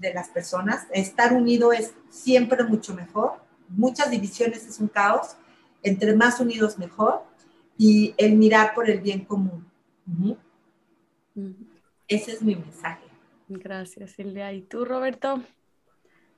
de 0.00 0.14
las 0.14 0.28
personas. 0.28 0.86
Estar 0.92 1.32
unido 1.32 1.72
es 1.72 1.92
siempre 2.08 2.64
mucho 2.64 2.94
mejor. 2.94 3.34
Muchas 3.68 4.10
divisiones 4.10 4.66
es 4.66 4.80
un 4.80 4.88
caos. 4.88 5.36
Entre 5.82 6.14
más 6.16 6.40
unidos 6.40 6.78
mejor. 6.78 7.22
Y 7.76 8.14
el 8.16 8.36
mirar 8.36 8.74
por 8.74 8.90
el 8.90 9.00
bien 9.00 9.24
común. 9.24 9.66
Ese 12.08 12.32
es 12.32 12.42
mi 12.42 12.56
mensaje. 12.56 13.09
Gracias, 13.50 14.12
Silvia. 14.12 14.52
¿Y 14.52 14.62
tú, 14.62 14.84
Roberto? 14.84 15.42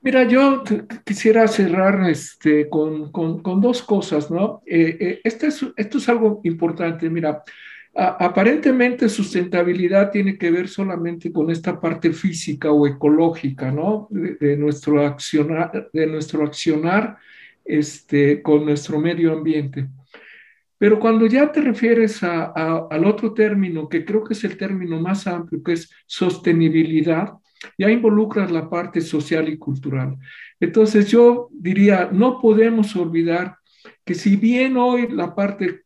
Mira, 0.00 0.26
yo 0.26 0.64
quisiera 1.04 1.46
cerrar 1.46 2.08
este, 2.08 2.68
con, 2.68 3.12
con, 3.12 3.60
dos 3.60 3.82
cosas, 3.82 4.30
¿no? 4.30 4.62
Eh, 4.66 4.96
eh, 4.98 5.20
este 5.22 5.48
es, 5.48 5.64
esto 5.76 5.98
es 5.98 6.08
algo 6.08 6.40
importante. 6.42 7.08
Mira, 7.10 7.44
aparentemente 7.94 9.08
sustentabilidad 9.10 10.10
tiene 10.10 10.38
que 10.38 10.50
ver 10.50 10.68
solamente 10.68 11.30
con 11.30 11.50
esta 11.50 11.78
parte 11.78 12.12
física 12.12 12.72
o 12.72 12.86
ecológica, 12.86 13.70
¿no? 13.70 14.08
De, 14.10 14.56
nuestro 14.56 15.06
accionar, 15.06 15.90
de 15.92 16.06
nuestro 16.06 16.44
accionar 16.44 17.18
este, 17.64 18.40
con 18.40 18.64
nuestro 18.64 18.98
medio 18.98 19.32
ambiente. 19.32 19.86
Pero 20.82 20.98
cuando 20.98 21.26
ya 21.26 21.52
te 21.52 21.60
refieres 21.60 22.24
al 22.24 23.04
otro 23.04 23.32
término, 23.32 23.88
que 23.88 24.04
creo 24.04 24.24
que 24.24 24.34
es 24.34 24.42
el 24.42 24.56
término 24.56 25.00
más 25.00 25.28
amplio, 25.28 25.62
que 25.62 25.74
es 25.74 25.88
sostenibilidad, 26.06 27.34
ya 27.78 27.88
involucras 27.88 28.50
la 28.50 28.68
parte 28.68 29.00
social 29.00 29.48
y 29.48 29.58
cultural. 29.58 30.16
Entonces 30.58 31.08
yo 31.08 31.50
diría, 31.52 32.10
no 32.12 32.40
podemos 32.40 32.96
olvidar 32.96 33.58
que 34.04 34.14
si 34.14 34.34
bien 34.34 34.76
hoy 34.76 35.06
la 35.08 35.36
parte 35.36 35.82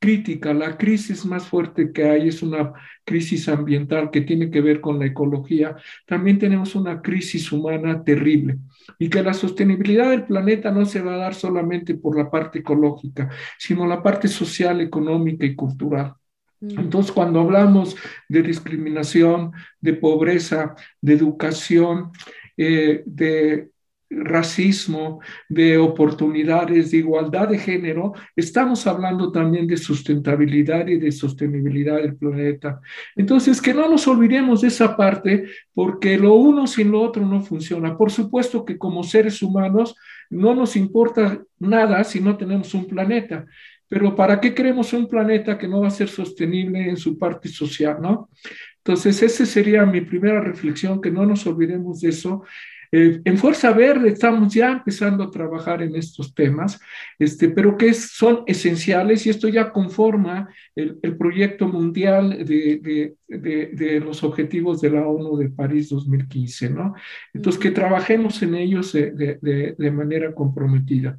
crítica, 0.00 0.54
la 0.54 0.78
crisis 0.78 1.26
más 1.26 1.46
fuerte 1.46 1.92
que 1.92 2.04
hay 2.04 2.28
es 2.28 2.42
una 2.42 2.72
crisis 3.04 3.48
ambiental 3.48 4.10
que 4.10 4.22
tiene 4.22 4.50
que 4.50 4.62
ver 4.62 4.80
con 4.80 4.98
la 4.98 5.06
ecología, 5.06 5.76
también 6.06 6.38
tenemos 6.38 6.74
una 6.74 7.02
crisis 7.02 7.52
humana 7.52 8.02
terrible 8.02 8.56
y 8.98 9.10
que 9.10 9.22
la 9.22 9.34
sostenibilidad 9.34 10.10
del 10.10 10.24
planeta 10.24 10.70
no 10.70 10.86
se 10.86 11.02
va 11.02 11.14
a 11.14 11.18
dar 11.18 11.34
solamente 11.34 11.94
por 11.94 12.16
la 12.16 12.30
parte 12.30 12.60
ecológica, 12.60 13.28
sino 13.58 13.86
la 13.86 14.02
parte 14.02 14.26
social, 14.26 14.80
económica 14.80 15.44
y 15.44 15.54
cultural. 15.54 16.14
Mm. 16.60 16.80
Entonces, 16.80 17.12
cuando 17.12 17.40
hablamos 17.40 17.94
de 18.28 18.42
discriminación, 18.42 19.52
de 19.80 19.94
pobreza, 19.94 20.74
de 21.00 21.12
educación, 21.12 22.10
eh, 22.56 23.02
de 23.04 23.70
racismo, 24.10 25.20
de 25.48 25.78
oportunidades, 25.78 26.90
de 26.90 26.98
igualdad 26.98 27.48
de 27.48 27.58
género, 27.58 28.12
estamos 28.34 28.86
hablando 28.86 29.30
también 29.30 29.68
de 29.68 29.76
sustentabilidad 29.76 30.88
y 30.88 30.98
de 30.98 31.12
sostenibilidad 31.12 31.96
del 31.96 32.16
planeta. 32.16 32.80
Entonces, 33.14 33.62
que 33.62 33.72
no 33.72 33.88
nos 33.88 34.08
olvidemos 34.08 34.62
de 34.62 34.68
esa 34.68 34.96
parte, 34.96 35.44
porque 35.72 36.18
lo 36.18 36.34
uno 36.34 36.66
sin 36.66 36.90
lo 36.90 37.00
otro 37.00 37.24
no 37.24 37.40
funciona. 37.40 37.96
Por 37.96 38.10
supuesto 38.10 38.64
que 38.64 38.76
como 38.76 39.04
seres 39.04 39.42
humanos 39.42 39.94
no 40.28 40.54
nos 40.54 40.76
importa 40.76 41.42
nada 41.58 42.02
si 42.02 42.20
no 42.20 42.36
tenemos 42.36 42.74
un 42.74 42.86
planeta. 42.86 43.46
Pero 43.88 44.14
¿para 44.14 44.40
qué 44.40 44.54
queremos 44.54 44.92
un 44.92 45.08
planeta 45.08 45.58
que 45.58 45.66
no 45.66 45.80
va 45.80 45.88
a 45.88 45.92
ser 45.92 46.08
sostenible 46.08 46.88
en 46.88 46.96
su 46.96 47.18
parte 47.18 47.48
social, 47.48 47.98
no? 48.00 48.30
Entonces, 48.78 49.22
esa 49.22 49.44
sería 49.44 49.84
mi 49.84 50.00
primera 50.00 50.40
reflexión, 50.40 51.00
que 51.00 51.10
no 51.10 51.26
nos 51.26 51.46
olvidemos 51.46 52.00
de 52.00 52.08
eso 52.08 52.44
eh, 52.92 53.20
en 53.24 53.38
Fuerza 53.38 53.72
Verde 53.72 54.08
estamos 54.08 54.52
ya 54.52 54.72
empezando 54.72 55.22
a 55.22 55.30
trabajar 55.30 55.80
en 55.80 55.94
estos 55.94 56.34
temas, 56.34 56.80
este, 57.18 57.48
pero 57.48 57.76
que 57.76 57.94
son 57.94 58.42
esenciales 58.46 59.24
y 59.26 59.30
esto 59.30 59.46
ya 59.48 59.70
conforma 59.70 60.48
el, 60.74 60.98
proyecto 61.16 61.68
mundial 61.68 62.44
de, 62.44 63.14
de, 63.28 64.00
los 64.00 64.24
objetivos 64.24 64.80
de 64.80 64.90
la 64.90 65.06
ONU 65.06 65.36
de 65.36 65.50
París 65.50 65.90
2015, 65.90 66.70
¿no? 66.70 66.94
Entonces, 67.32 67.60
que 67.60 67.70
trabajemos 67.70 68.42
en 68.42 68.54
ellos 68.56 68.92
de, 68.92 69.92
manera 69.92 70.34
comprometida. 70.34 71.18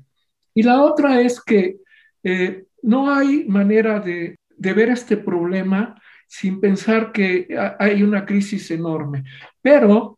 Y 0.54 0.64
la 0.64 0.82
otra 0.82 1.22
es 1.22 1.42
que 1.42 1.78
eh, 2.24 2.66
no 2.82 3.14
hay 3.14 3.46
manera 3.46 4.00
de, 4.00 4.38
ver 4.58 4.90
este 4.90 5.18
problema 5.18 6.00
sin 6.28 6.60
pensar 6.60 7.12
que 7.12 7.48
hay 7.80 8.04
una 8.04 8.26
crisis 8.26 8.72
enorme, 8.72 9.24
pero 9.62 10.18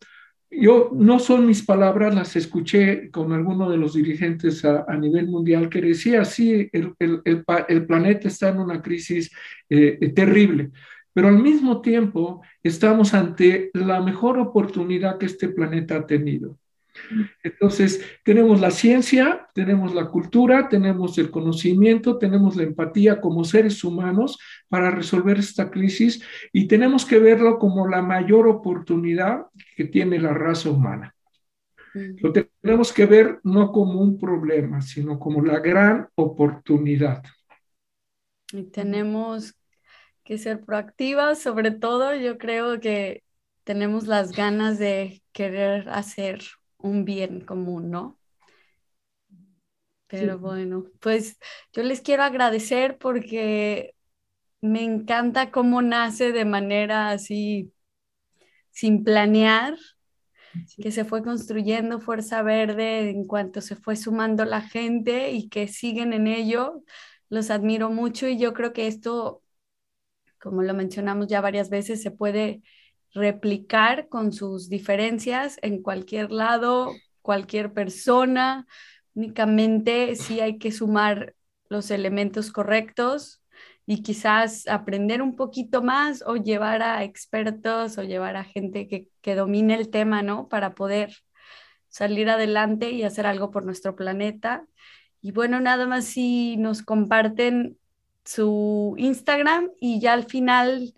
yo 0.60 0.92
no 0.94 1.20
son 1.20 1.46
mis 1.46 1.64
palabras, 1.64 2.14
las 2.14 2.36
escuché 2.36 3.10
con 3.12 3.34
alguno 3.34 3.70
de 3.70 3.78
los 3.78 3.94
dirigentes 3.94 4.64
a, 4.66 4.86
nivel 4.98 5.28
mundial 5.28 5.70
que 5.70 5.82
decía, 5.82 6.26
sí, 6.26 6.70
el, 6.72 6.94
el, 7.00 7.22
el, 7.68 7.86
planeta 7.86 8.28
está 8.28 8.50
en 8.50 8.60
una 8.60 8.82
crisis 8.82 9.32
eh, 9.70 10.12
terrible, 10.16 10.72
pero 11.14 11.28
al 11.28 11.42
mismo 11.42 11.82
tiempo 11.82 12.42
estamos 12.62 13.14
ante 13.14 13.72
la 13.74 14.02
mejor 14.02 14.40
oportunidad 14.40 15.18
que 15.18 15.28
este 15.28 15.50
planeta 15.50 15.98
ha 15.98 16.08
tenido. 16.08 16.58
Entonces, 17.44 18.02
tenemos 18.24 18.62
la 18.62 18.72
ciencia, 18.72 19.48
tenemos 19.54 19.94
la 19.94 20.08
cultura, 20.08 20.70
tenemos 20.70 21.18
el 21.18 21.32
conocimiento, 21.32 22.18
tenemos 22.18 22.56
la 22.56 22.64
empatía 22.64 23.20
como 23.20 23.44
seres 23.44 23.84
humanos 23.84 24.40
para 24.70 24.92
resolver 24.92 25.38
esta 25.40 25.70
crisis 25.70 26.24
y 26.52 26.68
tenemos 26.68 27.06
que 27.06 27.20
verlo 27.20 27.58
como 27.60 27.88
la 27.88 28.02
mayor 28.02 28.48
oportunidad 28.48 29.48
que 29.76 29.86
tiene 29.86 30.20
la 30.20 30.34
raza 30.34 30.70
humana. 30.70 31.16
Lo 31.94 32.32
tenemos 32.32 32.92
que 32.92 33.06
ver 33.06 33.40
no 33.44 33.72
como 33.72 34.02
un 34.02 34.18
problema, 34.18 34.82
sino 34.82 35.20
como 35.20 35.44
la 35.44 35.60
gran 35.60 36.08
oportunidad. 36.16 37.24
Y 38.52 38.64
tenemos 38.64 39.56
que 40.24 40.38
ser 40.38 40.62
proactivas, 40.62 41.40
sobre 41.40 41.72
todo 41.72 42.16
yo 42.16 42.38
creo 42.38 42.80
que 42.80 43.24
tenemos 43.64 44.08
las 44.08 44.32
ganas 44.32 44.80
de 44.80 45.22
querer 45.34 45.88
hacer 45.90 46.42
un 46.84 47.06
bien 47.06 47.42
común, 47.42 47.90
¿no? 47.90 48.20
Pero 50.08 50.38
bueno, 50.38 50.86
pues 51.00 51.40
yo 51.74 51.82
les 51.82 52.02
quiero 52.02 52.22
agradecer 52.24 53.00
porque 53.00 53.96
me 54.62 54.84
encanta 54.84 55.50
cómo 55.50 55.82
nace 55.82 56.32
de 56.32 56.46
manera 56.46 57.10
así, 57.10 57.74
sin 58.70 59.04
planear, 59.04 59.76
que 60.78 60.92
se 60.92 61.06
fue 61.06 61.24
construyendo 61.24 62.00
Fuerza 62.00 62.44
Verde 62.44 63.10
en 63.10 63.26
cuanto 63.26 63.62
se 63.62 63.76
fue 63.76 63.96
sumando 63.96 64.46
la 64.46 64.62
gente 64.62 65.32
y 65.32 65.50
que 65.50 65.68
siguen 65.68 66.14
en 66.14 66.28
ello. 66.28 66.84
Los 67.30 67.50
admiro 67.50 67.90
mucho 67.90 68.28
y 68.28 68.38
yo 68.38 68.54
creo 68.54 68.74
que 68.74 68.88
esto, 68.88 69.42
como 70.40 70.62
lo 70.62 70.74
mencionamos 70.76 71.28
ya 71.28 71.42
varias 71.42 71.70
veces, 71.72 72.04
se 72.04 72.12
puede 72.12 72.62
replicar 73.14 74.08
con 74.10 74.34
sus 74.34 74.70
diferencias 74.70 75.60
en 75.62 75.82
cualquier 75.82 76.32
lado, 76.32 76.94
cualquier 77.22 77.74
persona. 77.74 78.68
Únicamente 79.14 80.16
sí 80.16 80.40
hay 80.40 80.58
que 80.58 80.72
sumar 80.72 81.36
los 81.70 81.92
elementos 81.92 82.52
correctos 82.52 83.42
y 83.86 84.02
quizás 84.02 84.68
aprender 84.68 85.22
un 85.22 85.36
poquito 85.36 85.82
más 85.82 86.24
o 86.26 86.36
llevar 86.36 86.82
a 86.82 87.04
expertos 87.04 87.98
o 87.98 88.04
llevar 88.04 88.36
a 88.38 88.44
gente 88.44 88.88
que, 88.88 89.08
que 89.22 89.36
domine 89.36 89.76
el 89.76 89.90
tema, 89.90 90.24
¿no? 90.24 90.48
Para 90.48 90.74
poder 90.74 91.14
salir 91.90 92.30
adelante 92.30 92.92
y 92.92 93.04
hacer 93.04 93.28
algo 93.28 93.52
por 93.52 93.66
nuestro 93.66 93.96
planeta. 93.96 94.66
Y 95.22 95.32
bueno, 95.32 95.60
nada 95.60 95.86
más 95.86 96.06
si 96.06 96.58
nos 96.58 96.82
comparten 96.82 97.78
su 98.26 98.96
Instagram 98.98 99.70
y 99.80 100.00
ya 100.00 100.14
al 100.14 100.26
final 100.26 100.94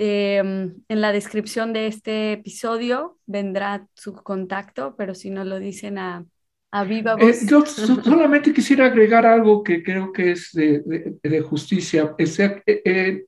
Em, 0.00 0.76
en 0.88 1.00
la 1.00 1.10
descripción 1.10 1.72
de 1.72 1.88
este 1.88 2.30
episodio 2.34 3.18
vendrá 3.26 3.88
su 3.94 4.14
contacto, 4.14 4.94
pero 4.96 5.12
si 5.12 5.28
no 5.28 5.42
lo 5.42 5.58
dicen 5.58 5.98
a, 5.98 6.24
a 6.70 6.84
viva 6.84 7.16
eh, 7.18 7.24
voz. 7.24 7.46
yo 7.48 7.66
solamente 7.66 8.52
quisiera 8.52 8.86
agregar 8.86 9.26
algo 9.26 9.64
que 9.64 9.82
creo 9.82 10.12
que 10.12 10.30
es 10.30 10.52
de, 10.52 11.18
de, 11.20 11.40
justicia. 11.40 12.14
Eh, 12.16 12.62
eh, 12.84 13.24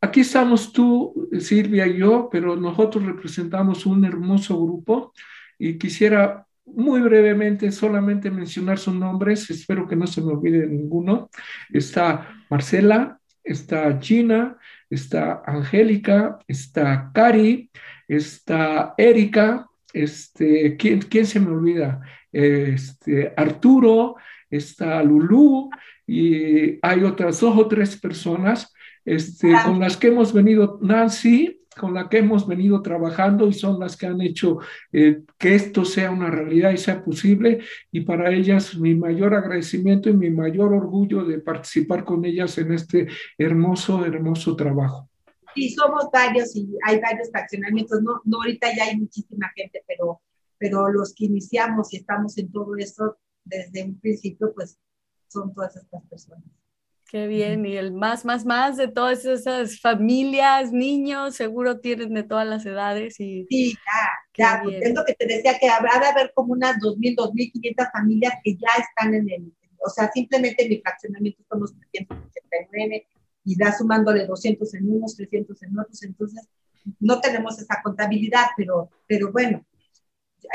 aquí 0.00 0.20
estamos 0.20 0.72
tú, 0.72 1.28
Silvia 1.40 1.88
y 1.88 1.98
yo, 1.98 2.28
pero 2.30 2.54
nosotros 2.54 3.04
representamos 3.04 3.84
un 3.84 4.04
hermoso 4.04 4.62
grupo 4.64 5.12
y 5.58 5.76
quisiera 5.76 6.46
muy 6.64 7.00
brevemente 7.00 7.72
solamente 7.72 8.30
mencionar 8.30 8.78
sus 8.78 8.94
nombres, 8.94 9.50
espero 9.50 9.88
que 9.88 9.96
no 9.96 10.06
se 10.06 10.20
me 10.20 10.34
olvide 10.34 10.68
ninguno. 10.68 11.30
Está 11.72 12.28
Marcela, 12.48 13.18
está 13.42 13.98
Gina, 14.00 14.56
está 14.92 15.42
Angélica, 15.46 16.38
está 16.46 17.10
Cari, 17.14 17.70
está 18.06 18.94
Erika, 18.98 19.66
este, 19.92 20.76
¿quién, 20.76 21.00
quién 21.00 21.26
se 21.26 21.40
me 21.40 21.50
olvida? 21.50 22.02
Este, 22.30 23.32
Arturo, 23.36 24.16
está 24.50 25.02
Lulú 25.02 25.70
y 26.06 26.78
hay 26.82 27.04
otras 27.04 27.40
dos 27.40 27.56
o 27.56 27.66
tres 27.68 27.96
personas 27.96 28.72
este, 29.04 29.52
con 29.64 29.80
las 29.80 29.96
que 29.96 30.08
hemos 30.08 30.32
venido, 30.32 30.78
Nancy, 30.82 31.61
con 31.78 31.94
la 31.94 32.08
que 32.08 32.18
hemos 32.18 32.46
venido 32.46 32.82
trabajando 32.82 33.48
y 33.48 33.52
son 33.52 33.80
las 33.80 33.96
que 33.96 34.06
han 34.06 34.20
hecho 34.20 34.58
eh, 34.92 35.22
que 35.38 35.54
esto 35.54 35.84
sea 35.84 36.10
una 36.10 36.30
realidad 36.30 36.70
y 36.70 36.76
sea 36.76 37.04
posible. 37.04 37.60
Y 37.90 38.02
para 38.02 38.32
ellas 38.32 38.76
mi 38.76 38.94
mayor 38.94 39.34
agradecimiento 39.34 40.08
y 40.08 40.14
mi 40.14 40.30
mayor 40.30 40.72
orgullo 40.72 41.24
de 41.24 41.38
participar 41.38 42.04
con 42.04 42.24
ellas 42.24 42.58
en 42.58 42.72
este 42.72 43.08
hermoso, 43.38 44.04
hermoso 44.04 44.56
trabajo. 44.56 45.08
Sí, 45.54 45.70
somos 45.70 46.08
varios 46.12 46.56
y 46.56 46.68
hay 46.86 47.00
varios 47.00 47.30
fraccionamientos. 47.30 48.02
No, 48.02 48.20
no 48.24 48.38
ahorita 48.38 48.68
ya 48.76 48.84
hay 48.84 48.98
muchísima 48.98 49.50
gente, 49.54 49.82
pero, 49.86 50.22
pero 50.58 50.88
los 50.88 51.14
que 51.14 51.26
iniciamos 51.26 51.92
y 51.92 51.98
estamos 51.98 52.38
en 52.38 52.50
todo 52.50 52.76
esto 52.76 53.18
desde 53.44 53.84
un 53.84 53.98
principio, 54.00 54.52
pues 54.54 54.78
son 55.28 55.52
todas 55.52 55.76
estas 55.76 56.02
personas. 56.06 56.44
Qué 57.12 57.26
bien, 57.26 57.66
y 57.66 57.76
el 57.76 57.92
más, 57.92 58.24
más, 58.24 58.46
más 58.46 58.78
de 58.78 58.88
todas 58.88 59.26
esas 59.26 59.78
familias, 59.78 60.72
niños, 60.72 61.34
seguro 61.34 61.78
tienen 61.78 62.14
de 62.14 62.22
todas 62.22 62.46
las 62.46 62.64
edades. 62.64 63.20
Y... 63.20 63.46
Sí, 63.50 63.74
ya, 63.74 64.54
ya, 64.56 64.60
pues 64.62 64.80
es 64.80 64.94
lo 64.94 65.04
que 65.04 65.12
te 65.12 65.26
decía, 65.26 65.58
que 65.58 65.68
habrá 65.68 66.00
de 66.00 66.06
haber 66.06 66.32
como 66.34 66.54
unas 66.54 66.76
2.000, 66.78 67.14
2.500 67.14 67.92
familias 67.92 68.32
que 68.42 68.54
ya 68.54 68.70
están 68.82 69.12
en 69.12 69.28
el, 69.28 69.52
o 69.84 69.90
sea, 69.90 70.10
simplemente 70.10 70.62
en 70.62 70.70
mi 70.70 70.80
fraccionamiento 70.80 71.42
somos 71.50 71.74
389 71.92 73.06
y 73.44 73.58
da 73.58 73.76
sumándole 73.76 74.24
200 74.24 74.72
en 74.72 74.88
unos, 74.88 75.14
300 75.14 75.62
en 75.64 75.78
otros, 75.78 76.02
entonces 76.04 76.48
no 76.98 77.20
tenemos 77.20 77.60
esa 77.60 77.82
contabilidad, 77.82 78.46
pero, 78.56 78.88
pero 79.06 79.30
bueno, 79.30 79.66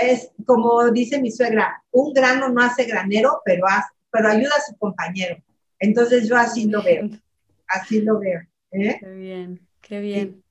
es 0.02 0.32
como 0.44 0.90
dice 0.90 1.22
mi 1.22 1.30
suegra, 1.30 1.84
un 1.92 2.14
grano 2.14 2.50
no 2.50 2.64
hace 2.64 2.86
granero, 2.86 3.44
pero, 3.46 3.68
pero 4.10 4.30
ayuda 4.30 4.56
a 4.58 4.62
su 4.62 4.76
compañero. 4.76 5.38
Entonces 5.80 6.28
yo 6.28 6.36
así 6.36 6.68
lo 6.70 6.82
veo, 6.84 7.10
así 7.68 8.02
lo 8.02 8.20
veo. 8.20 8.42
¿eh? 8.72 8.98
Qué 9.00 9.14
bien, 9.14 9.68
qué 9.82 10.00
bien. 10.00 10.44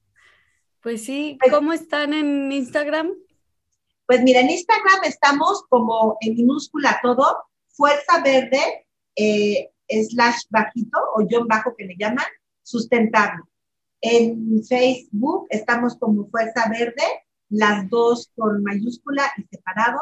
Pues 0.83 1.05
sí, 1.05 1.37
pues 1.41 1.53
¿cómo 1.53 1.73
están 1.73 2.13
en 2.13 2.51
Instagram? 2.53 3.13
Pues 4.07 4.23
mira, 4.23 4.41
en 4.41 4.51
Instagram 4.51 5.03
estamos 5.05 5.65
como 5.69 6.17
en 6.21 6.35
minúscula 6.35 7.01
todo, 7.03 7.45
Fuerza 7.69 8.23
Verde, 8.23 8.87
eh, 9.17 9.71
slash 9.89 10.43
bajito 10.49 10.99
o 11.17 11.27
John 11.29 11.49
bajo 11.49 11.75
que 11.77 11.87
le 11.87 11.97
llaman, 11.99 12.27
sustentable. 12.63 13.43
En 14.01 14.63
Facebook 14.63 15.47
estamos 15.51 15.97
como 15.97 16.29
Fuerza 16.29 16.69
Verde, 16.69 17.03
las 17.49 17.89
dos 17.89 18.31
con 18.37 18.63
mayúscula 18.63 19.33
y 19.37 19.43
separado. 19.45 19.99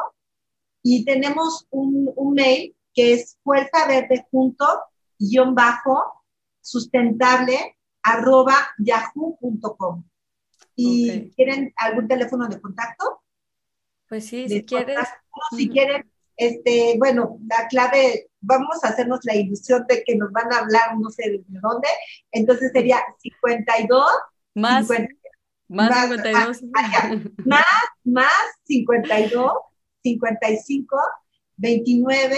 Y 0.83 1.03
tenemos 1.03 1.65
un, 1.71 2.11
un 2.15 2.33
mail 2.35 2.75
que 2.93 3.13
es 3.13 3.39
Fuerza 3.43 3.87
Verde 3.87 4.25
junto 4.29 4.65
guion 5.19 5.55
bajo 5.55 6.23
sustentable 6.61 7.77
arroba 8.03 8.55
yahoo.com. 8.77 10.03
¿Y 10.75 11.31
quieren 11.31 11.73
algún 11.77 12.07
teléfono 12.07 12.47
de 12.47 12.59
contacto? 12.59 13.21
Pues 14.07 14.27
sí, 14.27 14.47
si 14.47 14.63
quieres. 14.63 14.99
Si 15.55 15.69
quieren, 15.69 16.09
este, 16.37 16.95
bueno, 16.97 17.39
la 17.47 17.67
clave, 17.67 18.29
vamos 18.41 18.83
a 18.83 18.89
hacernos 18.89 19.19
la 19.23 19.35
ilusión 19.35 19.85
de 19.87 20.03
que 20.03 20.15
nos 20.15 20.31
van 20.31 20.51
a 20.53 20.59
hablar 20.59 20.97
no 20.97 21.09
sé 21.09 21.29
de 21.29 21.43
dónde, 21.47 21.87
entonces 22.31 22.71
sería 22.71 23.01
52 23.19 24.05
más, 24.53 24.87
más, 25.67 26.09
52. 26.09 26.61
más, 27.45 27.65
más 28.03 28.31
52 28.63 29.51
55 30.03 30.97
29 31.57 32.37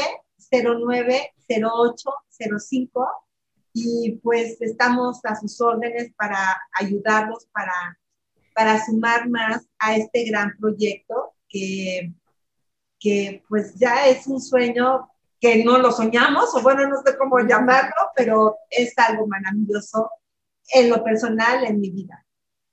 09 0.52 1.34
08 1.50 2.10
05 2.38 3.08
y 3.74 4.20
pues 4.24 4.60
estamos 4.62 5.20
a 5.24 5.36
sus 5.36 5.60
órdenes 5.62 6.12
para 6.18 6.38
ayudarlos, 6.74 7.48
para, 7.52 8.00
para 8.56 8.84
sumar 8.84 9.30
más 9.30 9.68
a 9.78 9.96
este 9.96 10.26
gran 10.26 10.56
proyecto 10.58 11.34
que, 11.48 12.14
que 13.00 13.44
pues 13.48 13.76
ya 13.76 14.08
es 14.08 14.26
un 14.28 14.42
sueño 14.42 15.10
que 15.40 15.64
no 15.64 15.78
lo 15.78 15.92
soñamos, 15.92 16.54
o 16.56 16.62
bueno, 16.62 16.88
no 16.88 17.02
sé 17.04 17.16
cómo 17.18 17.40
llamarlo, 17.40 17.94
pero 18.16 18.58
es 18.70 18.98
algo 18.98 19.28
maravilloso 19.28 20.10
en 20.74 20.90
lo 20.90 21.04
personal, 21.04 21.64
en 21.64 21.80
mi 21.80 21.92
vida. 21.92 22.26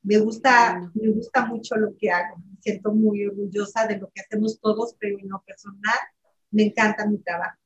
Me 0.02 0.18
gusta, 0.18 0.90
me 0.94 1.10
gusta 1.10 1.44
mucho 1.46 1.76
lo 1.76 1.94
que 1.98 2.10
hago, 2.10 2.36
me 2.38 2.56
siento 2.60 2.92
muy 2.92 3.26
orgullosa 3.26 3.86
de 3.86 3.98
lo 3.98 4.10
que 4.10 4.22
hacemos 4.22 4.58
todos, 4.60 4.96
pero 4.98 5.18
en 5.18 5.28
lo 5.28 5.42
personal 5.42 5.98
me 6.50 6.64
encanta 6.64 7.06
mi 7.06 7.18
trabajo. 7.18 7.58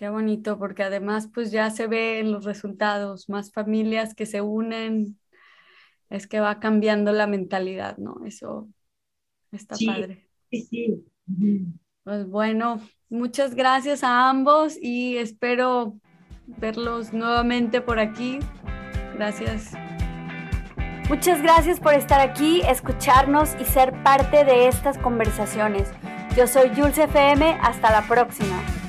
Qué 0.00 0.08
bonito, 0.08 0.58
porque 0.58 0.82
además 0.82 1.28
pues 1.28 1.50
ya 1.50 1.68
se 1.68 1.86
ve 1.86 2.20
en 2.20 2.32
los 2.32 2.46
resultados, 2.46 3.28
más 3.28 3.52
familias 3.52 4.14
que 4.14 4.24
se 4.24 4.40
unen, 4.40 5.18
es 6.08 6.26
que 6.26 6.40
va 6.40 6.58
cambiando 6.58 7.12
la 7.12 7.26
mentalidad, 7.26 7.98
¿no? 7.98 8.24
Eso 8.24 8.70
está 9.52 9.76
padre. 9.84 10.26
Sí, 10.50 10.62
sí. 10.62 11.04
Pues 12.02 12.26
bueno, 12.26 12.80
muchas 13.10 13.54
gracias 13.54 14.02
a 14.02 14.30
ambos 14.30 14.78
y 14.80 15.18
espero 15.18 15.98
verlos 16.46 17.12
nuevamente 17.12 17.82
por 17.82 17.98
aquí. 17.98 18.38
Gracias. 19.16 19.74
Muchas 21.10 21.42
gracias 21.42 21.78
por 21.78 21.92
estar 21.92 22.22
aquí, 22.22 22.62
escucharnos 22.62 23.50
y 23.60 23.66
ser 23.66 24.02
parte 24.02 24.46
de 24.46 24.66
estas 24.66 24.96
conversaciones. 24.96 25.90
Yo 26.34 26.46
soy 26.46 26.70
Jules 26.70 26.96
FM, 26.96 27.58
hasta 27.60 27.90
la 27.90 28.08
próxima. 28.08 28.79